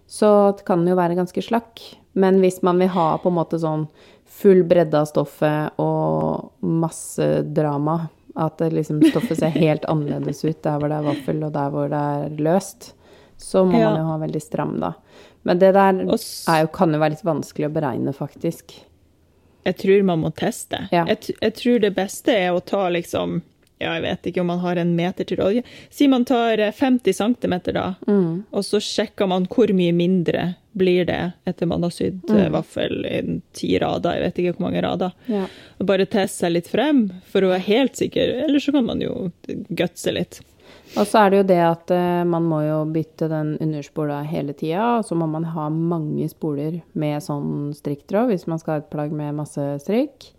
så 0.07 0.55
kan 0.67 0.85
den 0.85 0.95
jo 0.95 1.01
være 1.01 1.19
ganske 1.19 1.43
slakk. 1.43 1.83
Men 2.17 2.39
hvis 2.41 2.63
man 2.65 2.79
vil 2.81 2.95
ha 2.95 3.09
på 3.21 3.33
en 3.33 3.39
måte 3.41 3.59
sånn 3.61 3.89
full 4.37 4.63
bredde 4.69 5.01
av 5.01 5.09
stoffet 5.11 5.81
og 5.83 6.63
masse 6.63 7.27
drama, 7.57 8.07
at 8.37 8.59
det 8.61 8.73
liksom 8.77 9.01
stoffet 9.11 9.41
ser 9.41 9.55
helt 9.57 9.85
annerledes 9.93 10.45
ut 10.45 10.63
der 10.63 10.79
hvor 10.79 10.93
det 10.93 11.01
er 11.01 11.09
vaffel 11.11 11.43
og 11.43 11.55
der 11.55 11.73
hvor 11.75 11.91
det 11.93 12.03
er 12.17 12.43
løst, 12.47 12.93
så 13.37 13.67
må 13.69 13.81
ja. 13.81 13.91
man 13.91 14.01
jo 14.01 14.11
ha 14.11 14.19
veldig 14.23 14.43
stram, 14.43 14.77
da. 14.81 14.95
Men 15.47 15.61
det 15.61 15.75
der 15.77 15.99
jo, 16.03 16.19
kan 16.75 16.95
jo 16.95 17.01
være 17.03 17.15
litt 17.15 17.27
vanskelig 17.27 17.69
å 17.69 17.75
beregne, 17.75 18.15
faktisk. 18.17 18.79
Jeg 19.67 19.79
tror 19.83 20.07
man 20.07 20.23
må 20.23 20.31
teste. 20.37 20.87
Ja. 20.95 21.05
Jeg, 21.11 21.37
jeg, 21.41 21.55
tror 21.59 21.83
det 21.83 21.93
beste 21.97 22.35
er 22.35 22.55
å 22.55 22.63
ta 22.65 22.87
liksom 22.95 23.41
ja, 23.77 23.91
jeg 23.99 24.05
vet 24.07 24.29
ikke 24.31 24.41
om 24.41 24.49
man 24.49 24.63
har 24.63 24.79
en 24.81 24.95
meter 24.97 25.27
til 25.29 25.41
olje. 25.45 25.63
Si 25.93 26.07
man 26.09 26.25
tar 26.25 26.63
50 26.73 27.11
eh, 27.11 27.17
cm, 27.19 27.57
da, 27.77 27.91
mm. 28.09 28.47
og 28.51 28.65
så 28.65 28.81
sjekker 28.81 29.29
man 29.29 29.45
hvor 29.53 29.69
mye 29.77 29.93
mindre 29.93 30.55
blir 30.77 31.05
det 31.09 31.21
etter 31.49 31.69
man 31.69 31.85
har 31.85 31.93
sydd 31.93 32.25
eh, 32.31 32.47
mm. 32.47 32.55
vaffel 32.57 33.05
i 33.05 33.21
ti 33.57 33.75
rader. 33.81 34.17
Jeg 34.17 34.25
vet 34.25 34.41
ikke 34.41 34.57
hvor 34.57 34.67
mange 34.69 34.85
rader. 34.85 35.13
Ja. 35.29 35.45
Bare 35.93 36.09
teste 36.09 36.47
seg 36.47 36.57
litt 36.57 36.73
frem 36.73 37.07
for 37.29 37.45
å 37.45 37.53
være 37.53 37.67
helt 37.69 38.01
sikker. 38.01 38.37
Eller 38.47 38.65
så 38.65 38.73
kan 38.77 38.89
man 38.89 39.05
jo 39.05 39.29
gutse 39.69 40.15
litt. 40.15 40.41
Og 40.97 41.05
så 41.05 41.23
er 41.23 41.31
det 41.33 41.41
jo 41.41 41.47
det 41.51 41.61
at 41.61 41.93
uh, 41.93 42.25
man 42.29 42.47
må 42.49 42.63
jo 42.65 42.79
bytte 42.89 43.29
den 43.29 43.55
underspola 43.63 44.23
hele 44.25 44.55
tida, 44.57 44.97
og 44.99 45.05
så 45.09 45.19
må 45.19 45.29
man 45.31 45.45
ha 45.53 45.69
mange 45.73 46.29
spoler 46.33 46.81
med 46.97 47.25
sånn 47.25 47.75
strikktråd 47.77 48.33
hvis 48.33 48.47
man 48.51 48.61
skal 48.63 48.77
ha 48.77 48.85
et 48.85 48.93
plagg 48.93 49.13
med 49.13 49.37
masse 49.37 49.65
strikk. 49.85 50.31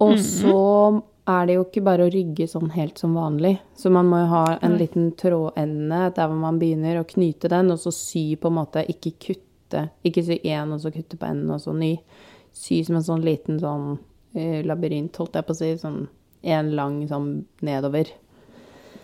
Og 0.00 0.14
-hmm. 0.14 0.22
så 0.22 1.02
er 1.30 1.46
det 1.46 1.56
jo 1.56 1.64
ikke 1.64 1.82
bare 1.84 2.06
å 2.06 2.12
rygge 2.12 2.46
sånn 2.48 2.70
helt 2.74 2.98
som 2.98 3.14
vanlig. 3.14 3.58
Så 3.76 3.90
man 3.90 4.06
må 4.06 4.22
jo 4.22 4.30
ha 4.32 4.58
en 4.62 4.76
liten 4.80 5.12
trådende 5.12 6.12
der 6.16 6.28
hvor 6.28 6.38
man 6.40 6.58
begynner 6.58 7.00
å 7.00 7.08
knyte 7.08 7.48
den, 7.48 7.70
og 7.70 7.78
så 7.78 7.92
sy 7.94 8.36
på 8.36 8.48
en 8.48 8.58
måte, 8.60 8.84
ikke 8.88 9.12
kutte. 9.18 9.88
Ikke 10.04 10.24
sy 10.26 10.40
én, 10.42 10.72
og 10.72 10.80
så 10.80 10.90
kutte 10.90 11.16
på 11.16 11.26
enden, 11.26 11.50
og 11.50 11.60
så 11.60 11.72
ny. 11.76 11.98
Sy 12.52 12.82
som 12.84 12.96
en 12.96 13.06
sånn 13.06 13.26
liten 13.26 13.60
sånn 13.60 13.98
uh, 14.36 14.62
labyrint, 14.66 15.16
holdt 15.16 15.34
jeg 15.34 15.46
på 15.46 15.54
å 15.54 15.60
si. 15.60 15.76
Sånn 15.78 16.08
en 16.42 16.72
lang 16.76 17.02
sånn 17.08 17.44
nedover. 17.66 18.10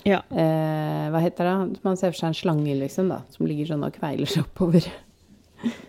Ja. 0.06 0.20
Eh, 0.30 1.08
hva 1.10 1.22
heter 1.24 1.48
det? 1.48 1.80
Man 1.86 1.98
ser 1.98 2.12
for 2.12 2.20
seg 2.20 2.30
en 2.30 2.38
slange, 2.38 2.76
liksom, 2.78 3.10
da, 3.10 3.24
som 3.34 3.48
ligger 3.48 3.72
sånn 3.72 3.84
og 3.86 3.96
kveiler 3.98 4.30
seg 4.30 4.46
oppover. 4.46 4.86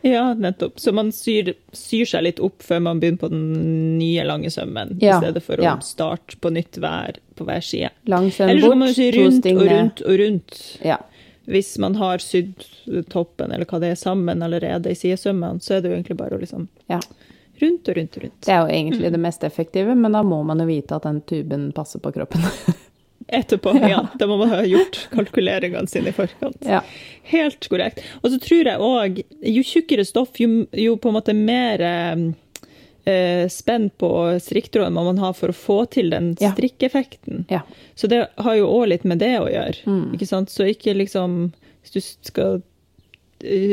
Ja, 0.01 0.34
nettopp. 0.34 0.80
Så 0.80 0.93
man 0.95 1.11
syr, 1.11 1.53
syr, 1.76 2.05
seg 2.07 2.24
litt 2.24 2.39
opp 2.43 2.63
før 2.63 2.80
man 2.86 3.01
begynner 3.01 3.20
på 3.20 3.30
den 3.30 3.97
nye 3.99 4.24
lange 4.26 4.49
sømmen, 4.49 4.95
ja, 5.03 5.18
i 5.18 5.26
stedet 5.26 5.43
for 5.43 5.61
å 5.61 5.74
starte 5.84 6.39
på 6.41 6.51
nytt 6.55 6.80
hver 6.82 7.20
på 7.38 7.45
hver 7.45 7.61
side. 7.61 7.91
Lang 8.09 8.32
søm 8.32 8.49
Eller 8.49 8.63
så 8.63 8.72
kan 8.72 8.82
man 8.82 8.95
sy 8.95 9.09
rundt 9.13 9.49
og 9.51 9.61
rundt 9.68 10.01
og 10.01 10.20
rundt. 10.24 10.61
Ja. 10.88 10.97
Hvis 11.47 11.76
man 11.84 11.99
har 11.99 12.24
sydd 12.24 12.65
toppen 13.11 13.53
eller 13.55 13.68
hva 13.70 13.80
det 13.84 13.93
er 13.93 13.99
sammen 13.99 14.41
allerede 14.43 14.91
i 14.91 14.97
sidesømmene, 14.97 15.61
så 15.63 15.78
er 15.78 15.84
det 15.84 15.91
jo 15.91 15.99
egentlig 15.99 16.18
bare 16.20 16.39
å 16.39 16.41
liksom 16.41 16.68
ja. 16.91 16.99
rundt 17.61 17.91
og 17.91 17.99
rundt 17.99 18.18
og 18.18 18.26
rundt. 18.26 18.41
Det 18.47 18.55
er 18.55 18.63
jo 18.63 18.74
egentlig 18.80 19.13
det 19.13 19.22
mest 19.28 19.45
effektive, 19.47 19.95
men 19.95 20.18
da 20.18 20.24
må 20.28 20.41
man 20.47 20.63
jo 20.63 20.68
vite 20.72 20.97
at 20.97 21.07
den 21.07 21.22
tuben 21.28 21.70
passer 21.76 22.03
på 22.03 22.15
kroppen. 22.15 22.47
etterpå. 23.28 23.75
Ja. 23.89 24.07
Da 24.19 24.28
må 24.28 24.38
man 24.38 24.49
ha 24.49 24.63
gjort 24.65 25.07
kalkuleringene 25.11 25.88
sine 25.88 26.11
i 26.11 26.15
forkant. 26.15 26.57
Ja. 26.65 26.82
Helt 27.28 27.67
korrekt. 27.69 28.03
Og 28.21 28.32
så 28.32 28.39
tror 28.39 28.69
jeg 28.71 28.84
òg, 28.84 29.21
jo 29.43 29.63
tjukkere 29.65 30.05
stoff, 30.07 30.39
jo, 30.39 30.65
jo, 30.71 30.95
på 30.99 31.11
en 31.11 31.17
måte 31.17 31.36
mer 31.36 31.84
eh, 31.84 33.47
spenn 33.51 33.89
på 33.99 34.11
strikktråden 34.43 34.95
må 34.95 35.03
man 35.09 35.19
ha 35.23 35.34
for 35.36 35.51
å 35.51 35.57
få 35.57 35.82
til 35.91 36.11
den 36.13 36.34
strikkeffekten. 36.39 37.45
Ja. 37.51 37.63
Så 37.95 38.07
det 38.11 38.25
har 38.36 38.57
jo 38.59 38.71
òg 38.71 38.89
litt 38.93 39.07
med 39.07 39.23
det 39.23 39.36
å 39.41 39.51
gjøre. 39.51 39.84
Mm. 39.88 40.15
ikke 40.15 40.30
sant? 40.30 40.53
Så 40.53 40.69
ikke 40.71 40.95
liksom 40.97 41.53
Hvis 41.88 41.93
du 41.93 42.28
skal 42.28 42.61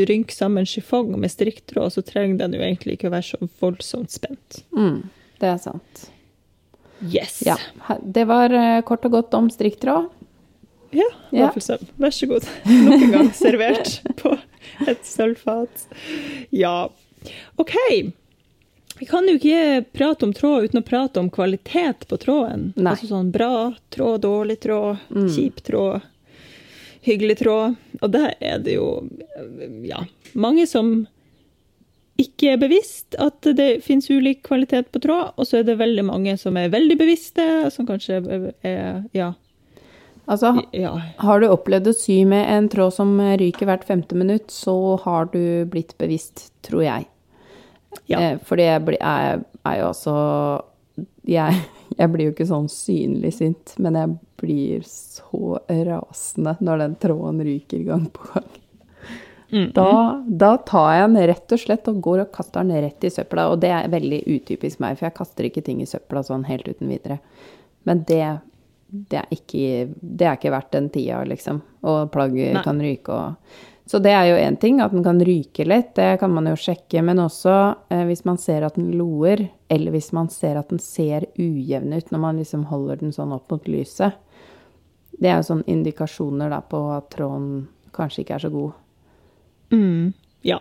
rynke 0.07 0.35
sammen 0.35 0.67
chiffong 0.67 1.15
med 1.19 1.33
strikktråd, 1.33 1.93
så 1.93 2.03
trenger 2.05 2.45
den 2.45 2.55
jo 2.55 2.61
egentlig 2.63 2.95
ikke 2.95 3.09
å 3.09 3.15
være 3.15 3.27
så 3.27 3.49
voldsomt 3.59 4.13
spent. 4.13 4.61
Mm. 4.77 5.01
Det 5.41 5.49
er 5.51 5.59
sant. 5.59 6.05
Yes. 7.03 7.43
Ja. 7.47 7.59
Det 8.03 8.25
var 8.31 8.53
eh, 8.55 8.81
kort 8.87 9.05
og 9.05 9.17
godt 9.19 9.35
om 9.35 9.51
strikktråd. 9.51 10.11
Ja, 10.95 11.07
vaffelsøm. 11.31 11.83
Ja. 11.83 11.95
Vær 11.97 12.11
så 12.15 12.27
god. 12.31 12.51
Nok 12.89 13.03
en 13.03 13.15
gang 13.15 13.31
servert 13.35 13.97
på 14.21 14.37
et 14.87 15.07
sølvfat. 15.07 15.89
Ja. 16.55 16.77
OK. 17.57 17.75
Vi 18.99 19.07
kan 19.11 19.27
jo 19.27 19.35
ikke 19.41 19.85
prate 19.97 20.27
om 20.29 20.33
tråd 20.37 20.69
uten 20.69 20.81
å 20.81 20.87
prate 20.87 21.19
om 21.21 21.31
kvalitet 21.35 22.07
på 22.09 22.19
tråden. 22.23 22.69
Nei. 22.77 22.93
Altså 22.93 23.11
sånn 23.11 23.33
bra 23.35 23.73
tråd, 23.95 24.21
dårlig 24.23 24.61
tråd, 24.63 25.03
mm. 25.11 25.27
kjip 25.35 25.59
tråd, 25.67 26.05
hyggelig 27.03 27.41
tråd. 27.43 27.75
Og 28.01 28.13
der 28.15 28.37
er 28.39 28.63
det 28.63 28.77
jo 28.79 28.89
ja, 29.83 30.05
mange 30.39 30.69
som 30.71 30.95
ikke 32.21 32.53
er 32.55 32.61
bevisst 32.62 33.17
at 33.19 33.47
det 33.59 33.83
finnes 33.83 34.07
ulik 34.11 34.45
kvalitet 34.47 34.93
på 34.95 35.01
tråd, 35.03 35.33
og 35.35 35.49
så 35.49 35.61
er 35.61 35.65
det 35.67 35.81
veldig 35.81 36.05
mange 36.07 36.37
som 36.39 36.57
er 36.61 36.71
veldig 36.73 36.99
bevisste, 37.01 37.47
som 37.75 37.89
kanskje 37.89 38.21
er 38.62 39.03
ja. 39.17 39.33
Altså, 40.25 40.55
ja. 40.73 40.95
har 41.21 41.41
du 41.43 41.51
opplevd 41.51 41.91
å 41.91 41.97
sy 41.97 42.23
med 42.29 42.47
en 42.49 42.69
tråd 42.73 42.95
som 42.97 43.19
ryker 43.19 43.69
hvert 43.69 43.85
femte 43.85 44.17
minutt, 44.17 44.47
så 44.55 44.95
har 45.03 45.29
du 45.35 45.67
blitt 45.69 45.93
bevisst, 46.01 46.49
tror 46.65 46.87
jeg. 46.87 47.09
Ja. 48.07 48.21
For 48.39 48.55
fordi 48.55 48.71
er, 48.71 49.43
er 49.43 49.77
jo 49.81 49.91
altså 49.91 50.15
jeg, 51.29 51.61
jeg 52.01 52.12
blir 52.15 52.31
jo 52.31 52.35
ikke 52.35 52.49
sånn 52.49 52.71
synlig 52.73 53.35
sint, 53.39 53.77
men 53.83 53.99
jeg 54.01 54.17
blir 54.41 54.87
så 54.89 55.59
rasende 55.69 56.57
når 56.65 56.85
den 56.85 56.99
tråden 57.03 57.45
ryker 57.45 57.85
gang 57.91 58.07
på 58.15 58.31
gang. 58.33 58.53
Mm. 59.55 59.69
Da, 59.73 60.23
da 60.27 60.57
tar 60.67 60.89
jeg 60.97 61.05
den 61.05 61.27
rett 61.31 61.53
og 61.55 61.61
slett 61.63 61.91
og 61.91 62.01
går 62.03 62.25
og 62.25 62.33
kaster 62.35 62.65
den 62.65 62.83
rett 62.83 63.05
i 63.07 63.11
søpla. 63.13 63.47
Og 63.53 63.61
det 63.63 63.71
er 63.71 63.93
veldig 63.93 64.25
utypisk 64.27 64.81
meg, 64.83 64.97
for 64.99 65.07
jeg 65.07 65.17
kaster 65.21 65.47
ikke 65.47 65.63
ting 65.63 65.83
i 65.83 65.87
søpla 65.87 66.25
sånn 66.27 66.47
helt 66.49 66.67
uten 66.67 66.91
videre. 66.91 67.21
Men 67.87 68.03
det, 68.09 68.25
det, 68.89 69.21
er, 69.21 69.29
ikke, 69.31 69.93
det 69.95 70.27
er 70.27 70.41
ikke 70.41 70.53
verdt 70.57 70.73
den 70.75 70.91
tida, 70.91 71.23
liksom. 71.29 71.63
Og 71.87 72.11
plagget 72.15 72.59
Nei. 72.59 72.65
kan 72.67 72.83
ryke 72.83 73.15
og 73.15 73.63
Så 73.87 74.01
det 74.01 74.15
er 74.17 74.31
jo 74.31 74.37
én 74.41 74.57
ting, 74.57 74.81
at 74.81 74.95
den 74.97 75.05
kan 75.05 75.19
ryke 75.21 75.67
litt, 75.69 75.91
det 75.95 76.17
kan 76.19 76.33
man 76.33 76.49
jo 76.49 76.57
sjekke. 76.57 77.03
Men 77.05 77.21
også 77.21 77.55
eh, 77.93 78.07
hvis 78.09 78.25
man 78.25 78.41
ser 78.41 78.65
at 78.65 78.79
den 78.81 78.95
loer, 78.99 79.45
eller 79.69 79.95
hvis 79.95 80.09
man 80.17 80.31
ser 80.33 80.57
at 80.59 80.73
den 80.73 80.81
ser 80.83 81.29
ujevn 81.37 81.93
ut 81.93 82.11
når 82.11 82.23
man 82.23 82.41
liksom 82.41 82.65
holder 82.71 83.05
den 83.05 83.13
sånn 83.13 83.35
opp 83.37 83.53
mot 83.53 83.69
lyset. 83.69 84.17
Det 85.15 85.29
er 85.31 85.37
jo 85.37 85.51
sånne 85.53 85.69
indikasjoner 85.71 86.51
da 86.51 86.65
på 86.65 86.81
at 86.97 87.13
tråden 87.13 87.69
kanskje 87.95 88.25
ikke 88.25 88.41
er 88.41 88.47
så 88.49 88.51
god. 88.51 88.73
Mm, 89.75 90.14
ja. 90.47 90.61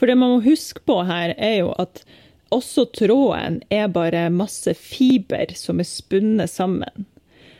For 0.00 0.10
det 0.10 0.18
man 0.18 0.36
må 0.36 0.42
huske 0.44 0.82
på 0.88 0.98
her, 1.06 1.36
er 1.36 1.60
jo 1.60 1.72
at 1.82 2.02
også 2.52 2.88
tråden 2.96 3.62
er 3.72 3.88
bare 3.92 4.26
masse 4.32 4.74
fiber 4.76 5.54
som 5.56 5.80
er 5.80 5.88
spunnet 5.88 6.52
sammen. 6.52 7.06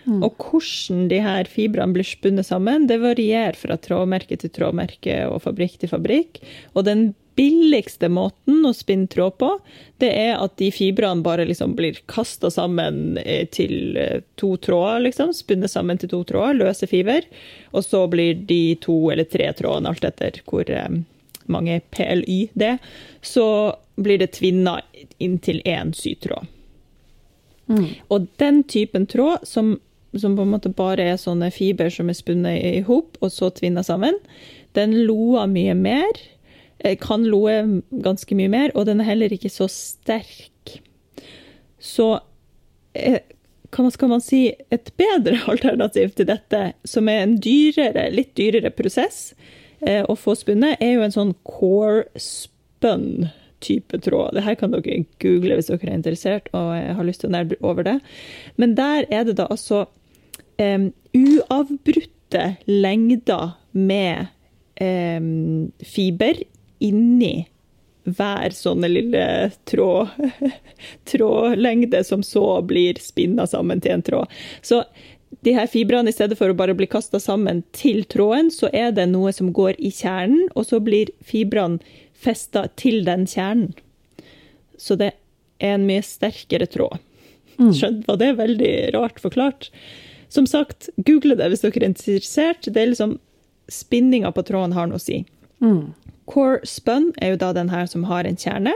Og 0.02 0.34
hvordan 0.34 1.06
de 1.12 1.20
her 1.22 1.46
fibrene 1.50 1.94
blir 1.94 2.06
spunnet 2.06 2.48
sammen, 2.48 2.88
det 2.90 2.98
varierer 3.02 3.54
fra 3.58 3.76
trådmerke 3.78 4.38
til 4.40 4.50
trådmerke 4.50 5.20
og 5.30 5.44
fabrikk 5.44 5.78
til 5.78 5.92
fabrikk. 5.92 6.40
Og 6.74 6.86
den 6.88 7.12
billigste 7.38 8.08
måten 8.12 8.64
å 8.66 8.72
spinne 8.76 9.08
tråd 9.10 9.36
på, 9.40 9.50
det 10.02 10.10
er 10.10 10.34
at 10.36 10.56
de 10.60 10.70
fibrene 10.74 11.24
bare 11.24 11.46
liksom 11.48 11.76
blir 11.78 11.98
kasta 12.10 12.50
sammen 12.52 13.18
eh, 13.22 13.46
til 13.52 13.96
eh, 14.00 14.20
to 14.40 14.54
tråder, 14.62 15.04
liksom. 15.08 15.32
Spunnet 15.36 15.72
sammen 15.72 16.00
til 16.00 16.12
to 16.12 16.22
tråder, 16.28 16.60
løse 16.60 16.88
fiber. 16.90 17.26
Og 17.72 17.86
så 17.86 18.04
blir 18.12 18.42
de 18.48 18.76
to 18.82 18.96
eller 19.12 19.28
tre 19.30 19.48
trådene, 19.58 19.92
alt 19.92 20.04
etter 20.08 20.42
hvor 20.48 20.68
eh, 20.70 20.98
mange 21.52 21.80
PLY 21.94 22.40
det 22.58 22.74
er, 22.74 22.90
så 23.22 23.46
blir 24.00 24.20
det 24.22 24.32
tvinna 24.38 24.78
inn 25.22 25.38
til 25.42 25.60
én 25.68 25.92
sytråd. 25.96 26.48
Og 28.12 28.26
den 28.42 28.62
typen 28.68 29.06
tråd, 29.08 29.46
som, 29.48 29.76
som 30.16 30.36
på 30.36 30.44
en 30.44 30.52
måte 30.52 30.72
bare 30.76 31.06
er 31.12 31.20
sånne 31.20 31.50
fiber 31.54 31.92
som 31.92 32.10
er 32.10 32.18
spunnet 32.18 32.58
i 32.58 32.82
hop, 32.86 33.16
og 33.20 33.32
så 33.32 33.50
tvinna 33.54 33.84
sammen, 33.86 34.18
den 34.76 34.96
loer 35.06 35.48
mye 35.50 35.74
mer. 35.78 36.20
Eh, 36.84 36.96
Kan 37.00 37.26
loe 37.30 37.82
ganske 38.04 38.36
mye 38.38 38.50
mer, 38.52 38.74
og 38.74 38.86
den 38.90 39.00
er 39.00 39.12
heller 39.12 39.32
ikke 39.34 39.52
så 39.52 39.68
sterk. 39.70 40.78
Så 41.82 42.08
eh, 42.94 43.22
hva 43.72 43.90
skal 43.92 44.10
man 44.12 44.22
si, 44.24 44.44
et 44.74 44.92
bedre 45.00 45.40
alternativ 45.52 46.14
til 46.18 46.28
dette, 46.28 46.72
som 46.84 47.08
er 47.08 47.24
en 47.24 47.38
dyrere, 47.42 48.10
litt 48.12 48.34
dyrere 48.38 48.72
prosess 48.74 49.32
eh, 49.80 50.02
å 50.04 50.16
få 50.18 50.36
spunnet, 50.38 50.80
er 50.80 50.96
jo 50.96 51.06
en 51.06 51.14
sånn 51.14 51.36
core 51.48 52.04
spun 52.20 53.30
type 53.62 53.98
tråd. 54.02 54.34
Det 54.34 54.44
her 54.44 54.56
kan 54.58 54.74
dere 54.74 55.04
google 55.22 55.56
hvis 55.58 55.70
dere 55.70 55.86
er 55.88 55.98
interessert 55.98 56.48
og 56.56 56.72
har 56.74 57.06
lyst 57.06 57.22
til 57.22 57.30
å 57.30 57.36
nerde 57.36 57.58
over 57.62 57.86
det. 57.86 57.98
Men 58.58 58.74
der 58.78 59.06
er 59.06 59.28
det 59.28 59.36
da 59.38 59.46
altså 59.54 59.84
um, 60.58 60.88
uavbrutte 61.14 62.46
lengder 62.66 63.54
med 63.72 64.32
um, 64.82 65.70
fiber 65.86 66.42
inni 66.82 67.46
hver 68.02 68.54
sånne 68.56 68.88
lille 68.90 69.24
tråd, 69.70 70.10
trådlengde 71.10 72.02
som 72.04 72.22
så 72.26 72.62
blir 72.66 72.98
spinna 73.00 73.46
sammen 73.46 73.82
til 73.82 73.94
en 73.96 74.02
tråd. 74.02 74.32
Så 74.62 74.82
de 75.40 75.54
her 75.56 75.66
fibrene, 75.70 76.10
i 76.10 76.14
stedet 76.14 76.36
for 76.38 76.50
å 76.50 76.56
bare 76.56 76.74
bli 76.76 76.88
kasta 76.90 77.20
sammen 77.22 77.62
til 77.76 78.02
tråden, 78.10 78.50
så 78.52 78.68
er 78.74 78.92
det 78.94 79.08
noe 79.10 79.32
som 79.34 79.52
går 79.54 79.78
i 79.78 79.92
kjernen, 79.94 80.48
og 80.58 80.66
så 80.68 80.82
blir 80.82 81.14
fibrene 81.24 81.80
festa 82.12 82.66
til 82.78 83.04
den 83.06 83.24
kjernen. 83.30 83.72
Så 84.78 84.98
det 84.98 85.12
er 85.62 85.76
en 85.76 85.86
mye 85.86 86.02
sterkere 86.04 86.66
tråd. 86.70 86.98
Skjønt, 87.76 88.06
var 88.08 88.18
det 88.18 88.32
veldig 88.38 88.72
rart 88.96 89.20
forklart? 89.22 89.70
Som 90.32 90.46
sagt, 90.48 90.88
google 90.96 91.36
det 91.38 91.50
hvis 91.52 91.62
dere 91.62 91.84
er 91.84 91.90
interessert. 91.90 92.66
Det 92.66 92.80
er 92.80 92.90
liksom 92.94 93.18
Spinninga 93.72 94.32
på 94.34 94.42
tråden 94.44 94.74
har 94.74 94.88
noe 94.90 94.98
å 94.98 95.02
si. 95.02 95.20
Core 96.30 96.60
spun 96.68 97.10
er 97.22 97.32
jo 97.32 97.40
da 97.40 97.52
den 97.56 97.72
her 97.72 97.88
som 97.90 98.04
har 98.06 98.28
en 98.28 98.38
kjerne, 98.38 98.74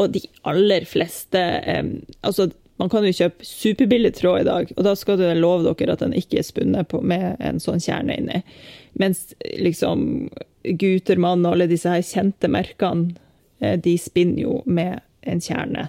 og 0.00 0.14
de 0.14 0.22
aller 0.48 0.86
fleste 0.88 1.42
um, 1.66 1.98
Altså, 2.22 2.50
man 2.80 2.90
kan 2.92 3.04
jo 3.06 3.14
kjøpe 3.16 3.46
superbillig 3.46 4.14
tråd 4.18 4.42
i 4.42 4.48
dag, 4.48 4.72
og 4.76 4.84
da 4.84 4.94
skal 4.98 5.20
du 5.20 5.26
love 5.38 5.64
dere 5.68 5.96
at 5.96 6.02
den 6.04 6.16
ikke 6.16 6.40
er 6.40 6.48
spunnet 6.48 6.90
på, 6.92 7.00
med 7.00 7.40
en 7.40 7.60
sånn 7.62 7.80
kjerne 7.80 8.16
inni. 8.20 8.42
Mens 9.00 9.30
liksom 9.60 10.28
Gutermann 10.80 11.44
og 11.46 11.56
alle 11.56 11.70
disse 11.70 11.92
her 11.92 12.04
kjente 12.04 12.50
merkene, 12.52 13.16
eh, 13.60 13.78
de 13.80 13.96
spinner 14.00 14.42
jo 14.42 14.58
med 14.66 15.00
en 15.26 15.40
kjerne. 15.40 15.88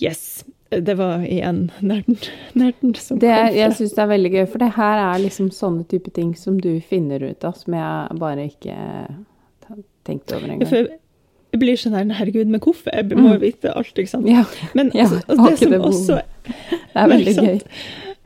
Yes. 0.00 0.42
Det 0.80 0.94
var 0.96 1.20
igjen 1.26 1.70
nerden, 1.84 2.16
nerden 2.54 2.94
som 2.96 3.18
Det 3.20 3.28
kom 3.34 3.56
jeg 3.58 3.74
syns 3.76 3.92
det 3.96 4.02
er 4.04 4.10
veldig 4.12 4.30
gøy, 4.32 4.46
for 4.48 4.58
det 4.64 4.70
her 4.78 5.02
er 5.04 5.18
liksom 5.22 5.50
sånne 5.52 5.84
type 5.90 6.10
ting 6.16 6.32
som 6.38 6.56
du 6.60 6.70
finner 6.80 7.22
ut 7.28 7.44
av, 7.44 7.52
som 7.60 7.74
jeg 7.76 8.18
bare 8.22 8.46
ikke 8.48 8.76
tenkte 10.06 10.36
over 10.36 10.46
Ja, 10.48 10.52
engang. 10.54 10.68
for 10.68 10.88
jeg 11.52 11.60
blir 11.60 11.76
sånn 11.76 11.92
her, 11.92 12.06
herregud, 12.16 12.48
men 12.48 12.60
hvorfor? 12.64 12.88
Jeg 12.96 13.12
må 13.18 13.34
jo 13.34 13.40
vite 13.42 13.74
alt, 13.76 13.92
ikke 14.00 14.08
sant? 14.08 14.26
Ja, 14.30 14.44
Men 14.74 14.88
altså, 14.94 15.20
ja, 15.28 15.50
det 15.50 15.58
som 15.60 15.74
også 15.84 16.20
det 16.48 16.96
er 16.96 17.08
veldig 17.12 17.34
gøy. 17.46 17.60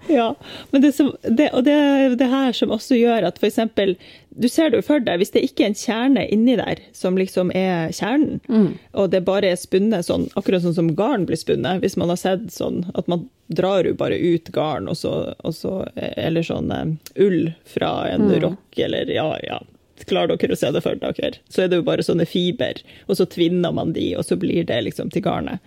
Ja, 0.08 0.34
men 0.72 0.82
det 0.82 0.92
som, 0.94 1.12
det, 1.22 1.50
og 1.52 1.64
det 1.66 1.72
er 1.74 2.14
det 2.16 2.28
her 2.30 2.52
som 2.56 2.70
også 2.74 2.98
gjør 2.98 3.26
at 3.28 3.40
eksempel, 3.42 3.96
du 4.36 4.48
ser 4.52 4.70
det 4.70 4.80
jo 4.82 4.86
for 4.86 5.00
deg, 5.00 5.18
hvis 5.18 5.32
det 5.34 5.42
ikke 5.46 5.64
er 5.64 5.70
en 5.72 5.78
kjerne 5.80 6.24
inni 6.32 6.56
der 6.60 6.82
som 6.96 7.16
liksom 7.18 7.50
er 7.56 7.88
kjernen, 7.96 8.40
Mm. 8.48 8.74
og 8.94 9.10
det 9.10 9.24
bare 9.24 9.50
er 9.52 9.56
spunnet 9.56 10.04
sånn, 10.06 10.28
akkurat 10.36 10.62
sånn 10.62 10.74
som 10.76 10.90
garn 10.94 11.24
blir 11.26 11.36
spunnet, 11.40 11.80
hvis 11.82 11.96
man 11.96 12.08
har 12.12 12.16
sett 12.20 12.46
sånn 12.52 12.84
at 12.94 13.08
man 13.08 13.28
drar 13.52 13.84
jo 13.88 13.94
bare 13.94 14.18
ut 14.18 14.50
garn, 14.52 14.88
og 14.88 14.96
så, 14.96 15.34
og 15.44 15.54
så 15.54 15.88
eller 15.96 16.42
sånn 16.46 16.70
eh, 16.70 16.92
ull 17.22 17.52
fra 17.64 18.08
en 18.12 18.28
Mm. 18.28 18.40
rock, 18.42 18.78
eller 18.78 19.10
ja, 19.10 19.38
ja, 19.46 19.60
klarer 20.06 20.36
dere 20.36 20.52
å 20.52 20.56
se 20.60 20.70
det 20.70 20.82
for 20.84 20.94
dere, 21.00 21.32
så 21.48 21.62
er 21.64 21.68
det 21.68 21.76
jo 21.80 21.82
bare 21.86 22.02
sånne 22.04 22.26
fiber, 22.28 22.82
og 23.08 23.16
så 23.16 23.24
tvinner 23.26 23.72
man 23.72 23.92
de, 23.96 24.14
og 24.16 24.24
så 24.28 24.36
blir 24.36 24.64
det 24.66 24.82
liksom 24.84 25.10
til 25.10 25.22
garnet. 25.22 25.58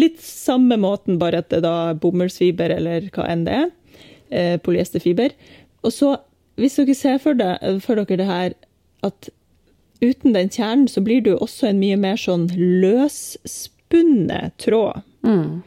Litt 0.00 0.20
samme 0.24 0.78
måten, 0.80 1.18
bare 1.20 1.42
at 1.42 1.50
det 1.52 1.62
da 1.66 1.74
er 1.90 2.00
bomullsfiber 2.00 2.72
eller 2.76 3.10
hva 3.14 3.26
enn 3.28 3.44
det 3.46 3.58
er. 3.64 3.68
Eh, 4.30 4.56
polyesterfiber. 4.62 5.34
Og 5.84 5.94
så, 5.94 6.14
hvis 6.60 6.78
dere 6.78 6.96
ser 6.96 7.20
for, 7.22 7.38
det, 7.38 7.52
for 7.84 8.00
dere 8.00 8.20
det 8.20 8.28
her, 8.28 8.56
at 9.06 9.30
uten 10.00 10.36
den 10.36 10.52
kjernen 10.52 10.88
så 10.88 11.02
blir 11.04 11.24
det 11.24 11.34
jo 11.34 11.42
også 11.44 11.70
en 11.70 11.80
mye 11.82 11.98
mer 12.00 12.20
sånn 12.20 12.48
løsspunnet 12.56 14.56
tråd. 14.62 15.02
Mm. 15.26 15.60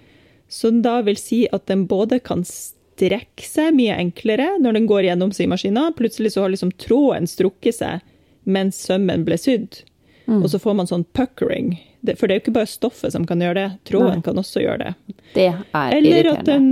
Som 0.53 0.81
da 0.86 0.99
vil 1.05 1.19
si 1.19 1.43
at 1.53 1.67
den 1.69 1.86
både 1.89 2.21
kan 2.23 2.45
strekke 2.47 3.45
seg 3.45 3.73
mye 3.77 3.97
enklere 3.99 4.53
når 4.61 4.79
den 4.79 4.89
går 4.89 5.09
gjennom 5.09 5.34
symaskina. 5.36 5.89
Plutselig 5.97 6.36
så 6.36 6.45
har 6.45 6.53
liksom 6.53 6.73
tråden 6.81 7.29
strukket 7.29 7.81
seg 7.81 8.05
mens 8.43 8.79
sømmen 8.86 9.25
ble 9.27 9.38
sydd. 9.39 9.84
Og 10.27 10.47
så 10.51 10.59
får 10.61 10.77
man 10.77 10.89
sånn 10.89 11.05
puckering. 11.15 11.75
Det, 12.04 12.18
for 12.20 12.28
det 12.28 12.36
er 12.36 12.41
jo 12.41 12.43
ikke 12.43 12.58
bare 12.60 12.68
stoffet 12.68 13.14
som 13.16 13.24
kan 13.28 13.39
gjøre 13.39 13.56
det, 13.62 13.70
tråden 13.88 14.20
Nei. 14.20 14.26
kan 14.26 14.41
også 14.41 14.60
gjøre 14.64 14.89
det. 14.89 15.16
Det 15.34 15.47
er 15.47 15.95
Eller 15.95 16.20
irriterende. 16.20 16.51
den 16.51 16.68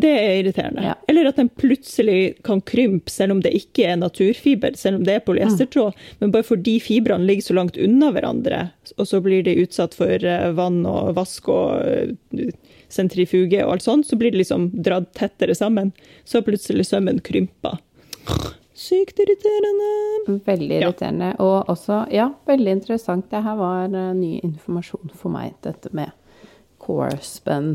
Det 0.00 0.10
er 0.14 0.36
irriterende. 0.38 0.84
Ja. 0.86 0.94
Eller 1.10 1.26
at 1.26 1.36
den 1.40 1.48
plutselig 1.48 2.36
kan 2.46 2.60
krympe, 2.62 3.10
selv 3.10 3.34
om 3.34 3.40
det 3.42 3.50
ikke 3.58 3.88
er 3.90 3.96
naturfiber, 3.98 4.76
selv 4.78 5.00
om 5.00 5.04
det 5.08 5.16
er 5.16 5.24
polyestertråd. 5.26 5.98
Men 6.20 6.30
bare 6.30 6.46
fordi 6.46 6.76
fibrene 6.78 7.26
ligger 7.26 7.48
så 7.48 7.56
langt 7.58 7.76
unna 7.76 8.12
hverandre, 8.14 8.68
og 8.96 9.08
så 9.10 9.18
blir 9.20 9.42
de 9.42 9.56
utsatt 9.64 9.98
for 9.98 10.22
eh, 10.22 10.52
vann 10.54 10.84
og 10.86 11.16
vask 11.18 11.50
og 11.50 11.82
eh, 11.82 12.54
sentrifuge 12.88 13.64
og 13.64 13.72
alt 13.74 13.82
sånt, 13.88 14.06
så 14.06 14.16
blir 14.16 14.30
det 14.30 14.44
liksom 14.44 14.70
dratt 14.86 15.10
tettere 15.18 15.58
sammen. 15.58 15.90
Så 16.24 16.44
plutselig 16.46 16.86
sømmen 16.86 17.18
krympa. 17.26 17.78
Sykt 18.80 19.18
irriterende. 19.20 19.90
Veldig 20.46 20.78
Ja. 20.80 20.88
irriterende. 20.88 21.34
Og 21.44 21.68
også, 21.68 22.02
ja, 22.14 22.30
veldig 22.48 22.78
interessant. 22.78 23.28
Det 23.30 23.42
her 23.44 23.56
var 23.60 23.84
eh, 23.92 24.12
ny 24.16 24.38
informasjon 24.46 25.10
for 25.14 25.28
meg, 25.34 25.52
dette 25.66 25.92
med 25.92 26.12
core 26.80 27.18
spun. 27.20 27.74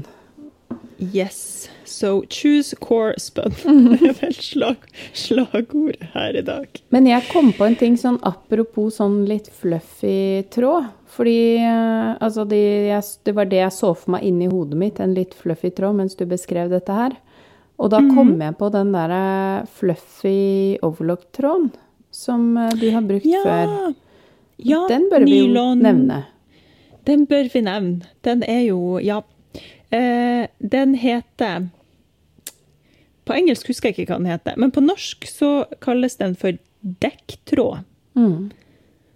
Yes. 0.97 1.69
So 1.83 2.23
choose 2.31 2.73
core 2.81 3.13
spun. 3.19 3.51
Det 3.99 4.09
er 4.09 4.15
vel 4.17 4.33
slag, 4.33 4.77
slagord 5.13 5.99
her 6.15 6.37
i 6.39 6.41
dag. 6.47 6.79
Men 6.95 7.05
jeg 7.09 7.27
kom 7.31 7.51
på 7.53 7.67
en 7.67 7.75
ting 7.79 7.97
sånn 7.99 8.17
apropos 8.25 8.97
sånn 9.01 9.25
litt 9.29 9.49
fluffy 9.53 10.41
tråd. 10.55 10.87
Fordi 11.15 11.37
eh, 11.61 12.15
altså 12.23 12.47
de, 12.49 12.59
jeg, 12.89 13.03
det 13.27 13.35
var 13.37 13.45
det 13.51 13.61
jeg 13.61 13.75
så 13.75 13.93
for 13.95 14.15
meg 14.15 14.25
inni 14.27 14.49
hodet 14.51 14.79
mitt, 14.79 14.99
en 14.99 15.13
litt 15.15 15.35
fluffy 15.37 15.69
tråd, 15.75 15.95
mens 16.01 16.15
du 16.19 16.25
beskrev 16.27 16.71
dette 16.73 16.95
her. 16.97 17.13
Og 17.75 17.91
da 17.91 17.99
kom 18.13 18.37
jeg 18.39 18.55
på 18.59 18.69
den 18.71 18.93
derre 18.95 19.65
fluffy 19.67 20.77
overlock-tråden 20.85 21.73
som 22.15 22.57
eh, 22.57 22.73
du 22.79 22.89
har 22.95 23.03
brukt 23.03 23.27
før. 23.43 23.67
Ja. 23.67 23.93
Ja, 24.57 24.85
Den 24.87 25.09
bør 25.11 25.25
vi 25.27 25.41
jo 25.43 25.63
nevne. 25.75 26.21
Den 27.05 27.25
bør 27.27 27.49
vi 27.51 27.61
nevne. 27.65 28.11
Den 28.23 28.43
er 28.43 28.61
jo 28.69 28.99
Ja. 29.03 29.21
Eh, 29.91 30.47
den 30.59 30.95
heter 30.95 31.69
På 33.25 33.33
engelsk 33.33 33.67
husker 33.67 33.89
jeg 33.89 33.99
ikke 33.99 34.13
hva 34.13 34.17
den 34.21 34.29
heter, 34.29 34.57
men 34.57 34.71
på 34.71 34.83
norsk 34.83 35.25
så 35.25 35.65
kalles 35.81 36.15
den 36.17 36.35
for 36.35 36.57
dekktråd. 36.83 37.83
Mm. 38.13 38.51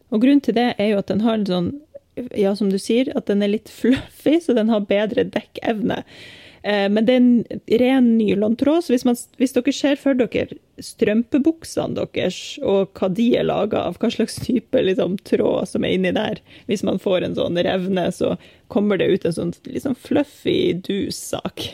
Og 0.10 0.22
grunnen 0.22 0.42
til 0.42 0.56
det 0.58 0.74
er 0.78 0.92
jo 0.94 0.98
at 0.98 1.08
den 1.08 1.22
har 1.22 1.38
en 1.38 1.46
sånn 1.46 1.70
Ja, 2.36 2.56
som 2.56 2.70
du 2.70 2.78
sier, 2.82 3.14
at 3.16 3.28
den 3.30 3.42
er 3.42 3.48
litt 3.48 3.70
fluffy, 3.70 4.40
så 4.44 4.54
den 4.54 4.68
har 4.68 4.82
bedre 4.82 5.24
dekkevne. 5.24 6.04
Eh, 6.64 6.90
Men 6.90 7.06
det 7.06 7.14
er 7.14 7.22
en 7.22 7.46
ren 7.82 8.18
nylontråd, 8.18 8.84
så 8.84 8.94
hvis, 8.94 9.06
man, 9.08 9.18
hvis 9.38 9.56
dere 9.56 9.74
ser 9.76 10.00
for 10.00 10.18
dere 10.18 10.58
strømpebuksene 10.80 12.00
deres, 12.00 12.40
og 12.64 12.94
hva 13.00 13.10
de 13.12 13.30
er 13.40 13.48
laga 13.48 13.86
av, 13.90 14.00
hva 14.00 14.12
slags 14.14 14.40
type 14.44 14.84
liksom, 14.84 15.18
tråd 15.28 15.70
som 15.72 15.84
er 15.84 15.96
inni 15.98 16.14
der 16.16 16.40
Hvis 16.68 16.84
man 16.88 17.00
får 17.00 17.26
en 17.28 17.38
sånn 17.40 17.60
revne, 17.60 18.10
så 18.16 18.36
kommer 18.68 19.00
det 19.00 19.10
ut 19.12 19.26
en 19.26 19.38
sånn 19.38 19.56
litt 19.68 19.84
sånn 19.88 19.98
fluffy 20.00 20.74
dus-sak. 20.86 21.72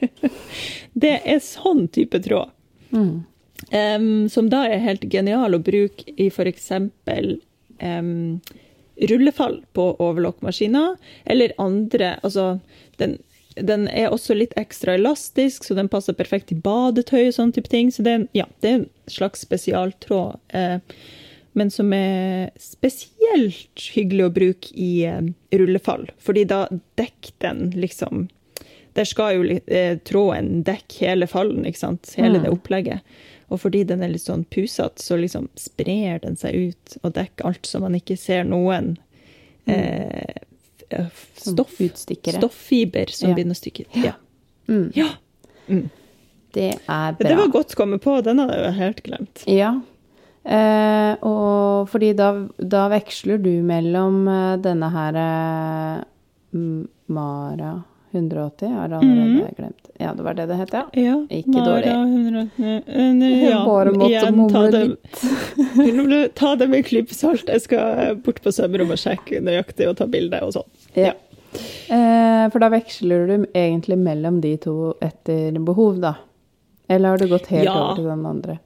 det 1.06 1.16
er 1.24 1.40
sånn 1.42 1.86
type 1.88 2.20
tråd. 2.22 2.52
Mm. 2.92 3.24
Um, 3.72 4.28
som 4.30 4.50
da 4.52 4.66
er 4.68 4.84
helt 4.84 5.06
genial 5.10 5.56
å 5.56 5.62
bruke 5.64 6.12
i 6.20 6.28
f.eks. 6.28 6.70
Um, 7.80 8.40
rullefall 9.10 9.58
på 9.76 9.88
overlockmaskiner, 10.00 10.96
eller 11.24 11.52
andre 11.60 12.14
Altså, 12.22 12.58
den, 13.00 13.18
den 13.56 13.88
er 13.88 14.10
også 14.12 14.34
litt 14.36 14.52
ekstra 14.60 14.94
elastisk, 14.98 15.64
så 15.64 15.74
den 15.78 15.88
passer 15.88 16.12
perfekt 16.12 16.48
til 16.50 16.58
badetøy 16.60 17.28
og 17.28 17.34
sånne 17.36 17.56
type 17.56 17.68
ting. 17.72 17.88
Så 17.90 18.02
det 18.04 18.12
er, 18.12 18.26
ja, 18.36 18.44
det 18.60 18.70
er 18.70 18.74
en 18.82 18.88
slags 19.08 19.40
spesialtråd, 19.46 20.36
eh, 20.52 20.78
men 21.56 21.70
som 21.72 21.92
er 21.96 22.50
spesielt 22.60 23.86
hyggelig 23.94 24.26
å 24.26 24.32
bruke 24.36 24.72
i 24.76 24.90
eh, 25.08 25.22
rullefall, 25.56 26.08
fordi 26.20 26.44
da 26.50 26.66
dekker 27.00 27.32
den 27.46 27.70
liksom 27.76 28.26
der 28.96 29.04
skal 29.04 29.34
jo 29.36 29.58
eh, 29.68 29.98
tråden 30.08 30.62
dekke 30.64 31.02
hele 31.04 31.26
fallen, 31.28 31.66
ikke 31.68 31.82
sant? 31.82 32.14
Hele 32.16 32.38
Mm. 32.38 32.44
det 32.46 32.52
opplegget. 32.54 33.00
Og 33.52 33.60
fordi 33.60 33.82
den 33.84 34.00
er 34.02 34.08
litt 34.08 34.24
sånn 34.24 34.46
pusete, 34.48 35.02
så 35.04 35.18
liksom 35.20 35.50
sprer 35.60 36.22
den 36.22 36.36
seg 36.40 36.54
ut 36.70 36.94
og 37.02 37.12
dekker 37.12 37.44
alt, 37.44 37.66
så 37.68 37.78
man 37.82 37.92
ikke 37.94 38.16
ser 38.16 38.44
noen 38.48 38.94
eh, 39.68 40.32
f- 40.32 40.40
Som 40.40 40.45
stoff, 41.36 41.80
utstikkere. 41.80 42.38
stoffiber 42.40 43.06
som 43.12 43.30
Ja. 43.30 43.34
begynner 43.34 43.56
å 43.56 43.60
stikke 43.60 43.86
ut. 43.86 43.96
Ja. 44.04 44.12
Mm. 44.68 44.92
ja. 44.94 45.08
Det 46.56 46.70
er 46.88 47.12
bra. 47.12 47.28
Det 47.28 47.36
var 47.36 47.48
godt 47.52 47.74
kommet 47.74 48.02
på, 48.02 48.20
den 48.24 48.38
hadde 48.38 48.56
jeg 48.62 48.72
helt 48.78 49.02
glemt. 49.02 49.44
Ja. 49.46 49.74
Eh, 50.46 51.16
og 51.26 51.88
fordi 51.90 52.12
da, 52.16 52.30
da 52.62 52.84
veksler 52.92 53.38
du 53.42 53.50
mellom 53.66 54.28
eh, 54.30 54.56
denne 54.62 54.90
her 54.94 55.18
eh, 55.22 56.04
Mara 57.06 57.72
180, 58.12 58.70
har 58.72 58.94
allerede 58.96 59.50
glemt. 59.58 59.85
Ja, 59.98 60.12
det 60.14 60.22
var 60.26 60.34
det 60.36 60.46
det 60.50 60.56
het, 60.60 60.72
ja. 60.76 60.82
Ja, 60.92 61.14
Ikke 61.32 61.54
Mara, 61.54 61.64
dårlig. 61.64 61.92
100, 61.92 62.50
eh, 62.58 63.48
ja, 63.48 63.60
Bare 63.64 63.92
måtte 63.96 64.32
mumle 64.36 64.82
litt. 64.90 66.34
Ta 66.40 66.56
det 66.56 66.68
med 66.68 66.84
klipp, 66.84 67.08
klype 67.08 67.14
salt. 67.16 67.48
Jeg 67.48 67.64
skal 67.64 68.16
bort 68.24 68.42
på 68.44 68.52
sømrommet 68.52 68.98
og 68.98 69.00
sjekke 69.00 69.40
nøyaktig 69.40 69.88
og 69.88 69.96
ta 69.96 70.06
bilde 70.10 70.42
og 70.44 70.52
sånn. 70.58 70.68
Ja. 70.98 71.14
Eh, 71.88 72.44
for 72.52 72.60
da 72.60 72.68
veksler 72.72 73.26
du 73.30 73.46
egentlig 73.56 73.96
mellom 73.98 74.40
de 74.44 74.56
to 74.60 74.94
etter 75.00 75.56
behov, 75.64 76.00
da. 76.04 76.14
Eller 76.88 77.14
har 77.14 77.18
du 77.18 77.26
gått 77.30 77.46
helt 77.46 77.64
Ja. 77.64 77.74
over 77.74 77.94
til 77.96 78.04
den 78.10 78.26
andre? 78.26 78.58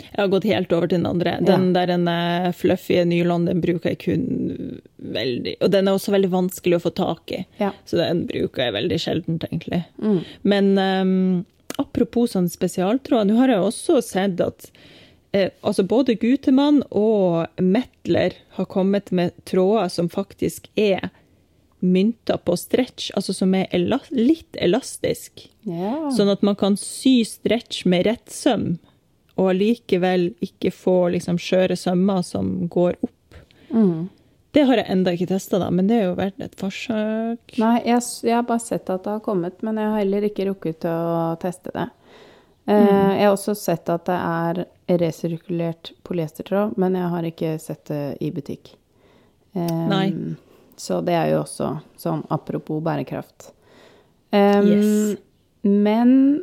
Jeg 0.00 0.18
har 0.20 0.30
gått 0.32 0.46
helt 0.48 0.72
over 0.72 0.88
til 0.88 0.98
den 1.00 1.08
andre. 1.10 1.36
Den 1.44 1.72
der 1.74 1.92
en 1.94 2.08
eh, 2.08 2.48
fluffy 2.56 3.00
nylon, 3.08 3.46
den 3.48 3.60
bruker 3.64 3.92
jeg 3.94 4.00
kun 4.04 4.80
veldig 5.14 5.56
Og 5.64 5.70
den 5.72 5.88
er 5.88 5.96
også 5.98 6.14
veldig 6.14 6.30
vanskelig 6.32 6.78
å 6.78 6.84
få 6.86 6.94
tak 6.98 7.32
i, 7.34 7.44
Ja. 7.60 7.72
så 7.88 8.00
den 8.00 8.24
bruker 8.30 8.66
jeg 8.68 8.76
veldig 8.76 8.98
sjeldent, 9.02 9.44
egentlig. 9.48 9.84
Mm. 10.02 10.18
Men 10.42 10.70
um, 10.78 11.44
apropos 11.78 12.34
sånn 12.34 12.48
spesialtråd, 12.50 13.28
nå 13.30 13.38
har 13.40 13.52
jeg 13.54 13.62
også 13.68 14.00
sett 14.04 14.40
at 14.44 14.70
eh, 15.32 15.50
altså 15.62 15.84
både 15.86 16.16
Gutemann 16.18 16.82
og 16.90 17.46
Metler 17.62 18.36
har 18.58 18.66
kommet 18.70 19.12
med 19.14 19.32
tråder 19.48 19.88
som 19.92 20.10
faktisk 20.12 20.68
er 20.76 21.10
mynter 21.80 22.40
på 22.42 22.56
stretch, 22.58 23.12
altså 23.14 23.34
som 23.36 23.52
er 23.54 23.68
ela 23.74 24.00
litt 24.10 24.56
elastisk. 24.58 25.44
Ja. 25.62 26.08
Sånn 26.14 26.30
at 26.32 26.42
man 26.42 26.56
kan 26.58 26.74
sy 26.80 27.20
stretch 27.28 27.84
med 27.86 28.08
rett 28.08 28.32
søm, 28.34 28.78
og 29.38 29.52
allikevel 29.52 30.32
ikke 30.44 30.72
få 30.74 30.96
liksom 31.14 31.38
skjøre 31.40 31.76
sømmer 31.78 32.24
som 32.26 32.66
går 32.68 32.96
opp. 33.06 33.42
Mm. 33.70 34.08
Det 34.56 34.64
har 34.66 34.80
jeg 34.80 34.90
enda 34.90 35.12
ikke 35.14 35.28
testa, 35.30 35.60
men 35.70 35.86
det 35.90 35.98
er 36.00 36.08
jo 36.08 36.16
verdt 36.18 36.40
et 36.42 36.56
forsøk. 36.58 37.58
Nei, 37.60 37.76
jeg, 37.86 38.02
jeg 38.24 38.34
har 38.34 38.46
bare 38.48 38.64
sett 38.64 38.90
at 38.90 39.04
det 39.04 39.12
har 39.12 39.22
kommet, 39.22 39.60
men 39.62 39.78
jeg 39.78 39.92
har 39.92 40.00
heller 40.00 40.26
ikke 40.26 40.48
rukket 40.48 40.88
å 40.88 41.36
teste 41.42 41.74
det. 41.74 41.86
Eh, 42.68 42.74
Mm. 42.88 43.14
Jeg 43.16 43.24
har 43.24 43.32
også 43.32 43.54
sett 43.56 43.88
at 43.88 44.04
det 44.04 44.16
er 44.18 44.58
resirkulert 45.00 45.92
polyestertråd, 46.04 46.74
men 46.76 46.98
jeg 46.98 47.12
har 47.14 47.28
ikke 47.30 47.52
sett 47.62 47.84
det 47.88 48.02
i 48.20 48.28
butikk. 48.34 48.74
Um, 49.54 49.88
Nei. 49.88 50.08
Så 50.76 51.00
det 51.00 51.14
er 51.16 51.30
jo 51.32 51.38
også 51.44 51.70
sånn 51.96 52.26
apropos 52.28 52.82
bærekraft. 52.84 53.52
Um, 54.32 54.68
Yes. 54.68 55.16
Men 55.62 56.42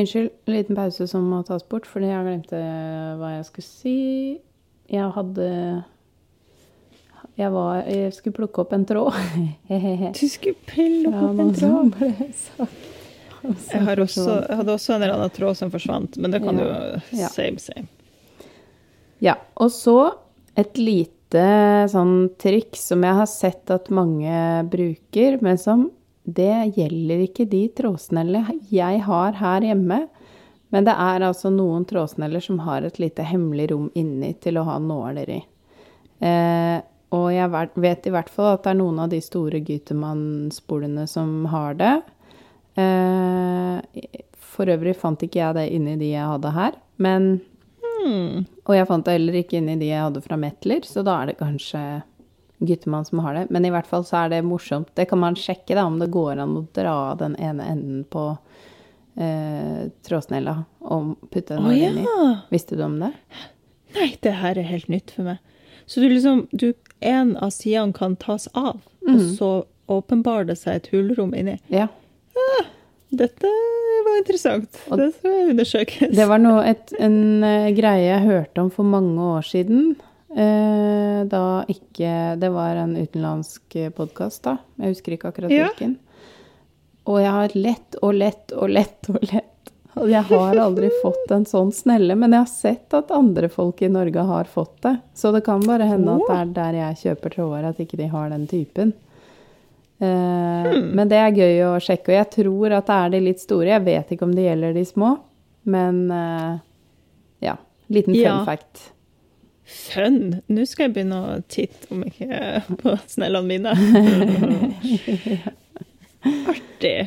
Unnskyld, 0.00 0.30
en 0.46 0.54
liten 0.54 0.76
pause 0.78 1.06
som 1.10 1.24
må 1.30 1.42
tas 1.46 1.64
bort, 1.68 1.86
fordi 1.88 2.08
jeg 2.10 2.24
glemte 2.26 2.60
hva 3.20 3.34
jeg 3.36 3.46
skulle 3.50 3.66
si. 3.68 3.96
Jeg 4.90 5.10
hadde 5.14 5.48
Jeg, 7.38 7.50
var, 7.54 7.84
jeg 7.88 8.12
skulle 8.16 8.36
plukke 8.36 8.62
opp 8.64 8.72
en 8.76 8.84
tråd. 8.88 9.14
Du 10.18 10.26
skulle 10.28 10.56
pille 10.68 11.10
Ja, 11.12 11.22
opp 11.28 11.38
en 11.40 11.52
tråd. 11.56 11.92
ble 11.98 12.32
sagt. 12.36 12.88
Jeg, 13.40 13.80
har 13.86 13.96
også, 14.02 14.24
jeg 14.50 14.56
hadde 14.58 14.72
også 14.74 14.92
en 14.94 15.02
eller 15.06 15.14
annen 15.16 15.30
tråd 15.32 15.56
som 15.56 15.70
forsvant, 15.72 16.18
men 16.20 16.34
det 16.34 16.42
kan 16.44 16.58
Ja. 16.60 16.66
jo 16.66 17.20
Ja. 17.22 17.28
same, 17.32 17.56
same. 17.62 17.86
Ja, 19.24 19.34
og 19.56 19.70
så 19.72 19.94
et 20.60 20.76
lite 20.76 21.86
sånn 21.88 22.30
triks 22.40 22.82
som 22.90 23.02
jeg 23.06 23.14
har 23.16 23.26
sett 23.30 23.70
at 23.72 23.88
mange 23.94 24.34
bruker, 24.68 25.38
men 25.40 25.56
som 25.60 25.86
det 26.36 26.76
gjelder 26.76 27.24
ikke 27.26 27.46
de 27.50 27.64
trådsnellene 27.76 28.58
jeg 28.70 29.02
har 29.06 29.38
her 29.40 29.66
hjemme. 29.66 30.04
Men 30.70 30.86
det 30.86 30.94
er 30.94 31.26
altså 31.26 31.50
noen 31.50 31.84
trådsneller 31.88 32.42
som 32.44 32.60
har 32.62 32.86
et 32.86 33.00
lite 33.02 33.26
hemmelig 33.26 33.70
rom 33.72 33.88
inni 33.98 34.32
til 34.42 34.60
å 34.60 34.66
ha 34.68 34.78
nåler 34.78 35.32
i. 35.34 35.40
Eh, 36.22 36.78
og 37.10 37.26
jeg 37.34 37.68
vet 37.82 38.06
i 38.06 38.14
hvert 38.14 38.30
fall 38.30 38.52
at 38.54 38.62
det 38.62 38.74
er 38.74 38.78
noen 38.78 39.00
av 39.02 39.10
de 39.10 39.18
store 39.24 39.58
Gutemann-spolene 39.66 41.08
som 41.10 41.48
har 41.50 41.74
det. 41.80 41.94
Eh, 42.78 44.18
for 44.52 44.70
øvrig 44.70 44.94
fant 45.00 45.22
ikke 45.26 45.42
jeg 45.42 45.58
det 45.58 45.70
inni 45.74 45.96
de 45.98 46.12
jeg 46.12 46.34
hadde 46.36 46.54
her, 46.54 46.78
men 47.02 47.32
Hmm. 48.00 48.46
og 48.64 48.72
jeg 48.72 48.88
fant 48.88 49.04
det 49.04 49.12
heller 49.18 49.36
ikke 49.42 49.58
inni 49.58 49.76
de 49.80 49.90
jeg 49.90 50.00
hadde 50.00 50.22
fra 50.24 50.38
Metler, 50.40 50.86
så 50.88 51.02
da 51.04 51.18
er 51.20 51.30
det 51.30 51.40
kanskje 51.40 51.80
Guttemann 52.60 53.04
som 53.08 53.18
har 53.24 53.34
det. 53.34 53.46
Men 53.50 53.64
i 53.64 53.70
hvert 53.72 53.86
fall 53.88 54.04
så 54.04 54.24
er 54.24 54.28
det 54.34 54.42
morsomt. 54.44 54.90
Det 54.94 55.06
kan 55.08 55.18
man 55.22 55.34
sjekke, 55.38 55.74
da, 55.74 55.86
om 55.88 55.98
det 55.98 56.10
går 56.12 56.38
an 56.44 56.56
å 56.60 56.66
dra 56.76 57.14
den 57.20 57.36
ene 57.40 57.64
enden 57.72 58.02
på 58.12 58.24
eh, 59.16 59.88
trådsnella 60.06 60.58
og 60.80 61.14
putte 61.32 61.56
den 61.56 61.66
oh, 61.66 61.76
ja! 61.76 62.26
Visste 62.52 62.76
du 62.76 62.84
om 62.84 62.98
det? 63.00 63.12
Nei, 63.96 64.10
det 64.22 64.36
her 64.42 64.58
er 64.60 64.68
helt 64.70 64.88
nytt 64.92 65.10
for 65.16 65.26
meg. 65.32 65.40
Så 65.90 66.00
du 66.04 66.08
liksom 66.12 66.44
du, 66.52 66.68
En 67.00 67.32
av 67.40 67.50
sidene 67.50 67.96
kan 67.96 68.14
tas 68.20 68.46
av, 68.54 68.76
og 69.02 69.08
Mhm. 69.08 69.36
så 69.38 69.64
åpenbarer 69.88 70.46
det 70.52 70.58
seg 70.60 70.76
et 70.76 70.86
hulrom 70.92 71.32
inni. 71.34 71.56
Ja. 71.72 71.88
Dette 73.10 73.48
var 74.06 74.18
interessant. 74.20 74.68
Og- 74.90 74.98
det 74.98 75.14
skal 75.16 75.50
undersøkes. 75.50 76.14
Det 76.14 76.26
var 76.28 76.38
noe, 76.38 76.60
et, 76.68 76.92
en 77.00 77.42
uh, 77.42 77.70
greie 77.74 78.04
jeg 78.06 78.22
hørte 78.28 78.58
om 78.62 78.70
for 78.70 78.84
mange 78.84 79.18
år 79.18 79.42
siden. 79.42 79.96
Eh, 80.30 81.24
da 81.26 81.64
ikke 81.66 82.38
Det 82.38 82.48
var 82.54 82.76
en 82.78 82.92
utenlandsk 82.96 83.74
podkast, 83.96 84.44
da. 84.46 84.58
Jeg 84.78 84.94
husker 84.94 85.16
ikke 85.16 85.32
akkurat 85.32 85.50
Ja. 85.50 85.68
Og 87.10 87.18
jeg 87.18 87.32
har 87.34 87.54
lett 87.58 87.96
og 88.02 88.14
lett 88.14 88.52
og 88.54 88.68
lett 88.70 89.08
og 89.10 89.18
lett. 89.22 89.72
Og 89.96 90.08
jeg 90.08 90.22
har 90.22 90.56
aldri 90.62 90.90
fått 91.02 91.32
en 91.34 91.44
sånn 91.44 91.72
snelle, 91.74 92.14
men 92.14 92.30
jeg 92.36 92.44
har 92.44 92.52
sett 92.52 92.94
at 92.94 93.10
andre 93.10 93.48
folk 93.50 93.82
i 93.82 93.88
Norge 93.90 94.22
har 94.22 94.44
fått 94.44 94.76
det. 94.82 94.92
Så 95.14 95.32
det 95.34 95.42
kan 95.44 95.60
bare 95.66 95.88
hende 95.90 96.14
at 96.14 96.28
det 96.28 96.36
er 96.36 96.52
der 96.60 96.78
jeg 96.78 97.00
kjøper 97.02 97.34
tråder, 97.34 97.64
at 97.72 97.80
ikke 97.82 97.98
de 97.98 98.06
har 98.12 98.30
den 98.30 98.46
typen. 98.46 98.92
Eh, 99.98 100.70
Men 100.94 101.08
det 101.10 101.18
er 101.18 101.34
gøy 101.34 101.58
å 101.66 101.74
sjekke, 101.82 102.12
og 102.12 102.18
jeg 102.20 102.30
tror 102.36 102.76
at 102.78 102.86
det 102.86 103.00
er 103.00 103.10
de 103.16 103.20
litt 103.26 103.42
store. 103.42 103.66
Jeg 103.74 103.84
vet 103.84 104.14
ikke 104.14 104.28
om 104.28 104.34
det 104.36 104.46
gjelder 104.46 104.78
de 104.78 104.84
små, 104.88 105.10
men 105.66 106.00
eh, 106.14 106.54
ja. 107.50 107.56
Liten 107.90 108.14
fun 108.14 108.22
Ja. 108.22 108.44
Fun! 109.70 110.40
Nå 110.50 110.66
skal 110.68 110.88
jeg 110.88 110.94
begynne 110.96 111.18
å 111.18 111.38
titte 111.50 111.88
om 111.94 112.02
ikke 112.06 112.60
på 112.82 112.94
snellene 113.10 113.46
mine. 113.46 113.72
Artig. 116.52 116.98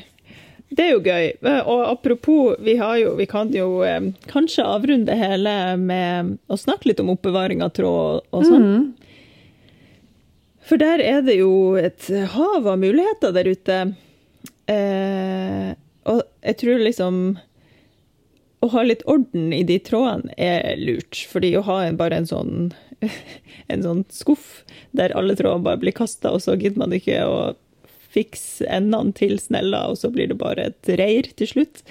det 0.74 0.86
er 0.86 0.92
jo 0.94 1.04
gøy. 1.04 1.28
Og 1.70 1.82
apropos, 1.86 2.56
vi, 2.64 2.78
jo, 2.80 3.14
vi 3.20 3.28
kan 3.30 3.52
jo 3.54 3.84
eh, 3.88 4.10
kanskje 4.32 4.66
avrunde 4.66 5.16
hele 5.20 5.56
med 5.80 6.38
å 6.48 6.60
snakke 6.60 6.90
litt 6.90 7.04
om 7.04 7.14
oppbevaring 7.14 7.64
av 7.66 7.76
tråd 7.78 8.24
og 8.32 8.48
sånn. 8.48 8.68
Mm. 8.68 8.86
For 10.64 10.80
der 10.80 11.04
er 11.04 11.24
det 11.26 11.38
jo 11.42 11.76
et 11.76 12.08
hav 12.34 12.68
av 12.72 12.80
muligheter 12.80 13.36
der 13.36 13.50
ute. 13.52 13.80
Eh, 14.72 15.74
og 16.08 16.24
jeg 16.44 16.60
tror 16.62 16.86
liksom 16.88 17.20
å 18.64 18.70
ha 18.72 18.84
litt 18.86 19.04
orden 19.10 19.52
i 19.56 19.64
de 19.68 19.80
trådene 19.84 20.34
er 20.40 20.80
lurt. 20.80 21.26
Fordi 21.30 21.54
å 21.60 21.66
ha 21.68 21.82
bare 22.00 22.22
en 22.22 22.30
sånn, 22.30 22.72
en 23.74 23.84
sånn 23.86 24.06
skuff 24.14 24.64
der 24.96 25.16
alle 25.18 25.36
trådene 25.40 25.68
bare 25.68 25.82
blir 25.84 25.96
kasta, 25.98 26.32
og 26.32 26.44
så 26.46 26.56
gidder 26.56 26.86
man 26.86 26.96
ikke 26.96 27.20
å 27.28 27.38
fikse 28.14 28.68
endene 28.70 29.16
til 29.18 29.40
snella, 29.42 29.88
og 29.90 29.98
så 29.98 30.12
blir 30.14 30.30
det 30.30 30.38
bare 30.38 30.70
et 30.70 30.92
reir 31.00 31.32
til 31.40 31.50
slutt. 31.50 31.82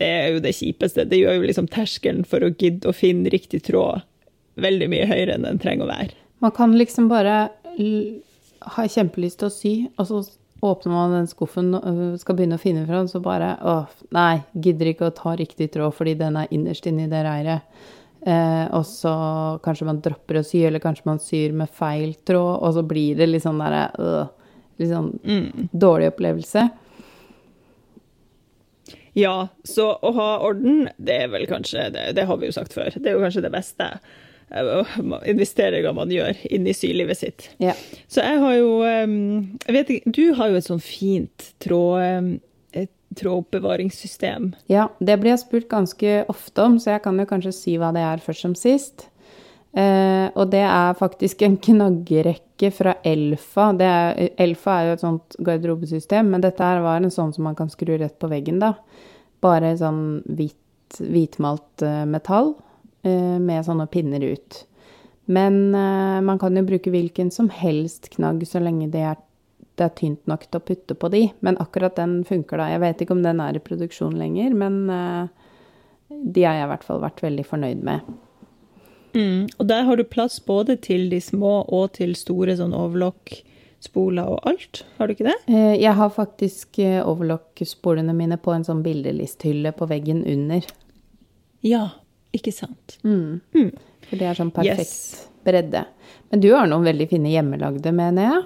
Det 0.00 0.08
er 0.08 0.30
jo 0.32 0.42
det 0.44 0.54
kjipeste. 0.56 1.04
Det 1.08 1.20
gjør 1.20 1.38
jo 1.38 1.48
liksom 1.50 1.68
terskelen 1.72 2.24
for 2.28 2.44
å 2.44 2.52
gidde 2.52 2.88
å 2.88 2.96
finne 2.96 3.32
riktig 3.32 3.62
tråd 3.68 4.04
veldig 4.60 4.88
mye 4.88 5.08
høyere 5.08 5.36
enn 5.36 5.44
den 5.44 5.60
trenger 5.60 5.84
å 5.84 5.92
være. 5.92 6.16
Man 6.44 6.54
kan 6.56 6.72
liksom 6.76 7.10
bare 7.12 7.36
ha 8.76 8.86
kjempelyst 8.88 9.40
til 9.40 9.48
å 9.48 9.52
sy, 9.52 9.74
og 10.00 10.08
så 10.08 10.22
åpner 10.60 10.92
man 10.92 11.12
den 11.14 11.28
skuffen 11.30 11.74
og 11.76 11.84
øh, 11.86 12.14
skal 12.20 12.38
begynne 12.38 12.58
å 12.58 12.62
finne 12.62 12.86
fram, 12.88 13.08
så 13.10 13.20
bare 13.24 13.54
åh, 13.60 13.92
nei, 14.16 14.40
gidder 14.54 14.92
ikke 14.92 15.10
å 15.10 15.14
ta 15.16 15.36
riktig 15.36 15.70
tråd 15.74 15.94
fordi 15.96 16.16
den 16.20 16.38
er 16.40 16.52
innerst 16.54 16.88
inni 16.88 17.08
det 17.10 17.22
reiret. 17.26 17.84
Eh, 18.26 18.64
og 18.74 18.82
så 18.88 19.12
kanskje 19.62 19.86
man 19.86 20.00
dropper 20.02 20.40
å 20.40 20.46
sy, 20.46 20.64
eller 20.66 20.82
kanskje 20.82 21.06
man 21.06 21.20
syr 21.22 21.54
med 21.54 21.70
feil 21.70 22.16
tråd, 22.26 22.56
og 22.58 22.74
så 22.74 22.82
blir 22.86 23.20
det 23.20 23.28
litt 23.30 23.44
sånn 23.46 23.62
derre 23.62 23.86
øh, 24.00 24.24
Litt 24.76 24.90
sånn 24.90 25.06
mm. 25.24 25.68
dårlig 25.72 26.10
opplevelse. 26.10 26.66
Ja, 29.16 29.46
så 29.64 29.86
å 30.04 30.10
ha 30.12 30.26
orden, 30.44 30.90
det 31.00 31.14
er 31.22 31.30
vel 31.32 31.46
kanskje 31.48 31.86
Det, 31.94 32.02
det 32.18 32.26
har 32.28 32.36
vi 32.36 32.50
jo 32.50 32.52
sagt 32.52 32.76
før. 32.76 32.92
Det 32.92 33.08
er 33.08 33.16
jo 33.16 33.22
kanskje 33.22 33.46
det 33.46 33.54
beste 33.54 33.86
investeringer 35.26 35.94
man 35.96 36.12
gjør 36.14 36.38
inn 36.54 36.68
i 36.70 36.74
sylivet 36.76 37.18
sitt. 37.18 37.48
Ja. 37.62 37.74
Så 38.06 38.22
jeg 38.22 38.38
har 38.42 38.54
jo 38.54 38.68
jeg 38.86 39.74
vet 39.74 39.90
ikke, 39.90 40.12
Du 40.14 40.24
har 40.38 40.52
jo 40.52 40.60
et 40.60 40.68
sånn 40.68 40.82
fint 40.84 41.48
tråd, 41.62 42.36
trådoppbevaringssystem. 43.16 44.52
Ja, 44.70 44.88
det 44.98 45.18
blir 45.20 45.32
jeg 45.34 45.42
spurt 45.44 45.68
ganske 45.70 46.24
ofte 46.32 46.64
om, 46.64 46.78
så 46.82 46.96
jeg 46.96 47.04
kan 47.04 47.18
jo 47.20 47.28
kanskje 47.28 47.54
si 47.54 47.76
hva 47.80 47.92
det 47.94 48.02
er 48.04 48.22
først 48.22 48.46
som 48.46 48.56
sist. 48.58 49.08
Eh, 49.76 50.28
og 50.32 50.50
det 50.54 50.62
er 50.64 50.96
faktisk 50.96 51.42
en 51.44 51.58
knaggerekke 51.60 52.70
fra 52.72 52.96
Elfa. 53.04 53.70
Er, 53.84 54.30
Elfa 54.40 54.76
er 54.78 54.88
jo 54.88 54.94
et 54.96 55.04
sånt 55.04 55.36
garderobesystem, 55.44 56.30
men 56.32 56.44
dette 56.44 56.64
her 56.64 56.80
var 56.84 57.00
en 57.00 57.12
sånn 57.12 57.34
som 57.36 57.44
man 57.48 57.58
kan 57.58 57.72
skru 57.72 57.96
rett 57.96 58.16
på 58.20 58.30
veggen, 58.32 58.60
da. 58.62 58.74
Bare 59.44 59.74
sånn 59.76 60.22
hvit, 60.38 60.56
hvitmalt 60.96 61.84
eh, 61.84 62.04
metall. 62.08 62.54
Eh, 63.06 63.38
med 63.38 63.62
sånne 63.66 63.86
pinner 63.86 64.24
ut. 64.24 64.64
Men 65.30 65.74
eh, 65.74 66.20
man 66.26 66.40
kan 66.42 66.56
jo 66.58 66.64
bruke 66.66 66.90
hvilken 66.90 67.30
som 67.30 67.50
helst 67.54 68.08
knagg 68.16 68.42
så 68.48 68.62
lenge 68.62 68.88
det 68.90 69.02
er, 69.12 69.18
det 69.78 69.84
er, 69.84 69.96
tynt 69.98 70.26
nok 70.26 70.46
til 70.48 70.58
å 70.58 70.66
putte 70.66 70.96
på 70.98 71.10
de. 71.12 71.22
Men 71.46 71.58
akkurat 71.62 71.98
den 71.98 72.18
funker 72.26 72.58
da. 72.58 72.70
Jeg 72.72 72.82
vet 72.82 73.02
ikke 73.04 73.14
om 73.14 73.22
den 73.22 73.42
er 73.44 73.58
i 73.58 73.62
produksjon 73.62 74.16
lenger, 74.18 74.54
men 74.58 74.78
eh, 74.90 75.50
de 76.10 76.46
har 76.46 76.58
jeg 76.58 76.66
i 76.66 76.70
hvert 76.72 76.86
fall 76.86 77.02
vært 77.04 77.22
veldig 77.22 77.44
fornøyd 77.46 77.84
med. 77.86 78.14
Mm, 79.16 79.44
og 79.54 79.68
der 79.70 79.86
har 79.86 79.96
du 79.96 80.04
plass 80.04 80.40
både 80.44 80.76
til 80.82 81.06
de 81.12 81.20
små 81.22 81.60
og 81.72 81.94
til 81.96 82.16
store 82.18 82.56
sånn 82.58 82.74
overlock-spoler 82.76 84.32
og 84.34 84.50
alt, 84.50 84.82
har 84.98 85.08
du 85.08 85.14
ikke 85.14 85.28
det? 85.30 85.36
Jeg 85.80 85.94
har 85.96 86.10
faktisk 86.12 86.80
overlock-spolene 86.82 88.12
mine 88.18 88.36
på 88.36 88.52
en 88.52 88.66
sånn 88.66 88.82
bildelisthylle 88.84 89.72
på 89.78 89.88
veggen 89.88 90.20
under. 90.28 90.68
Ja, 91.64 91.86
ikke 92.34 92.54
sant? 92.54 92.98
Mm. 93.06 93.40
Mm. 93.54 93.70
For 94.08 94.18
det 94.18 94.28
er 94.30 94.38
sånn 94.38 94.52
perfekt 94.54 94.82
yes. 94.82 95.24
bredde. 95.46 95.86
Men 96.30 96.42
du 96.42 96.50
har 96.54 96.68
noen 96.70 96.86
veldig 96.86 97.08
fine 97.10 97.32
hjemmelagde, 97.32 97.92
mener 97.94 98.30
jeg? 98.30 98.44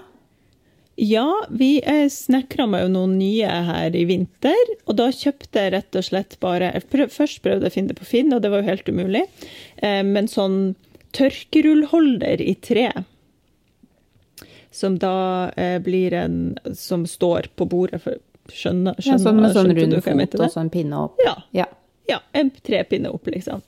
Ja, 1.01 1.47
vi 1.49 1.81
snekra 2.12 2.66
meg 2.68 2.83
jo 2.85 2.91
noen 2.93 3.14
nye 3.16 3.49
her 3.70 3.95
i 3.97 4.03
vinter. 4.05 4.72
Og 4.85 4.99
da 4.99 5.07
kjøpte 5.14 5.62
jeg 5.62 5.72
rett 5.72 5.97
og 5.97 6.05
slett 6.05 6.37
bare 6.45 6.74
Først 6.93 7.41
prøvde 7.41 7.64
jeg 7.64 7.72
å 7.72 7.76
finne 7.78 7.95
det 7.95 8.01
på 8.03 8.09
Finn, 8.09 8.35
og 8.37 8.43
det 8.45 8.51
var 8.53 8.61
jo 8.61 8.68
helt 8.68 8.91
umulig. 8.91 9.22
Eh, 9.81 10.03
men 10.05 10.28
sånn 10.28 10.74
tørkerullholder 11.16 12.45
i 12.45 12.53
tre. 12.61 12.91
Som 14.70 15.01
da 15.01 15.49
eh, 15.57 15.78
blir 15.83 16.14
en 16.14 16.59
Som 16.76 17.09
står 17.09 17.49
på 17.57 17.64
bordet. 17.70 18.03
For, 18.05 18.20
skjønner, 18.53 19.01
skjønner, 19.01 19.16
ja, 19.16 19.24
sånn 19.24 19.41
med 19.41 19.57
sånn 19.57 19.72
rund 19.81 20.01
fot 20.05 20.41
og 20.43 20.53
sånn 20.53 20.72
pinne 20.74 21.07
opp? 21.07 21.24
Ja. 21.24 21.39
ja. 21.62 21.70
Ja, 22.11 22.21
en 22.37 22.51
trepinne 22.67 23.13
opp, 23.15 23.31
liksom. 23.31 23.63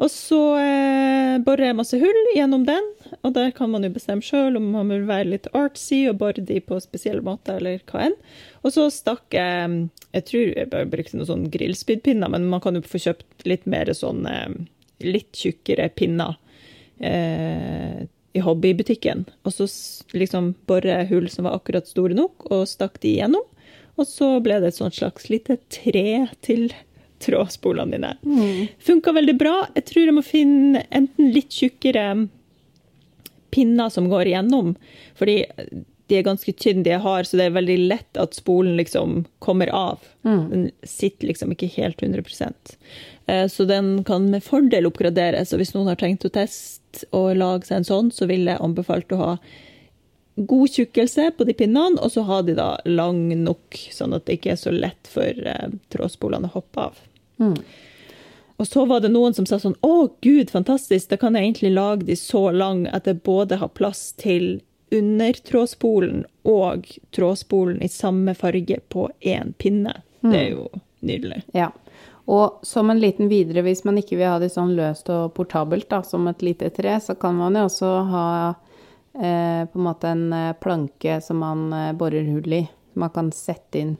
Og 0.00 0.08
så 0.08 0.38
eh, 0.56 1.36
borer 1.44 1.66
jeg 1.68 1.76
masse 1.76 1.98
hull 2.00 2.20
gjennom 2.32 2.62
den, 2.64 2.86
og 3.20 3.34
der 3.36 3.50
kan 3.52 3.68
man 3.72 3.84
jo 3.84 3.90
bestemme 3.92 4.24
sjøl 4.24 4.56
om 4.56 4.70
man 4.72 4.88
vil 4.88 5.04
være 5.08 5.28
litt 5.34 5.48
artsy 5.56 6.06
og 6.08 6.22
bore 6.22 6.40
de 6.46 6.56
på 6.64 6.78
spesielle 6.80 7.24
måter, 7.26 7.58
eller 7.60 7.82
hva 7.90 8.06
enn. 8.06 8.16
Og 8.64 8.72
så 8.76 8.88
stakk 8.92 9.36
jeg 9.36 9.88
Jeg 10.10 10.24
tror 10.26 10.48
jeg 10.56 10.70
bare 10.72 10.88
brukte 10.90 11.18
noen 11.18 11.28
sånn 11.28 11.50
grillspydpinner, 11.52 12.32
men 12.32 12.48
man 12.50 12.62
kan 12.64 12.74
jo 12.74 12.82
få 12.82 12.98
kjøpt 12.98 13.44
litt 13.46 13.68
mer 13.70 13.92
sånn 13.94 14.24
eh, 14.26 14.56
litt 15.04 15.36
tjukkere 15.36 15.86
pinner 15.94 16.34
eh, 16.98 18.08
i 18.32 18.42
hobbybutikken. 18.42 19.26
Og 19.44 19.54
så 19.54 19.68
liksom 20.16 20.54
bore 20.66 21.04
hull 21.12 21.28
som 21.30 21.46
var 21.46 21.60
akkurat 21.60 21.86
store 21.86 22.16
nok, 22.16 22.48
og 22.50 22.66
stakk 22.66 22.98
de 23.04 23.14
igjennom. 23.14 23.46
Og 24.00 24.08
så 24.08 24.32
ble 24.42 24.58
det 24.62 24.72
et 24.72 24.80
sånt 24.80 24.96
slags 24.96 25.28
lite 25.30 25.60
tre 25.68 26.26
til 26.42 26.70
trådspolene 27.20 27.96
dine. 27.96 28.14
Mm. 28.24 28.66
Funka 28.80 29.14
veldig 29.16 29.36
bra. 29.38 29.54
Jeg 29.76 29.86
tror 29.90 30.04
jeg 30.06 30.16
må 30.16 30.24
finne 30.26 30.84
enten 30.90 31.32
litt 31.34 31.54
tjukkere 31.54 32.06
pinner 33.50 33.90
som 33.90 34.06
går 34.10 34.30
igjennom, 34.30 34.74
fordi 35.18 35.40
de 36.10 36.18
er 36.18 36.26
ganske 36.26 36.52
tynne 36.58 36.82
de 36.82 36.90
jeg 36.90 37.02
har, 37.04 37.26
så 37.26 37.38
det 37.38 37.46
er 37.46 37.54
veldig 37.54 37.78
lett 37.92 38.18
at 38.18 38.34
spolen 38.34 38.74
liksom 38.78 39.24
kommer 39.42 39.70
av. 39.74 40.02
Mm. 40.26 40.42
Den 40.50 40.64
sitter 40.82 41.30
liksom 41.30 41.54
ikke 41.54 41.70
helt 41.76 42.02
100 42.02 42.24
eh, 43.26 43.46
Så 43.46 43.64
den 43.64 43.92
kan 44.04 44.26
med 44.30 44.42
fordel 44.42 44.90
oppgraderes. 44.90 45.52
Og 45.54 45.62
hvis 45.62 45.74
noen 45.76 45.92
har 45.92 46.00
tenkt 46.00 46.26
å 46.26 46.32
teste 46.34 47.06
og 47.14 47.36
lage 47.38 47.68
seg 47.68 47.80
en 47.80 47.90
sånn, 47.92 48.10
så 48.10 48.26
vil 48.26 48.50
jeg 48.50 48.58
anbefalt 48.58 49.14
å 49.14 49.20
ha 49.20 49.32
god 50.40 50.74
tjukkelse 50.74 51.30
på 51.36 51.46
de 51.46 51.54
pinnene, 51.54 52.00
og 52.00 52.10
så 52.10 52.24
ha 52.26 52.40
de 52.42 52.56
da 52.58 52.72
lang 52.88 53.28
nok, 53.44 53.78
sånn 53.92 54.16
at 54.16 54.26
det 54.26 54.38
ikke 54.38 54.54
er 54.54 54.60
så 54.60 54.74
lett 54.74 55.10
for 55.10 55.46
eh, 55.54 55.78
trådspolene 55.94 56.50
å 56.50 56.56
hoppe 56.58 56.90
av. 56.90 56.98
Mm. 57.40 57.56
Og 58.60 58.68
så 58.68 58.84
var 58.84 59.00
det 59.00 59.08
noen 59.14 59.32
som 59.32 59.46
sa 59.48 59.56
sånn 59.56 59.78
Å, 59.80 59.94
gud, 60.20 60.50
fantastisk, 60.52 61.08
da 61.08 61.16
kan 61.20 61.36
jeg 61.36 61.46
egentlig 61.48 61.70
lage 61.72 62.04
de 62.10 62.16
så 62.18 62.50
lang 62.52 62.84
at 62.92 63.08
jeg 63.08 63.22
både 63.24 63.56
har 63.62 63.72
plass 63.72 64.10
til 64.20 64.58
undertrådspolen 64.92 66.24
og 66.50 66.90
trådspolen 67.16 67.78
i 67.80 67.88
samme 67.88 68.34
farge 68.34 68.80
på 68.92 69.06
én 69.20 69.54
pinne. 69.56 69.94
Mm. 70.20 70.32
Det 70.32 70.40
er 70.40 70.50
jo 70.50 70.66
nydelig. 71.00 71.42
Ja. 71.56 71.70
Og 72.30 72.60
som 72.62 72.90
en 72.90 73.00
liten 73.00 73.30
videre, 73.30 73.62
hvis 73.66 73.84
man 73.88 73.98
ikke 73.98 74.18
vil 74.18 74.28
ha 74.28 74.38
det 74.42 74.52
sånn 74.52 74.74
løst 74.76 75.08
og 75.10 75.32
portabelt 75.34 75.88
da, 75.90 76.02
som 76.06 76.28
et 76.30 76.44
lite 76.44 76.68
tre, 76.74 76.98
så 77.00 77.16
kan 77.18 77.38
man 77.38 77.56
jo 77.58 77.64
også 77.66 77.94
ha 78.10 78.26
eh, 79.14 79.64
på 79.66 79.80
en 79.80 79.86
måte 79.86 80.12
en 80.12 80.26
eh, 80.36 80.52
planke 80.60 81.16
som 81.24 81.40
man 81.42 81.64
eh, 81.72 81.94
borer 81.96 82.28
hull 82.28 82.60
i. 82.60 82.62
Som 82.92 83.06
man 83.06 83.14
kan 83.14 83.32
sette 83.34 83.80
inn 83.80 83.96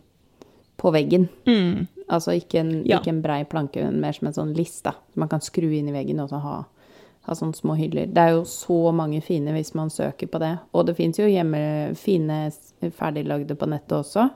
på 0.80 0.92
veggen. 0.94 1.28
Mm. 1.48 1.86
Altså 2.10 2.34
ikke 2.34 2.60
en, 2.60 2.70
ja. 2.88 2.98
ikke 2.98 3.12
en 3.12 3.22
brei 3.22 3.42
planke, 3.46 3.82
men 3.86 4.00
mer 4.02 4.16
som 4.16 4.30
en 4.30 4.36
sånn 4.36 4.52
list, 4.56 4.82
da. 4.86 4.96
Man 5.20 5.30
kan 5.30 5.42
skru 5.44 5.68
inn 5.70 5.90
i 5.90 5.94
veggen 5.94 6.22
og 6.22 6.32
så 6.32 6.40
ha, 6.42 6.54
ha 7.28 7.36
sånne 7.38 7.58
små 7.58 7.76
hyller. 7.78 8.10
Det 8.10 8.24
er 8.24 8.34
jo 8.34 8.46
så 8.50 8.78
mange 8.96 9.20
fine 9.22 9.54
hvis 9.54 9.74
man 9.78 9.92
søker 9.94 10.30
på 10.30 10.40
det. 10.42 10.56
Og 10.74 10.88
det 10.88 10.96
fins 10.98 11.20
jo 11.20 11.28
hjemme 11.30 11.60
fine 11.98 12.42
ferdiglagde 12.98 13.54
på 13.58 13.68
nettet 13.70 14.00
også. 14.00 14.26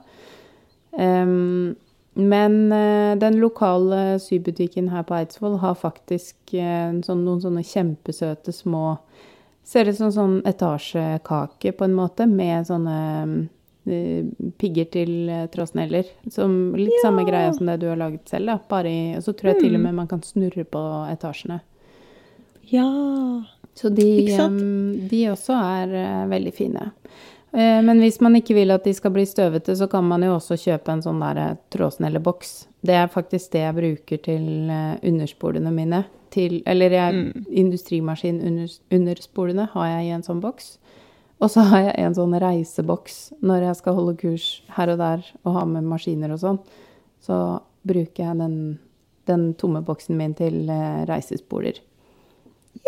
Um, 0.95 1.75
men 2.15 2.59
uh, 2.71 3.17
den 3.19 3.41
lokale 3.41 4.21
sybutikken 4.23 4.87
her 4.93 5.03
på 5.03 5.17
Eidsvoll 5.17 5.57
har 5.59 5.75
faktisk 5.75 6.55
uh, 6.55 6.95
sånn, 7.03 7.25
noen 7.27 7.43
sånne 7.43 7.65
kjempesøte 7.65 8.55
små 8.55 8.93
Ser 9.65 9.87
ut 9.89 9.97
som 9.97 10.11
sånn 10.13 10.33
etasjekake, 10.45 11.71
på 11.73 11.87
en 11.87 11.95
måte, 11.97 12.27
med 12.29 12.67
sånne 12.67 12.97
Eh, 12.99 13.54
pigger 14.57 14.85
til 14.91 15.29
eh, 15.29 15.45
trådsneller. 15.53 16.09
Som 16.31 16.75
litt 16.77 16.93
ja. 16.97 17.03
samme 17.05 17.25
greia 17.27 17.53
som 17.53 17.69
det 17.69 17.77
du 17.83 17.87
har 17.91 17.99
laget 17.99 18.29
selv, 18.29 18.49
da. 18.49 18.57
Bare 18.69 18.91
i, 18.91 19.03
og 19.17 19.23
så 19.25 19.33
tror 19.33 19.53
jeg 19.53 19.59
mm. 19.59 19.63
til 19.65 19.75
og 19.75 19.79
mm. 19.79 19.85
med 19.87 19.99
man 20.01 20.09
kan 20.11 20.23
snurre 20.25 20.65
på 20.65 20.83
etasjene. 21.11 21.59
Ja. 22.71 22.89
Så 23.75 23.91
de, 23.91 24.07
de 25.11 25.21
også 25.27 25.55
er 25.59 25.91
uh, 25.91 26.29
veldig 26.31 26.53
fine. 26.55 26.91
Men 27.55 28.01
hvis 28.03 28.17
man 28.19 28.33
ikke 28.35 28.51
vil 28.57 28.73
at 28.73 28.83
de 28.83 28.91
skal 28.91 29.13
bli 29.15 29.23
støvete, 29.23 29.71
så 29.79 29.85
kan 29.87 30.03
man 30.03 30.25
jo 30.25 30.33
også 30.33 30.57
kjøpe 30.59 30.91
en 30.91 31.03
sånn 31.05 31.21
der 31.23 31.53
trådsnelleboks. 31.71 32.49
Det 32.83 32.97
er 32.99 33.07
faktisk 33.07 33.53
det 33.53 33.61
jeg 33.61 33.75
bruker 33.77 34.19
til 34.25 34.71
underspolene 35.07 35.71
mine. 35.71 36.01
Til, 36.35 36.57
eller 36.67 36.91
jeg, 36.97 37.15
mm. 37.15 37.45
industrimaskin 37.63 38.41
under, 38.43 38.75
underspolene 38.91 39.69
har 39.71 39.87
jeg 39.93 40.09
i 40.09 40.11
en 40.17 40.27
sånn 40.27 40.43
boks. 40.43 40.73
Og 41.43 41.51
så 41.51 41.65
har 41.67 41.81
jeg 41.89 41.95
en 41.99 42.15
sånn 42.15 42.35
reiseboks 42.39 43.15
når 43.43 43.65
jeg 43.67 43.79
skal 43.81 43.97
holde 43.97 44.15
kurs 44.21 44.45
her 44.77 44.91
og 44.93 45.01
der 45.01 45.25
og 45.43 45.57
ha 45.57 45.65
med 45.67 45.83
maskiner 45.89 46.31
og 46.31 46.39
sånn. 46.41 46.59
så 47.25 47.59
bruker 47.85 48.23
jeg 48.23 48.37
den, 48.39 48.55
den 49.25 49.53
tomme 49.59 49.81
boksen 49.85 50.17
min 50.17 50.33
til 50.37 50.69
eh, 50.69 51.03
reisespoler. 51.09 51.79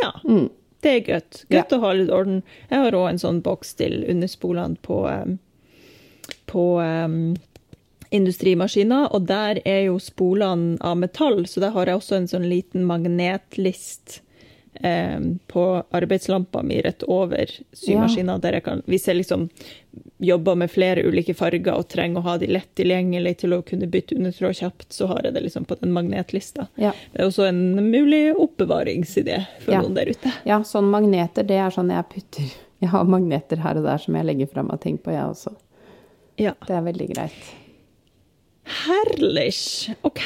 Ja. 0.01 0.11
Mm. 0.23 0.49
Det 0.81 0.91
er 0.93 0.99
godt. 1.07 1.41
Godt 1.49 1.71
Ja. 1.71 1.77
å 1.77 1.81
ha 1.81 1.91
litt 1.97 2.11
orden. 2.13 2.43
Jeg 2.69 2.79
har 2.83 2.91
òg 2.97 3.09
en 3.09 3.19
sånn 3.21 3.41
boks 3.41 3.73
til 3.79 4.03
underspolene 4.09 4.77
på, 4.85 4.99
på 6.45 6.65
um, 6.81 7.35
industrimaskiner, 8.13 9.09
og 9.13 9.25
der 9.27 9.61
er 9.65 9.87
jo 9.87 9.97
spolene 9.99 10.77
av 10.85 10.97
metall, 11.01 11.45
så 11.49 11.59
der 11.65 11.73
har 11.73 11.89
jeg 11.89 11.97
også 11.97 12.15
en 12.19 12.29
sånn 12.29 12.45
liten 12.49 12.85
magnetlist 12.85 14.21
em, 14.81 15.39
på 15.47 15.83
arbeidslampa 15.91 16.61
mi 16.63 16.81
rett 16.81 17.03
over 17.07 17.45
symaskina 17.73 18.37
der 18.41 18.53
jeg 18.59 18.63
kan 18.63 18.81
Hvis 18.85 19.07
jeg 19.07 19.17
liksom 19.21 19.49
jobber 20.21 20.55
med 20.55 20.69
flere 20.71 21.03
ulike 21.07 21.33
farger 21.37 21.73
og 21.77 21.87
trenger 21.89 22.19
å 22.21 22.23
ha 22.27 22.37
de 22.37 22.47
lett 22.47 22.69
tilgjengelig 22.77 23.37
til 23.41 23.53
å 23.53 23.61
kunne 23.65 23.87
bytte 23.89 24.15
undertråd 24.17 24.55
kjapt, 24.59 24.87
så 24.93 25.07
har 25.07 25.21
jeg 25.25 25.33
det 25.33 25.41
liksom 25.47 25.65
på 25.65 25.75
den 25.81 25.91
magnetlista. 25.93 26.67
Ja. 26.75 26.91
Det 27.13 27.21
er 27.21 27.27
også 27.29 27.47
en 27.49 27.61
mulig 27.91 28.33
oppbevaringsidé 28.35 29.45
for 29.65 29.73
Ja. 29.73 29.81
noen 29.81 29.93
der 29.95 30.05
ute. 30.13 30.31
ja, 30.45 30.59
sånn 30.63 30.89
magneter, 30.89 31.43
det 31.43 31.57
er 31.57 31.69
sånn 31.69 31.89
jeg 31.93 32.05
putter 32.13 32.43
Jeg 32.81 32.89
har 32.89 33.03
magneter 33.05 33.57
her 33.57 33.77
og 33.77 33.83
der 33.83 33.97
som 33.97 34.13
jeg 34.15 34.25
legger 34.25 34.47
fra 34.51 34.61
meg 34.63 34.79
ting 34.81 34.97
på, 34.99 35.09
jeg 35.11 35.23
også. 35.25 35.55
Ja. 36.37 36.51
Det 36.67 36.75
er 36.75 36.81
veldig 36.85 37.07
greit. 37.15 37.33
Herlig. 38.67 39.53
OK. 40.01 40.21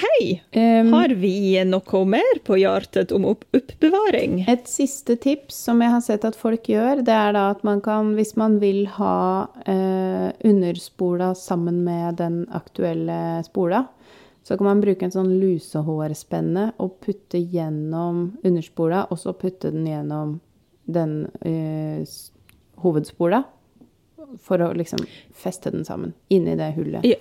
Um, 0.56 0.94
Har 0.94 1.10
vi 1.10 1.64
noe 1.68 2.02
mer 2.10 2.40
på 2.46 2.58
hjertet 2.58 3.12
om 3.14 3.28
oppbevaring? 3.30 4.42
Et 4.50 4.68
siste 4.70 5.16
tips 5.22 5.60
som 5.68 5.82
jeg 5.84 5.94
har 5.94 6.02
sett 6.02 6.26
at 6.26 6.38
folk 6.38 6.70
gjør, 6.70 7.04
det 7.06 7.14
er 7.14 7.36
da 7.38 7.48
at 7.54 7.62
man 7.68 7.84
kan, 7.86 8.16
hvis 8.18 8.34
man 8.40 8.58
vil 8.64 8.88
ha 8.98 9.48
eh, 9.70 10.32
underspola 10.48 11.34
sammen 11.38 11.84
med 11.86 12.18
den 12.22 12.44
aktuelle 12.50 13.44
spola, 13.46 13.86
så 14.44 14.58
kan 14.58 14.72
man 14.72 14.82
bruke 14.82 15.06
en 15.06 15.14
sånn 15.14 15.36
lusehårspenne 15.38 16.72
og 16.82 16.98
putte 17.06 17.38
gjennom 17.38 18.32
underspola, 18.42 19.06
og 19.14 19.22
så 19.22 19.36
putte 19.38 19.70
den 19.70 19.86
gjennom 19.86 20.40
den 20.90 21.28
eh, 21.46 22.02
hovedspola, 22.82 23.44
for 24.42 24.64
å 24.64 24.72
liksom 24.74 25.04
feste 25.36 25.74
den 25.74 25.86
sammen 25.86 26.16
inni 26.32 26.56
det 26.58 26.72
hullet. 26.78 27.06
Ja. 27.06 27.20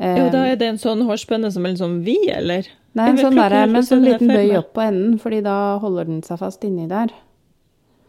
Eh, 0.00 0.16
Jo, 0.18 0.30
da 0.30 0.44
er 0.50 0.56
det 0.56 0.68
en 0.68 0.78
sånn 0.78 1.04
hårspenne 1.06 1.52
som 1.52 1.64
er 1.66 1.70
litt 1.74 1.78
sånn 1.82 2.00
vid, 2.04 2.28
eller? 2.34 2.66
Nei, 2.94 3.08
en 3.10 3.16
sånn 3.18 3.34
der, 3.36 3.50
helt 3.50 3.72
med 3.72 3.82
en 3.82 3.86
sånn 3.88 4.04
liten 4.04 4.28
bøy 4.28 4.56
opp 4.58 4.72
på 4.74 4.82
enden, 4.82 5.18
fordi 5.18 5.40
da 5.42 5.78
holder 5.82 6.04
den 6.10 6.22
seg 6.22 6.38
fast 6.38 6.62
inni 6.66 6.88
der. 6.88 7.08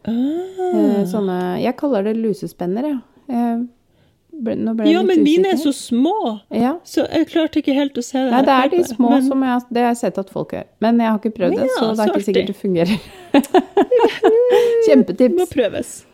Ah. 0.06 0.12
Eh, 0.12 1.06
Sånne, 1.10 1.62
jeg 1.62 1.76
kaller 1.78 2.04
det 2.04 2.16
lusespenner. 2.18 2.84
Jeg 2.86 3.00
Ja. 3.30 3.56
nå 3.58 4.76
ble 4.76 4.86
jeg 4.86 4.94
Ja, 4.94 5.00
litt 5.02 5.08
men 5.08 5.24
mine 5.24 5.46
er 5.54 5.58
så 5.58 5.72
små, 5.74 6.42
Ja. 6.52 6.76
så 6.84 7.08
jeg 7.12 7.28
klarte 7.30 7.58
ikke 7.64 7.74
helt 7.74 7.94
å 7.96 8.04
se 8.04 8.18
det. 8.20 8.32
Nei, 8.32 8.42
det 8.42 8.50
er 8.50 8.70
de 8.70 8.84
små 8.84 9.10
Men- 9.12 9.24
som 9.24 9.42
jeg, 9.42 9.62
det 9.72 9.82
har 9.82 9.90
jeg 9.94 9.98
sett 9.98 10.18
at 10.20 10.30
folk 10.30 10.52
gjør. 10.52 10.64
Men 10.82 10.98
jeg 11.00 11.08
har 11.10 11.20
ikke 11.20 11.34
prøvd 11.34 11.56
det, 11.56 11.66
Ja, 11.66 11.80
så 11.80 11.96
det 11.96 12.00
er 12.00 12.06
så 12.06 12.14
ikke 12.14 12.26
sikkert 12.26 12.48
det 12.48 12.58
fungerer. 12.58 13.00
Kjempetips. 14.88 15.36
Må 15.40 15.46
prøves. 15.50 16.06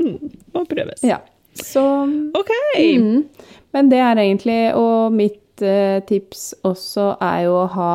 Mm, 0.00 0.30
må 0.54 0.64
prøves. 0.68 1.02
Ja. 1.02 1.18
Så 1.54 1.82
OK. 2.38 2.50
mm, 2.78 3.24
Men 3.72 3.88
det 3.92 4.00
er 4.02 4.18
egentlig 4.18 4.58
Og 4.74 5.12
mitt 5.14 5.62
eh, 5.62 6.00
tips 6.08 6.54
også 6.66 7.12
er 7.22 7.44
jo 7.46 7.54
å 7.60 7.68
ha 7.76 7.92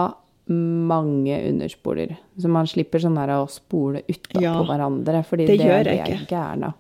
mange 0.48 1.40
underspoler. 1.50 2.16
Så 2.38 2.50
man 2.54 2.68
slipper 2.70 3.02
sånn 3.02 3.18
her 3.18 3.32
å 3.34 3.48
spole 3.50 4.04
utapå 4.06 4.44
Ja, 4.44 4.54
hverandre, 4.68 5.24
fordi 5.26 5.48
det 5.50 5.58
det, 5.58 5.66
gjør 5.66 5.90
jeg 5.90 6.20
ikke. 6.22 6.74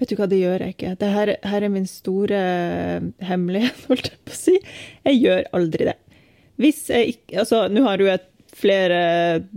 Vet 0.00 0.08
du 0.08 0.16
hva, 0.16 0.26
det 0.30 0.38
gjør 0.40 0.64
jeg 0.64 0.74
ikke. 0.74 0.94
Det 0.98 1.10
her, 1.12 1.34
her 1.46 1.66
er 1.66 1.70
min 1.74 1.86
store 1.86 2.38
eh, 2.40 3.04
hemmelighet, 3.28 3.84
holdt 3.90 4.08
jeg 4.08 4.18
på 4.24 4.32
å 4.34 4.38
si. 4.40 4.56
Jeg 5.04 5.20
gjør 5.20 5.50
aldri 5.60 5.90
det. 5.92 5.98
Hvis 6.62 6.86
jeg 6.92 7.14
ikke 7.16 7.42
Altså, 7.44 7.66
nå 7.72 7.84
har 7.86 8.00
du 8.00 8.08
et 8.10 8.24
flere 8.52 8.98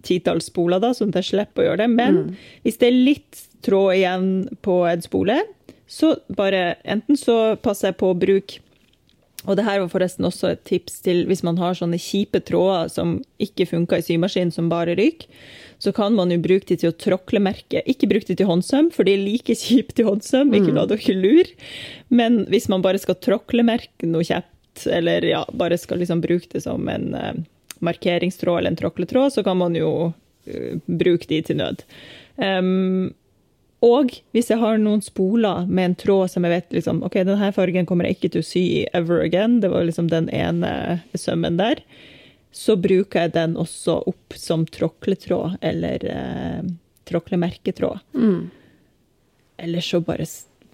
titalls 0.07 0.47
spoler, 0.51 0.79
da, 0.83 0.91
sånn 0.95 1.11
at 1.11 1.21
jeg 1.23 1.31
slipper 1.33 1.63
å 1.63 1.69
gjøre 1.69 1.83
det. 1.85 1.89
Men 1.95 2.15
Mm. 2.19 2.35
hvis 2.63 2.77
det 2.83 2.87
er 2.91 2.99
litt 2.99 3.41
tråd 3.65 3.95
igjen 3.97 4.27
på 4.63 4.77
en 4.87 5.01
spole, 5.03 5.39
så 5.87 6.15
bare 6.33 6.75
Enten 6.83 7.17
så 7.19 7.55
passer 7.61 7.91
jeg 7.91 7.99
på 7.99 8.09
å 8.11 8.17
bruke 8.17 8.61
og 9.45 9.57
det 9.57 9.65
her 9.65 9.81
var 9.81 9.91
forresten 9.91 10.25
også 10.27 10.51
et 10.51 10.63
tips 10.65 10.99
til 11.05 11.23
hvis 11.29 11.43
man 11.45 11.59
har 11.61 11.77
sånne 11.77 11.99
kjipe 12.01 12.41
tråder 12.47 12.89
som 12.89 13.19
ikke 13.41 13.67
funker 13.69 14.01
i 14.01 14.05
symaskinen, 14.05 14.53
som 14.53 14.71
bare 14.71 14.95
ryker. 14.97 15.29
Så 15.81 15.91
kan 15.93 16.15
man 16.17 16.31
jo 16.31 16.39
bruke 16.41 16.65
de 16.71 16.77
til 16.81 16.89
å 16.89 16.97
tråklemerke. 16.97 17.83
Ikke 17.91 18.09
bruk 18.09 18.25
de 18.25 18.37
til 18.39 18.49
håndsøm, 18.49 18.89
for 18.95 19.05
de 19.05 19.13
er 19.13 19.21
like 19.21 19.57
kjipe 19.59 19.93
til 19.97 20.07
håndsøm. 20.09 20.53
Ikke 20.55 20.73
la 20.73 20.87
dere 20.89 21.17
lure. 21.19 21.51
Men 22.09 22.45
hvis 22.49 22.69
man 22.71 22.85
bare 22.85 23.01
skal 23.01 23.19
tråklemerke 23.21 24.09
noe 24.09 24.25
kjapt, 24.25 24.87
eller 24.91 25.27
ja, 25.27 25.43
bare 25.55 25.77
skal 25.79 26.01
liksom 26.01 26.23
bruke 26.23 26.49
det 26.51 26.63
som 26.65 26.87
en 26.91 27.11
uh, 27.13 27.35
markeringstråd 27.85 28.61
eller 28.61 28.73
en 28.73 28.79
tråkletråd, 28.79 29.35
så 29.35 29.43
kan 29.45 29.59
man 29.59 29.77
jo 29.77 29.91
uh, 30.09 30.73
bruke 30.87 31.29
de 31.29 31.43
til 31.45 31.59
nød. 31.59 31.85
Um, 32.39 33.13
og 33.85 34.09
hvis 34.33 34.49
jeg 34.49 34.57
har 34.61 34.79
noen 34.81 35.03
spoler 35.05 35.67
med 35.69 35.85
en 35.91 35.95
tråd 36.01 36.31
som 36.33 36.45
jeg 36.47 36.55
vet 36.55 36.75
liksom, 36.79 37.03
ok, 37.05 37.19
denne 37.27 37.51
fargen 37.53 37.85
kommer 37.85 38.07
jeg 38.09 38.17
ikke 38.17 38.31
til 38.33 38.41
å 38.41 38.47
sy 38.47 38.63
i 38.79 38.83
ever 38.97 39.21
again, 39.21 39.59
det 39.61 39.69
var 39.69 39.85
liksom 39.85 40.07
den 40.09 40.29
ene 40.33 40.71
sømmen 41.13 41.59
der, 41.61 41.83
så 42.55 42.77
bruker 42.79 43.25
jeg 43.27 43.33
den 43.35 43.53
også 43.61 43.99
opp 44.09 44.33
som 44.39 44.63
tråkletråd 44.65 45.57
eller 45.61 46.05
eh, 46.09 46.63
tråklemerketråd. 47.09 47.99
Mm. 48.15 48.49
Eller 49.57 49.81
så 49.81 49.99
bare, 50.01 50.25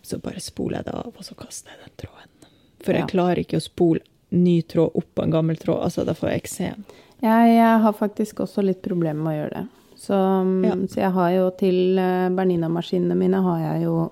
så 0.02 0.18
bare 0.24 0.40
spoler 0.40 0.80
jeg 0.80 0.86
det 0.88 0.96
av, 1.02 1.12
og 1.18 1.26
så 1.26 1.36
kaster 1.36 1.74
jeg 1.74 1.84
den 1.84 1.98
tråden. 2.06 2.50
For 2.82 2.94
jeg 2.98 3.04
Ja. 3.04 3.12
klarer 3.12 3.42
ikke 3.44 3.60
å 3.60 3.66
spole 3.66 4.00
ny 4.32 4.62
tråd 4.62 4.96
opp 4.96 5.10
på 5.16 5.24
en 5.26 5.34
gammel 5.36 5.58
tråd, 5.60 5.84
altså 5.84 6.06
da 6.08 6.14
får 6.18 6.30
jeg 6.32 6.42
eksem. 6.46 6.86
Jeg, 7.22 7.52
jeg 7.58 7.82
har 7.84 7.94
faktisk 7.94 8.40
også 8.46 8.64
litt 8.66 8.82
problemer 8.82 9.22
med 9.22 9.34
å 9.34 9.40
gjøre 9.42 9.58
det. 9.60 9.68
Så, 10.02 10.18
mm, 10.18 10.64
Ja. 10.66 10.76
så 10.90 11.02
jeg 11.04 11.12
har 11.14 11.30
jo 11.36 11.50
til 11.60 12.00
eh, 12.02 12.30
Bernina-maskinene 12.34 13.16
mine 13.18 13.42
har 13.46 13.60
jeg 13.68 13.84
jo 13.86 14.12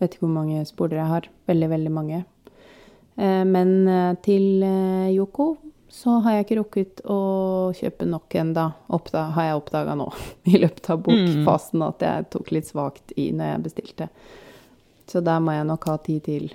Vet 0.00 0.14
ikke 0.14 0.24
hvor 0.24 0.32
mange 0.32 0.62
spoler 0.64 0.96
jeg 0.96 1.06
har. 1.10 1.26
Veldig, 1.46 1.66
veldig 1.68 1.90
mange. 1.92 2.18
Eh, 3.20 3.42
Men 3.44 3.72
eh, 3.88 4.14
til 4.24 4.62
Yoko 5.12 5.56
så 5.90 6.20
har 6.22 6.38
jeg 6.38 6.46
ikke 6.46 6.56
rukket 6.60 7.02
å 7.04 7.18
kjøpe 7.74 8.06
nok 8.06 8.32
ennå, 8.38 8.64
har 9.34 9.44
jeg 9.44 9.58
oppdaga 9.58 9.96
nå. 9.98 10.06
I 10.54 10.60
løpet 10.62 10.88
av 10.94 11.02
bokfasen 11.02 11.82
at 11.82 12.04
jeg 12.06 12.28
tok 12.30 12.52
litt 12.54 12.70
svakt 12.70 13.12
i 13.18 13.26
når 13.34 13.50
jeg 13.50 13.62
bestilte. 13.66 14.08
Så 15.10 15.20
der 15.26 15.42
må 15.42 15.52
jeg 15.52 15.66
nok 15.66 15.84
ha 15.90 15.96
tid 15.98 16.22
til. 16.24 16.46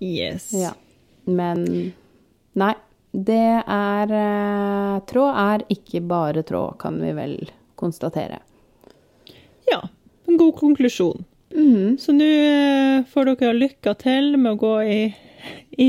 Yes. 0.00 0.52
Ja. 0.54 0.70
Men 1.26 1.66
nei. 2.54 2.74
Det 3.10 3.62
er 3.66 4.12
eh, 4.14 5.00
Tråd 5.10 5.38
er 5.42 5.64
ikke 5.72 6.02
bare 6.06 6.44
tråd, 6.46 6.76
kan 6.78 7.00
vi 7.02 7.10
vel 7.16 7.34
konstatere. 7.80 8.38
Ja, 9.70 9.80
en 10.28 10.38
god 10.38 10.54
konklusjon. 10.60 11.24
Mhm. 11.54 11.96
Så 11.98 12.14
nå 12.14 12.28
eh, 12.28 13.02
får 13.10 13.32
dere 13.32 13.56
lykke 13.58 13.94
til 13.98 14.36
med 14.38 14.52
å 14.54 14.60
gå 14.60 14.74
i, 14.86 15.00
i 15.82 15.88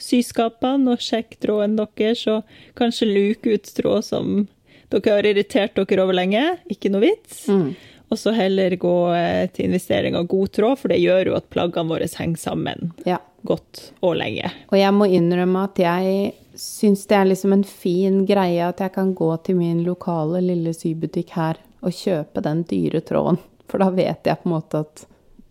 syskapene 0.00 0.94
og 0.94 1.04
sjekke 1.04 1.36
tråden 1.42 1.76
deres, 1.76 2.24
og 2.32 2.48
kanskje 2.78 3.10
luke 3.10 3.52
ut 3.58 3.72
tråd 3.76 4.06
som 4.08 4.46
dere 4.92 5.16
har 5.18 5.28
irritert 5.28 5.76
dere 5.76 6.04
over 6.06 6.16
lenge. 6.16 6.46
Ikke 6.72 6.92
noe 6.92 7.04
vits. 7.04 7.44
Mm. 7.52 7.74
Og 8.12 8.18
så 8.20 8.32
heller 8.36 8.74
gå 8.80 8.96
eh, 9.16 9.46
til 9.52 9.68
investering 9.68 10.16
av 10.16 10.26
god 10.28 10.52
tråd, 10.56 10.80
for 10.80 10.92
det 10.92 11.00
gjør 11.04 11.30
jo 11.32 11.36
at 11.36 11.52
plaggene 11.52 11.92
våre 11.92 12.08
henger 12.16 12.40
sammen 12.40 12.90
Ja. 13.08 13.18
godt 13.44 13.90
og 14.04 14.16
lenge. 14.20 14.50
Og 14.70 14.76
jeg 14.80 14.92
må 14.96 15.08
innrømme 15.08 15.64
at 15.68 15.80
jeg 15.80 16.32
syns 16.62 17.06
det 17.10 17.16
er 17.18 17.26
liksom 17.26 17.52
en 17.56 17.64
fin 17.66 18.22
greie 18.26 18.62
at 18.62 18.80
jeg 18.82 18.94
kan 18.94 19.12
gå 19.18 19.30
til 19.46 19.58
min 19.58 19.82
lokale 19.86 20.42
lille 20.44 20.72
sybutikk 20.76 21.34
her 21.34 21.58
og 21.82 21.94
kjøpe 21.96 22.42
den 22.44 22.62
dyre 22.70 23.02
tråden. 23.02 23.40
For 23.70 23.82
da 23.82 23.90
vet 23.94 24.28
jeg 24.28 24.38
på 24.42 24.48
en 24.48 24.54
måte 24.54 24.82
at 24.84 25.04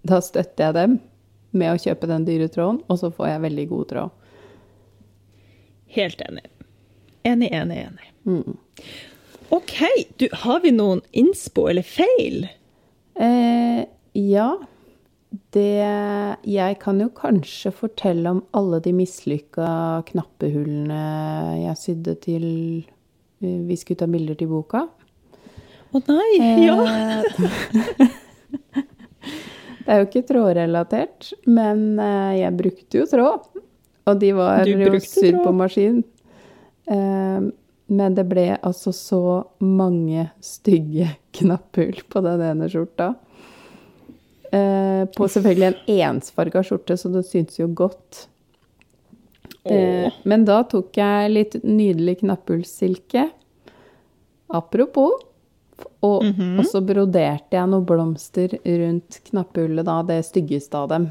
da 0.07 0.21
støtter 0.23 0.69
jeg 0.69 0.77
dem 0.77 0.97
med 1.51 1.73
å 1.73 1.81
kjøpe 1.81 2.07
den 2.07 2.25
dyre 2.25 2.47
tråden, 2.51 2.79
og 2.87 2.99
så 3.01 3.11
får 3.11 3.33
jeg 3.33 3.43
veldig 3.45 3.65
god 3.73 3.89
tråd. 3.91 4.17
Helt 5.91 6.21
enig. 6.23 6.45
Enig, 7.27 7.49
enig, 7.51 7.81
enig. 7.89 8.11
Mm. 8.23 8.57
OK, 9.51 9.75
du, 10.17 10.29
har 10.45 10.61
vi 10.63 10.71
noen 10.71 11.03
innspo 11.11 11.67
eller 11.67 11.83
feil? 11.83 12.45
Eh, 13.19 13.83
ja. 14.15 14.47
Det 15.31 16.37
Jeg 16.43 16.79
kan 16.81 16.99
jo 16.99 17.07
kanskje 17.15 17.71
fortelle 17.71 18.33
om 18.35 18.41
alle 18.57 18.81
de 18.83 18.91
mislykka 18.95 20.03
knappehullene 20.09 21.03
jeg 21.61 21.77
sydde 21.79 22.15
til 22.25 22.45
eh, 23.39 23.61
Vi 23.69 23.75
skulle 23.79 24.01
ta 24.01 24.07
bilder 24.11 24.35
til 24.39 24.49
boka. 24.51 24.81
Å 25.91 26.01
nei! 26.07 26.31
Ja. 26.65 26.75
Eh, 26.83 27.21
det 29.83 29.87
er 29.87 29.97
jo 30.01 30.05
ikke 30.09 30.27
trådrelatert, 30.27 31.19
men 31.47 31.99
eh, 31.99 32.33
jeg 32.41 32.57
brukte 32.59 32.97
jo 33.01 33.05
tråd. 33.11 33.41
Og 34.11 34.15
de 34.19 34.29
var 34.35 34.67
jo 34.67 34.99
sydd 35.03 35.39
på 35.43 35.51
maskin. 35.55 36.03
Eh, 36.91 37.39
men 37.91 38.15
det 38.15 38.23
ble 38.27 38.55
altså 38.55 38.91
så 38.95 39.23
mange 39.59 40.29
stygge 40.43 41.09
knapphull 41.35 41.99
på 42.07 42.17
den 42.23 42.39
ene 42.51 42.69
skjorta. 42.71 43.13
Eh, 44.51 45.05
på 45.15 45.27
selvfølgelig 45.31 45.67
en 45.69 45.99
ensfarga 46.15 46.63
skjorte, 46.65 46.97
så 46.99 47.11
det 47.13 47.23
syntes 47.29 47.59
jo 47.59 47.67
godt. 47.67 48.27
Eh, 49.63 50.11
men 50.27 50.45
da 50.45 50.63
tok 50.67 50.97
jeg 50.97 51.31
litt 51.31 51.59
nydelig 51.63 52.19
knapphullsilke. 52.23 53.29
Apropos. 54.51 55.11
Og, 56.03 56.23
Mhm. 56.23 56.59
og 56.59 56.65
så 56.65 56.81
broderte 56.85 57.57
jeg 57.57 57.69
noen 57.69 57.85
blomster 57.85 58.49
rundt 58.65 59.19
knapphullet, 59.29 59.85
da, 59.85 60.01
det 60.03 60.25
styggeste 60.25 60.75
av 60.77 60.89
dem. 60.89 61.07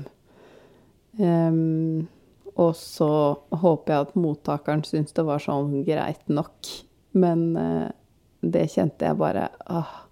Um, 1.18 2.08
og 2.56 2.74
så 2.74 3.38
håper 3.50 3.92
jeg 3.92 4.00
at 4.06 4.14
mottakeren 4.14 4.82
syns 4.86 5.12
det 5.12 5.24
var 5.24 5.38
sånn 5.42 5.84
greit 5.84 6.22
nok. 6.28 6.68
Men 7.14 7.56
uh, 7.56 7.90
det 8.42 8.68
kjente 8.70 9.06
jeg 9.08 9.18
bare 9.18 9.48
ah, 9.66 10.04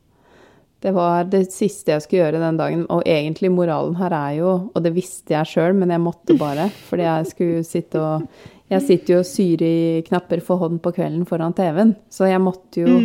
Det 0.81 0.93
var 0.95 1.27
det 1.27 1.49
siste 1.51 1.91
jeg 1.91 2.05
skulle 2.05 2.23
gjøre 2.23 2.43
den 2.43 2.59
dagen. 2.61 2.85
Og 2.95 3.03
egentlig 3.09 3.51
moralen 3.51 3.97
her 3.99 4.15
er 4.15 4.37
jo 4.39 4.51
Og 4.71 4.79
det 4.85 4.95
visste 4.95 5.35
jeg 5.35 5.51
sjøl, 5.51 5.75
men 5.75 5.91
jeg 5.91 6.03
måtte 6.03 6.39
bare. 6.39 6.69
Fordi 6.89 7.07
jeg 7.07 7.31
skulle 7.33 7.67
sitte 7.67 8.03
og 8.03 8.29
Jeg 8.69 8.85
sitter 8.85 9.15
jo 9.15 9.21
og 9.23 9.27
syr 9.27 9.63
i 9.65 10.03
knapper 10.05 10.43
for 10.45 10.61
hånd 10.61 10.83
på 10.85 10.93
kvelden 10.93 11.25
foran 11.27 11.55
TV-en. 11.57 11.95
Så 12.13 12.29
jeg 12.29 12.43
måtte 12.45 12.85
jo 12.85 12.99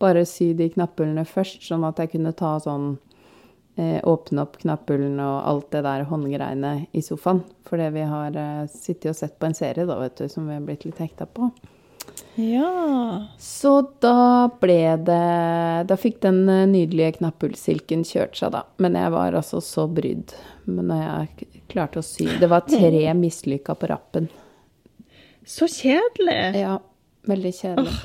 bare 0.00 0.24
sy 0.26 0.50
de 0.58 0.66
knapphullene 0.72 1.22
først, 1.28 1.62
sånn 1.68 1.84
at 1.86 2.00
jeg 2.00 2.10
kunne 2.16 2.32
ta 2.34 2.56
sånn 2.58 2.96
eh, 3.76 4.00
Åpne 4.02 4.42
opp 4.42 4.58
knapphullene 4.62 5.22
og 5.22 5.48
alt 5.52 5.68
det 5.76 5.84
der 5.86 6.08
håndgreiene 6.10 6.72
i 6.90 7.04
sofaen. 7.06 7.44
Fordi 7.68 7.90
vi 7.94 8.06
har 8.10 8.34
eh, 8.34 8.64
sittet 8.72 9.12
og 9.12 9.20
sett 9.20 9.38
på 9.38 9.46
en 9.46 9.54
serie 9.54 9.86
da, 9.86 10.00
vet 10.00 10.18
du, 10.18 10.26
som 10.32 10.48
vi 10.48 10.56
har 10.56 10.66
blitt 10.66 10.88
litt 10.88 10.98
hekta 10.98 11.28
på. 11.30 11.52
Ja. 12.40 13.26
Så 13.38 13.72
da 14.00 14.48
ble 14.62 14.96
det 15.04 15.86
Da 15.90 15.96
fikk 15.98 16.20
den 16.22 16.38
eh, 16.48 16.62
nydelige 16.70 17.18
knapphullsilken 17.18 18.04
kjørt 18.08 18.38
seg, 18.38 18.52
da. 18.54 18.62
Men 18.80 18.94
jeg 18.96 19.12
var 19.12 19.36
altså 19.36 19.60
så 19.64 19.84
brydd. 19.92 20.32
Men 20.70 20.88
når 20.92 21.02
jeg 21.02 21.50
klarte 21.72 22.00
å 22.00 22.06
sy 22.06 22.28
Det 22.40 22.48
var 22.50 22.64
tre 22.70 23.02
mislykka 23.18 23.74
på 23.76 23.90
rappen. 23.90 24.28
Så 25.44 25.66
kjedelig. 25.68 26.38
Ja, 26.62 26.78
veldig 27.28 27.52
kjedelig. 27.58 27.98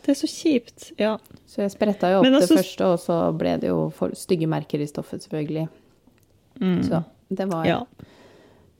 Det 0.00 0.14
er 0.14 0.16
så 0.18 0.28
kjipt. 0.32 0.90
Ja. 0.98 1.14
Så 1.46 1.60
jeg 1.62 1.72
spretta 1.74 2.08
jo 2.10 2.20
opp 2.22 2.26
altså- 2.26 2.48
det 2.48 2.56
første, 2.58 2.86
og 2.88 2.98
så 3.02 3.16
ble 3.36 3.56
det 3.60 3.68
jo 3.68 3.90
stygge 4.16 4.48
merker 4.48 4.80
i 4.80 4.86
stoffet, 4.88 5.22
selvfølgelig. 5.26 5.68
Så 6.88 7.04
det 7.30 7.46
var, 7.50 7.64
Mm. 7.64 7.68
ja. 7.68 7.84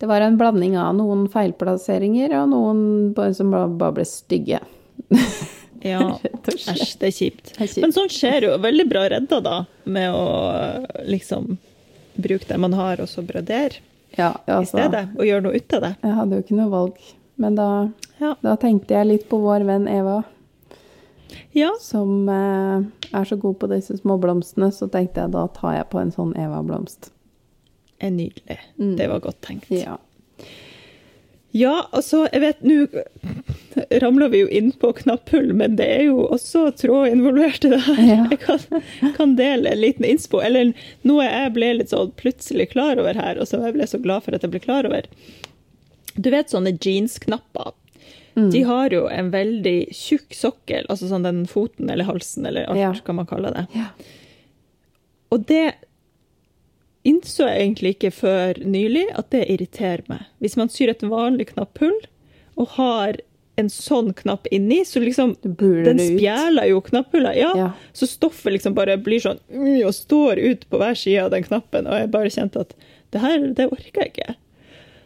Det 0.00 0.08
var 0.08 0.24
en 0.24 0.38
blanding 0.40 0.78
av 0.80 0.94
noen 0.96 1.26
feilplasseringer 1.28 2.32
og 2.40 2.48
noen 2.54 3.34
som 3.36 3.52
bare 3.52 3.92
ble 4.00 4.06
stygge. 4.08 4.62
Ja. 5.80 6.18
Æsj, 6.44 6.98
det 7.00 7.08
er 7.08 7.14
kjipt. 7.16 7.54
Men 7.80 7.94
sånn 7.96 8.10
skjer 8.12 8.44
jo. 8.44 8.56
Veldig 8.60 8.84
bra 8.90 9.06
redda, 9.08 9.38
da, 9.40 9.54
med 9.88 10.12
å 10.12 10.24
liksom 11.08 11.54
bruke 12.20 12.44
det 12.50 12.58
man 12.60 12.74
har, 12.76 13.00
og 13.00 13.08
så 13.08 13.24
brodere 13.24 13.80
Ja, 14.12 14.34
i 14.44 14.52
altså, 14.52 14.74
stedet. 14.76 15.06
Og 15.16 15.24
gjøre 15.24 15.46
noe 15.46 15.56
ut 15.56 15.76
av 15.78 15.86
det. 15.86 15.92
Jeg 16.04 16.16
hadde 16.18 16.36
jo 16.36 16.44
ikke 16.44 16.58
noe 16.58 16.72
valg. 16.74 17.00
Men 17.40 17.56
da, 17.56 17.68
Ja. 18.20 18.34
da 18.44 18.56
tenkte 18.60 18.92
jeg 18.98 19.08
litt 19.08 19.24
på 19.30 19.38
vår 19.40 19.64
venn 19.64 19.88
Eva, 19.88 20.18
ja. 21.56 21.70
som 21.80 22.28
eh, 22.28 22.84
er 23.16 23.24
så 23.24 23.40
god 23.40 23.56
på 23.62 23.70
disse 23.72 23.96
små 24.02 24.18
blomstene, 24.20 24.68
så 24.76 24.90
tenkte 24.92 25.24
jeg 25.24 25.32
da 25.32 25.46
tar 25.48 25.78
jeg 25.78 25.88
på 25.94 26.02
en 26.02 26.12
sånn 26.12 26.36
Eva-blomst. 26.36 27.08
Er 28.00 28.10
nydelig. 28.10 28.58
Mm. 28.80 28.94
Det 28.96 29.08
var 29.10 29.20
godt 29.20 29.40
tenkt. 29.44 29.70
Ja. 29.70 29.98
Ja, 31.52 31.88
altså, 31.90 32.28
jeg 32.30 32.40
vet 32.44 32.60
Nå 32.62 32.84
ramler 34.02 34.30
vi 34.30 34.44
jo 34.44 34.50
inn 34.54 34.68
på 34.78 34.92
knapphull, 35.00 35.48
men 35.58 35.74
det 35.78 35.86
er 35.96 36.04
jo 36.06 36.20
også 36.30 36.68
tråd 36.78 37.10
involvert 37.10 37.64
i 37.66 37.72
det 37.72 37.80
her. 37.88 37.98
Ja. 38.06 38.20
Jeg 38.30 38.38
kan, 38.44 38.84
kan 39.16 39.34
dele 39.38 39.72
en 39.72 39.80
liten 39.82 40.06
innspo, 40.06 40.38
eller 40.46 40.70
noe 41.06 41.26
jeg 41.26 41.52
ble 41.56 41.72
litt 41.80 41.90
sånn 41.90 42.12
plutselig 42.20 42.68
klar 42.72 43.02
over 43.02 43.18
her, 43.18 43.40
og 43.42 43.50
som 43.50 43.64
jeg 43.66 43.74
ble 43.74 43.88
så 43.90 43.98
glad 44.02 44.22
for 44.26 44.36
at 44.38 44.46
jeg 44.46 44.52
ble 44.54 44.62
klar 44.62 44.86
over. 44.86 45.08
Du 46.14 46.30
vet 46.34 46.54
sånne 46.54 46.76
jeansknapper. 46.78 47.72
De 48.54 48.62
har 48.64 48.94
jo 48.94 49.02
en 49.10 49.32
veldig 49.34 49.78
tjukk 49.92 50.32
sokkel, 50.38 50.86
altså 50.88 51.10
sånn 51.10 51.26
den 51.26 51.42
foten 51.50 51.90
eller 51.90 52.06
halsen 52.08 52.46
eller 52.46 52.70
alt, 52.70 52.78
Ja. 52.78 52.92
kan 53.04 53.18
man 53.18 53.26
kalle 53.28 53.50
det. 53.56 53.66
Ja. 53.74 53.88
Og 55.34 55.44
det 55.50 55.64
innså 57.08 57.46
jeg 57.48 57.64
egentlig 57.64 57.94
ikke 57.96 58.12
før 58.12 58.60
nylig 58.64 59.06
at 59.18 59.30
det 59.32 59.46
irriterer 59.52 60.04
meg. 60.10 60.26
Hvis 60.42 60.56
man 60.60 60.70
syr 60.72 60.92
et 60.92 61.04
vanlig 61.06 61.50
knapphull 61.54 61.96
og 62.60 62.74
har 62.76 63.20
en 63.60 63.68
sånn 63.72 64.12
knapp 64.16 64.46
inni, 64.54 64.80
så 64.88 65.02
liksom 65.02 65.34
Den 65.42 66.00
spjæler 66.00 66.70
jo 66.70 66.80
knapphullet. 66.84 67.36
Ja, 67.40 67.50
Ja. 67.56 67.70
Så 67.92 68.08
stoffet 68.08 68.54
liksom 68.54 68.74
bare 68.76 68.96
blir 68.96 69.20
sånn 69.20 69.40
mm, 69.50 69.82
og 69.84 69.94
står 69.96 70.40
ut 70.40 70.64
på 70.70 70.80
hver 70.80 70.96
side 70.96 71.26
av 71.26 71.34
den 71.34 71.44
knappen. 71.44 71.88
Og 71.88 71.98
jeg 71.98 72.12
bare 72.14 72.32
kjente 72.32 72.64
at 72.64 72.74
det 73.12 73.20
her, 73.20 73.38
det 73.56 73.68
orker 73.72 74.04
jeg 74.04 74.12
ikke. 74.14 74.34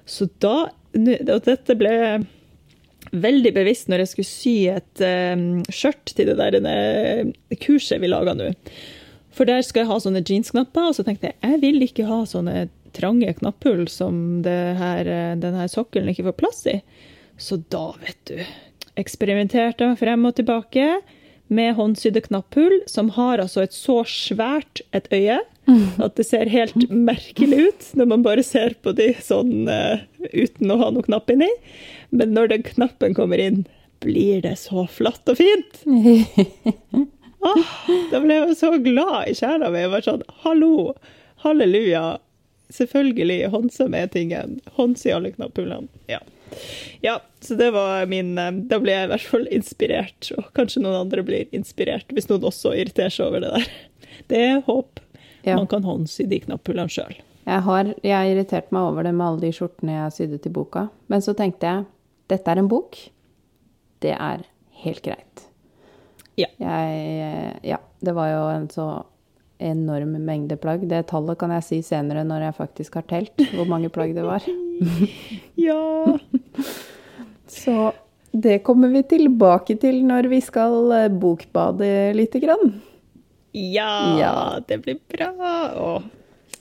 Så 0.07 0.29
da 0.39 0.69
Og 0.95 1.41
dette 1.43 1.75
ble 1.75 1.95
veldig 3.15 3.51
bevisst 3.55 3.89
når 3.91 4.05
jeg 4.05 4.11
skulle 4.13 4.29
sy 4.29 4.53
et 4.71 5.03
um, 5.35 5.63
skjørt 5.67 6.13
til 6.15 6.31
det 6.31 6.37
der 6.39 7.33
kurset 7.63 7.99
vi 8.03 8.11
laga 8.11 8.35
nå. 8.39 8.53
For 9.35 9.49
der 9.49 9.65
skal 9.67 9.85
jeg 9.85 9.91
ha 9.91 9.99
sånne 10.03 10.23
jeansknapper, 10.23 10.91
og 10.91 10.97
så 10.99 11.05
tenkte 11.07 11.33
jeg 11.33 11.39
jeg 11.43 11.63
vil 11.65 11.87
ikke 11.87 12.07
ha 12.09 12.23
sånne 12.29 12.69
trange 12.95 13.33
knapphull 13.41 13.89
som 13.91 14.45
det 14.45 14.77
her, 14.79 15.09
denne 15.43 15.67
sokkelen 15.71 16.13
ikke 16.13 16.29
får 16.29 16.39
plass 16.39 16.63
i. 16.71 16.79
Så 17.41 17.59
da, 17.73 17.89
vet 17.99 18.21
du, 18.31 18.39
eksperimenterte 19.01 19.89
jeg 19.89 19.99
frem 19.99 20.29
og 20.29 20.37
tilbake 20.39 20.87
med 21.55 21.75
håndsydde 21.77 22.23
knapphull, 22.29 22.79
som 22.87 23.11
har 23.19 23.43
altså 23.43 23.65
et 23.65 23.75
så 23.77 24.01
svært 24.09 24.85
et 24.97 25.11
øye 25.13 25.41
at 26.05 26.17
det 26.19 26.27
ser 26.29 26.51
helt 26.53 26.77
merkelig 26.93 27.69
ut 27.69 27.87
når 27.99 28.11
man 28.11 28.25
bare 28.25 28.45
ser 28.47 28.77
på 28.85 28.93
de 28.97 29.13
sånn 29.25 29.69
uh, 29.69 30.03
uten 30.33 30.73
å 30.73 30.81
ha 30.81 30.91
noe 30.93 31.07
knapp 31.07 31.33
inni. 31.33 31.51
Men 32.15 32.35
når 32.37 32.53
den 32.53 32.67
knappen 32.67 33.17
kommer 33.17 33.41
inn, 33.41 33.65
blir 34.05 34.43
det 34.45 34.59
så 34.61 34.85
flatt 34.91 35.29
og 35.33 35.41
fint. 35.41 35.85
Da 38.11 38.21
ble 38.23 38.39
jeg 38.39 38.57
så 38.59 38.73
glad 38.83 39.31
i 39.31 39.35
sjela 39.37 39.71
mi. 39.73 39.83
Jeg 39.85 39.93
var 39.93 40.05
sånn 40.07 40.23
Hallo! 40.45 40.95
Halleluja! 41.45 42.05
Selvfølgelig, 42.73 43.51
håndsøm 43.53 43.95
er 43.99 44.09
tingen. 44.11 44.59
Håndsy 44.79 45.13
alle 45.13 45.35
knapphullene. 45.35 45.91
Ja. 46.11 46.21
ja, 47.05 47.19
så 47.45 47.55
det 47.61 47.69
var 47.75 48.07
min 48.11 48.39
eh, 48.41 48.51
Da 48.71 48.81
ble 48.83 48.95
jeg 48.95 49.09
i 49.09 49.13
hvert 49.13 49.29
fall 49.29 49.45
inspirert. 49.53 50.31
Og 50.39 50.49
kanskje 50.57 50.83
noen 50.83 51.05
andre 51.05 51.25
blir 51.27 51.53
inspirert, 51.55 52.09
hvis 52.17 52.31
noen 52.33 52.49
også 52.49 52.73
irriterer 52.79 53.13
seg 53.13 53.29
over 53.29 53.45
det 53.45 53.53
der. 53.59 53.69
Det 54.33 54.41
er 54.41 54.65
håp. 54.67 55.03
Ja. 55.45 55.59
Man 55.59 55.69
kan 55.69 55.85
håndsy 55.85 56.25
de 56.31 56.41
knapphullene 56.47 56.93
sjøl. 56.93 57.17
Jeg 57.45 57.65
har 57.67 57.91
jeg 58.01 58.33
irritert 58.33 58.71
meg 58.73 58.89
over 58.89 59.05
det 59.05 59.13
med 59.13 59.27
alle 59.27 59.45
de 59.45 59.53
skjortene 59.53 59.99
jeg 59.99 60.15
sydde 60.17 60.39
til 60.47 60.55
boka. 60.57 60.87
Men 61.13 61.25
så 61.25 61.35
tenkte 61.37 61.69
jeg 61.69 61.85
dette 62.33 62.49
er 62.51 62.63
en 62.63 62.71
bok. 62.73 62.97
Det 64.01 64.15
er 64.17 64.47
helt 64.85 65.05
greit. 65.05 65.45
Ja. 66.41 66.49
Jeg, 66.59 67.59
ja, 67.63 67.79
det 68.05 68.15
var 68.17 68.31
jo 68.33 68.45
en 68.53 68.69
så 68.73 68.87
enorm 69.63 70.17
mengde 70.27 70.57
plagg. 70.61 70.83
Det 70.91 71.05
tallet 71.11 71.39
kan 71.39 71.53
jeg 71.55 71.67
si 71.67 71.79
senere 71.87 72.25
når 72.27 72.49
jeg 72.49 72.57
faktisk 72.59 72.99
har 72.99 73.07
telt 73.11 73.45
hvor 73.55 73.69
mange 73.71 73.91
plagg 73.95 74.15
det 74.17 74.27
var. 74.27 74.45
Ja. 75.55 76.19
Så 77.47 77.93
det 78.35 78.59
kommer 78.67 78.91
vi 78.91 79.05
tilbake 79.07 79.77
til 79.79 80.01
når 80.05 80.27
vi 80.33 80.41
skal 80.43 80.91
eh, 80.97 81.07
bokbade 81.09 81.87
lite 82.19 82.41
grann. 82.43 82.81
ja. 83.53 84.19
Ja. 84.19 84.35
Det 84.67 84.81
blir 84.83 84.99
bra. 85.15 85.31
Åh, 85.79 86.03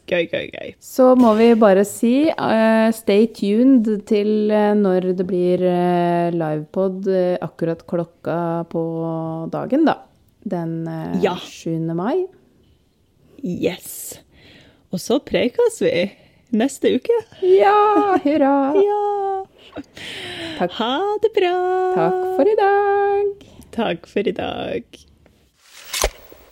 gøy, 0.09 0.25
gøy, 0.31 0.47
gøy. 0.53 0.73
Så 0.83 1.11
må 1.19 1.33
vi 1.39 1.49
bare 1.59 1.83
si 1.87 2.13
uh, 2.31 2.89
stay 2.95 3.27
tuned 3.35 3.87
til 4.09 4.51
eh, 4.51 4.73
når 4.77 5.11
det 5.17 5.25
blir 5.29 5.63
uh, 5.63 6.29
livepod 6.35 7.07
akkurat 7.43 7.85
klokka 7.89 8.37
på 8.71 8.83
dagen, 9.53 9.85
da. 9.89 9.97
Den 10.43 10.83
uh, 10.87 11.15
Ja. 11.23 11.35
7. 11.39 11.77
mai. 11.95 12.25
Yes. 13.43 14.19
Og 14.93 14.99
så 15.01 15.17
preikes 15.23 15.79
vi 15.83 16.11
neste 16.53 16.93
uke. 16.99 17.21
Ja, 17.41 18.17
hurra! 18.23 18.55
Ja. 18.83 19.01
Takk, 20.59 20.73
Ha 20.77 20.91
det 21.23 21.31
bra. 21.33 21.53
takk 21.95 22.17
for 22.37 22.45
i 22.51 22.53
dag. 22.59 23.45
Takk 23.73 24.05
for 24.11 24.29
i 24.29 24.33
dag. 24.37 24.83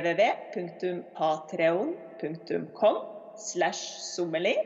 www.patreon.com 0.00 2.96
slash 3.36 4.00
sommelier 4.00 4.64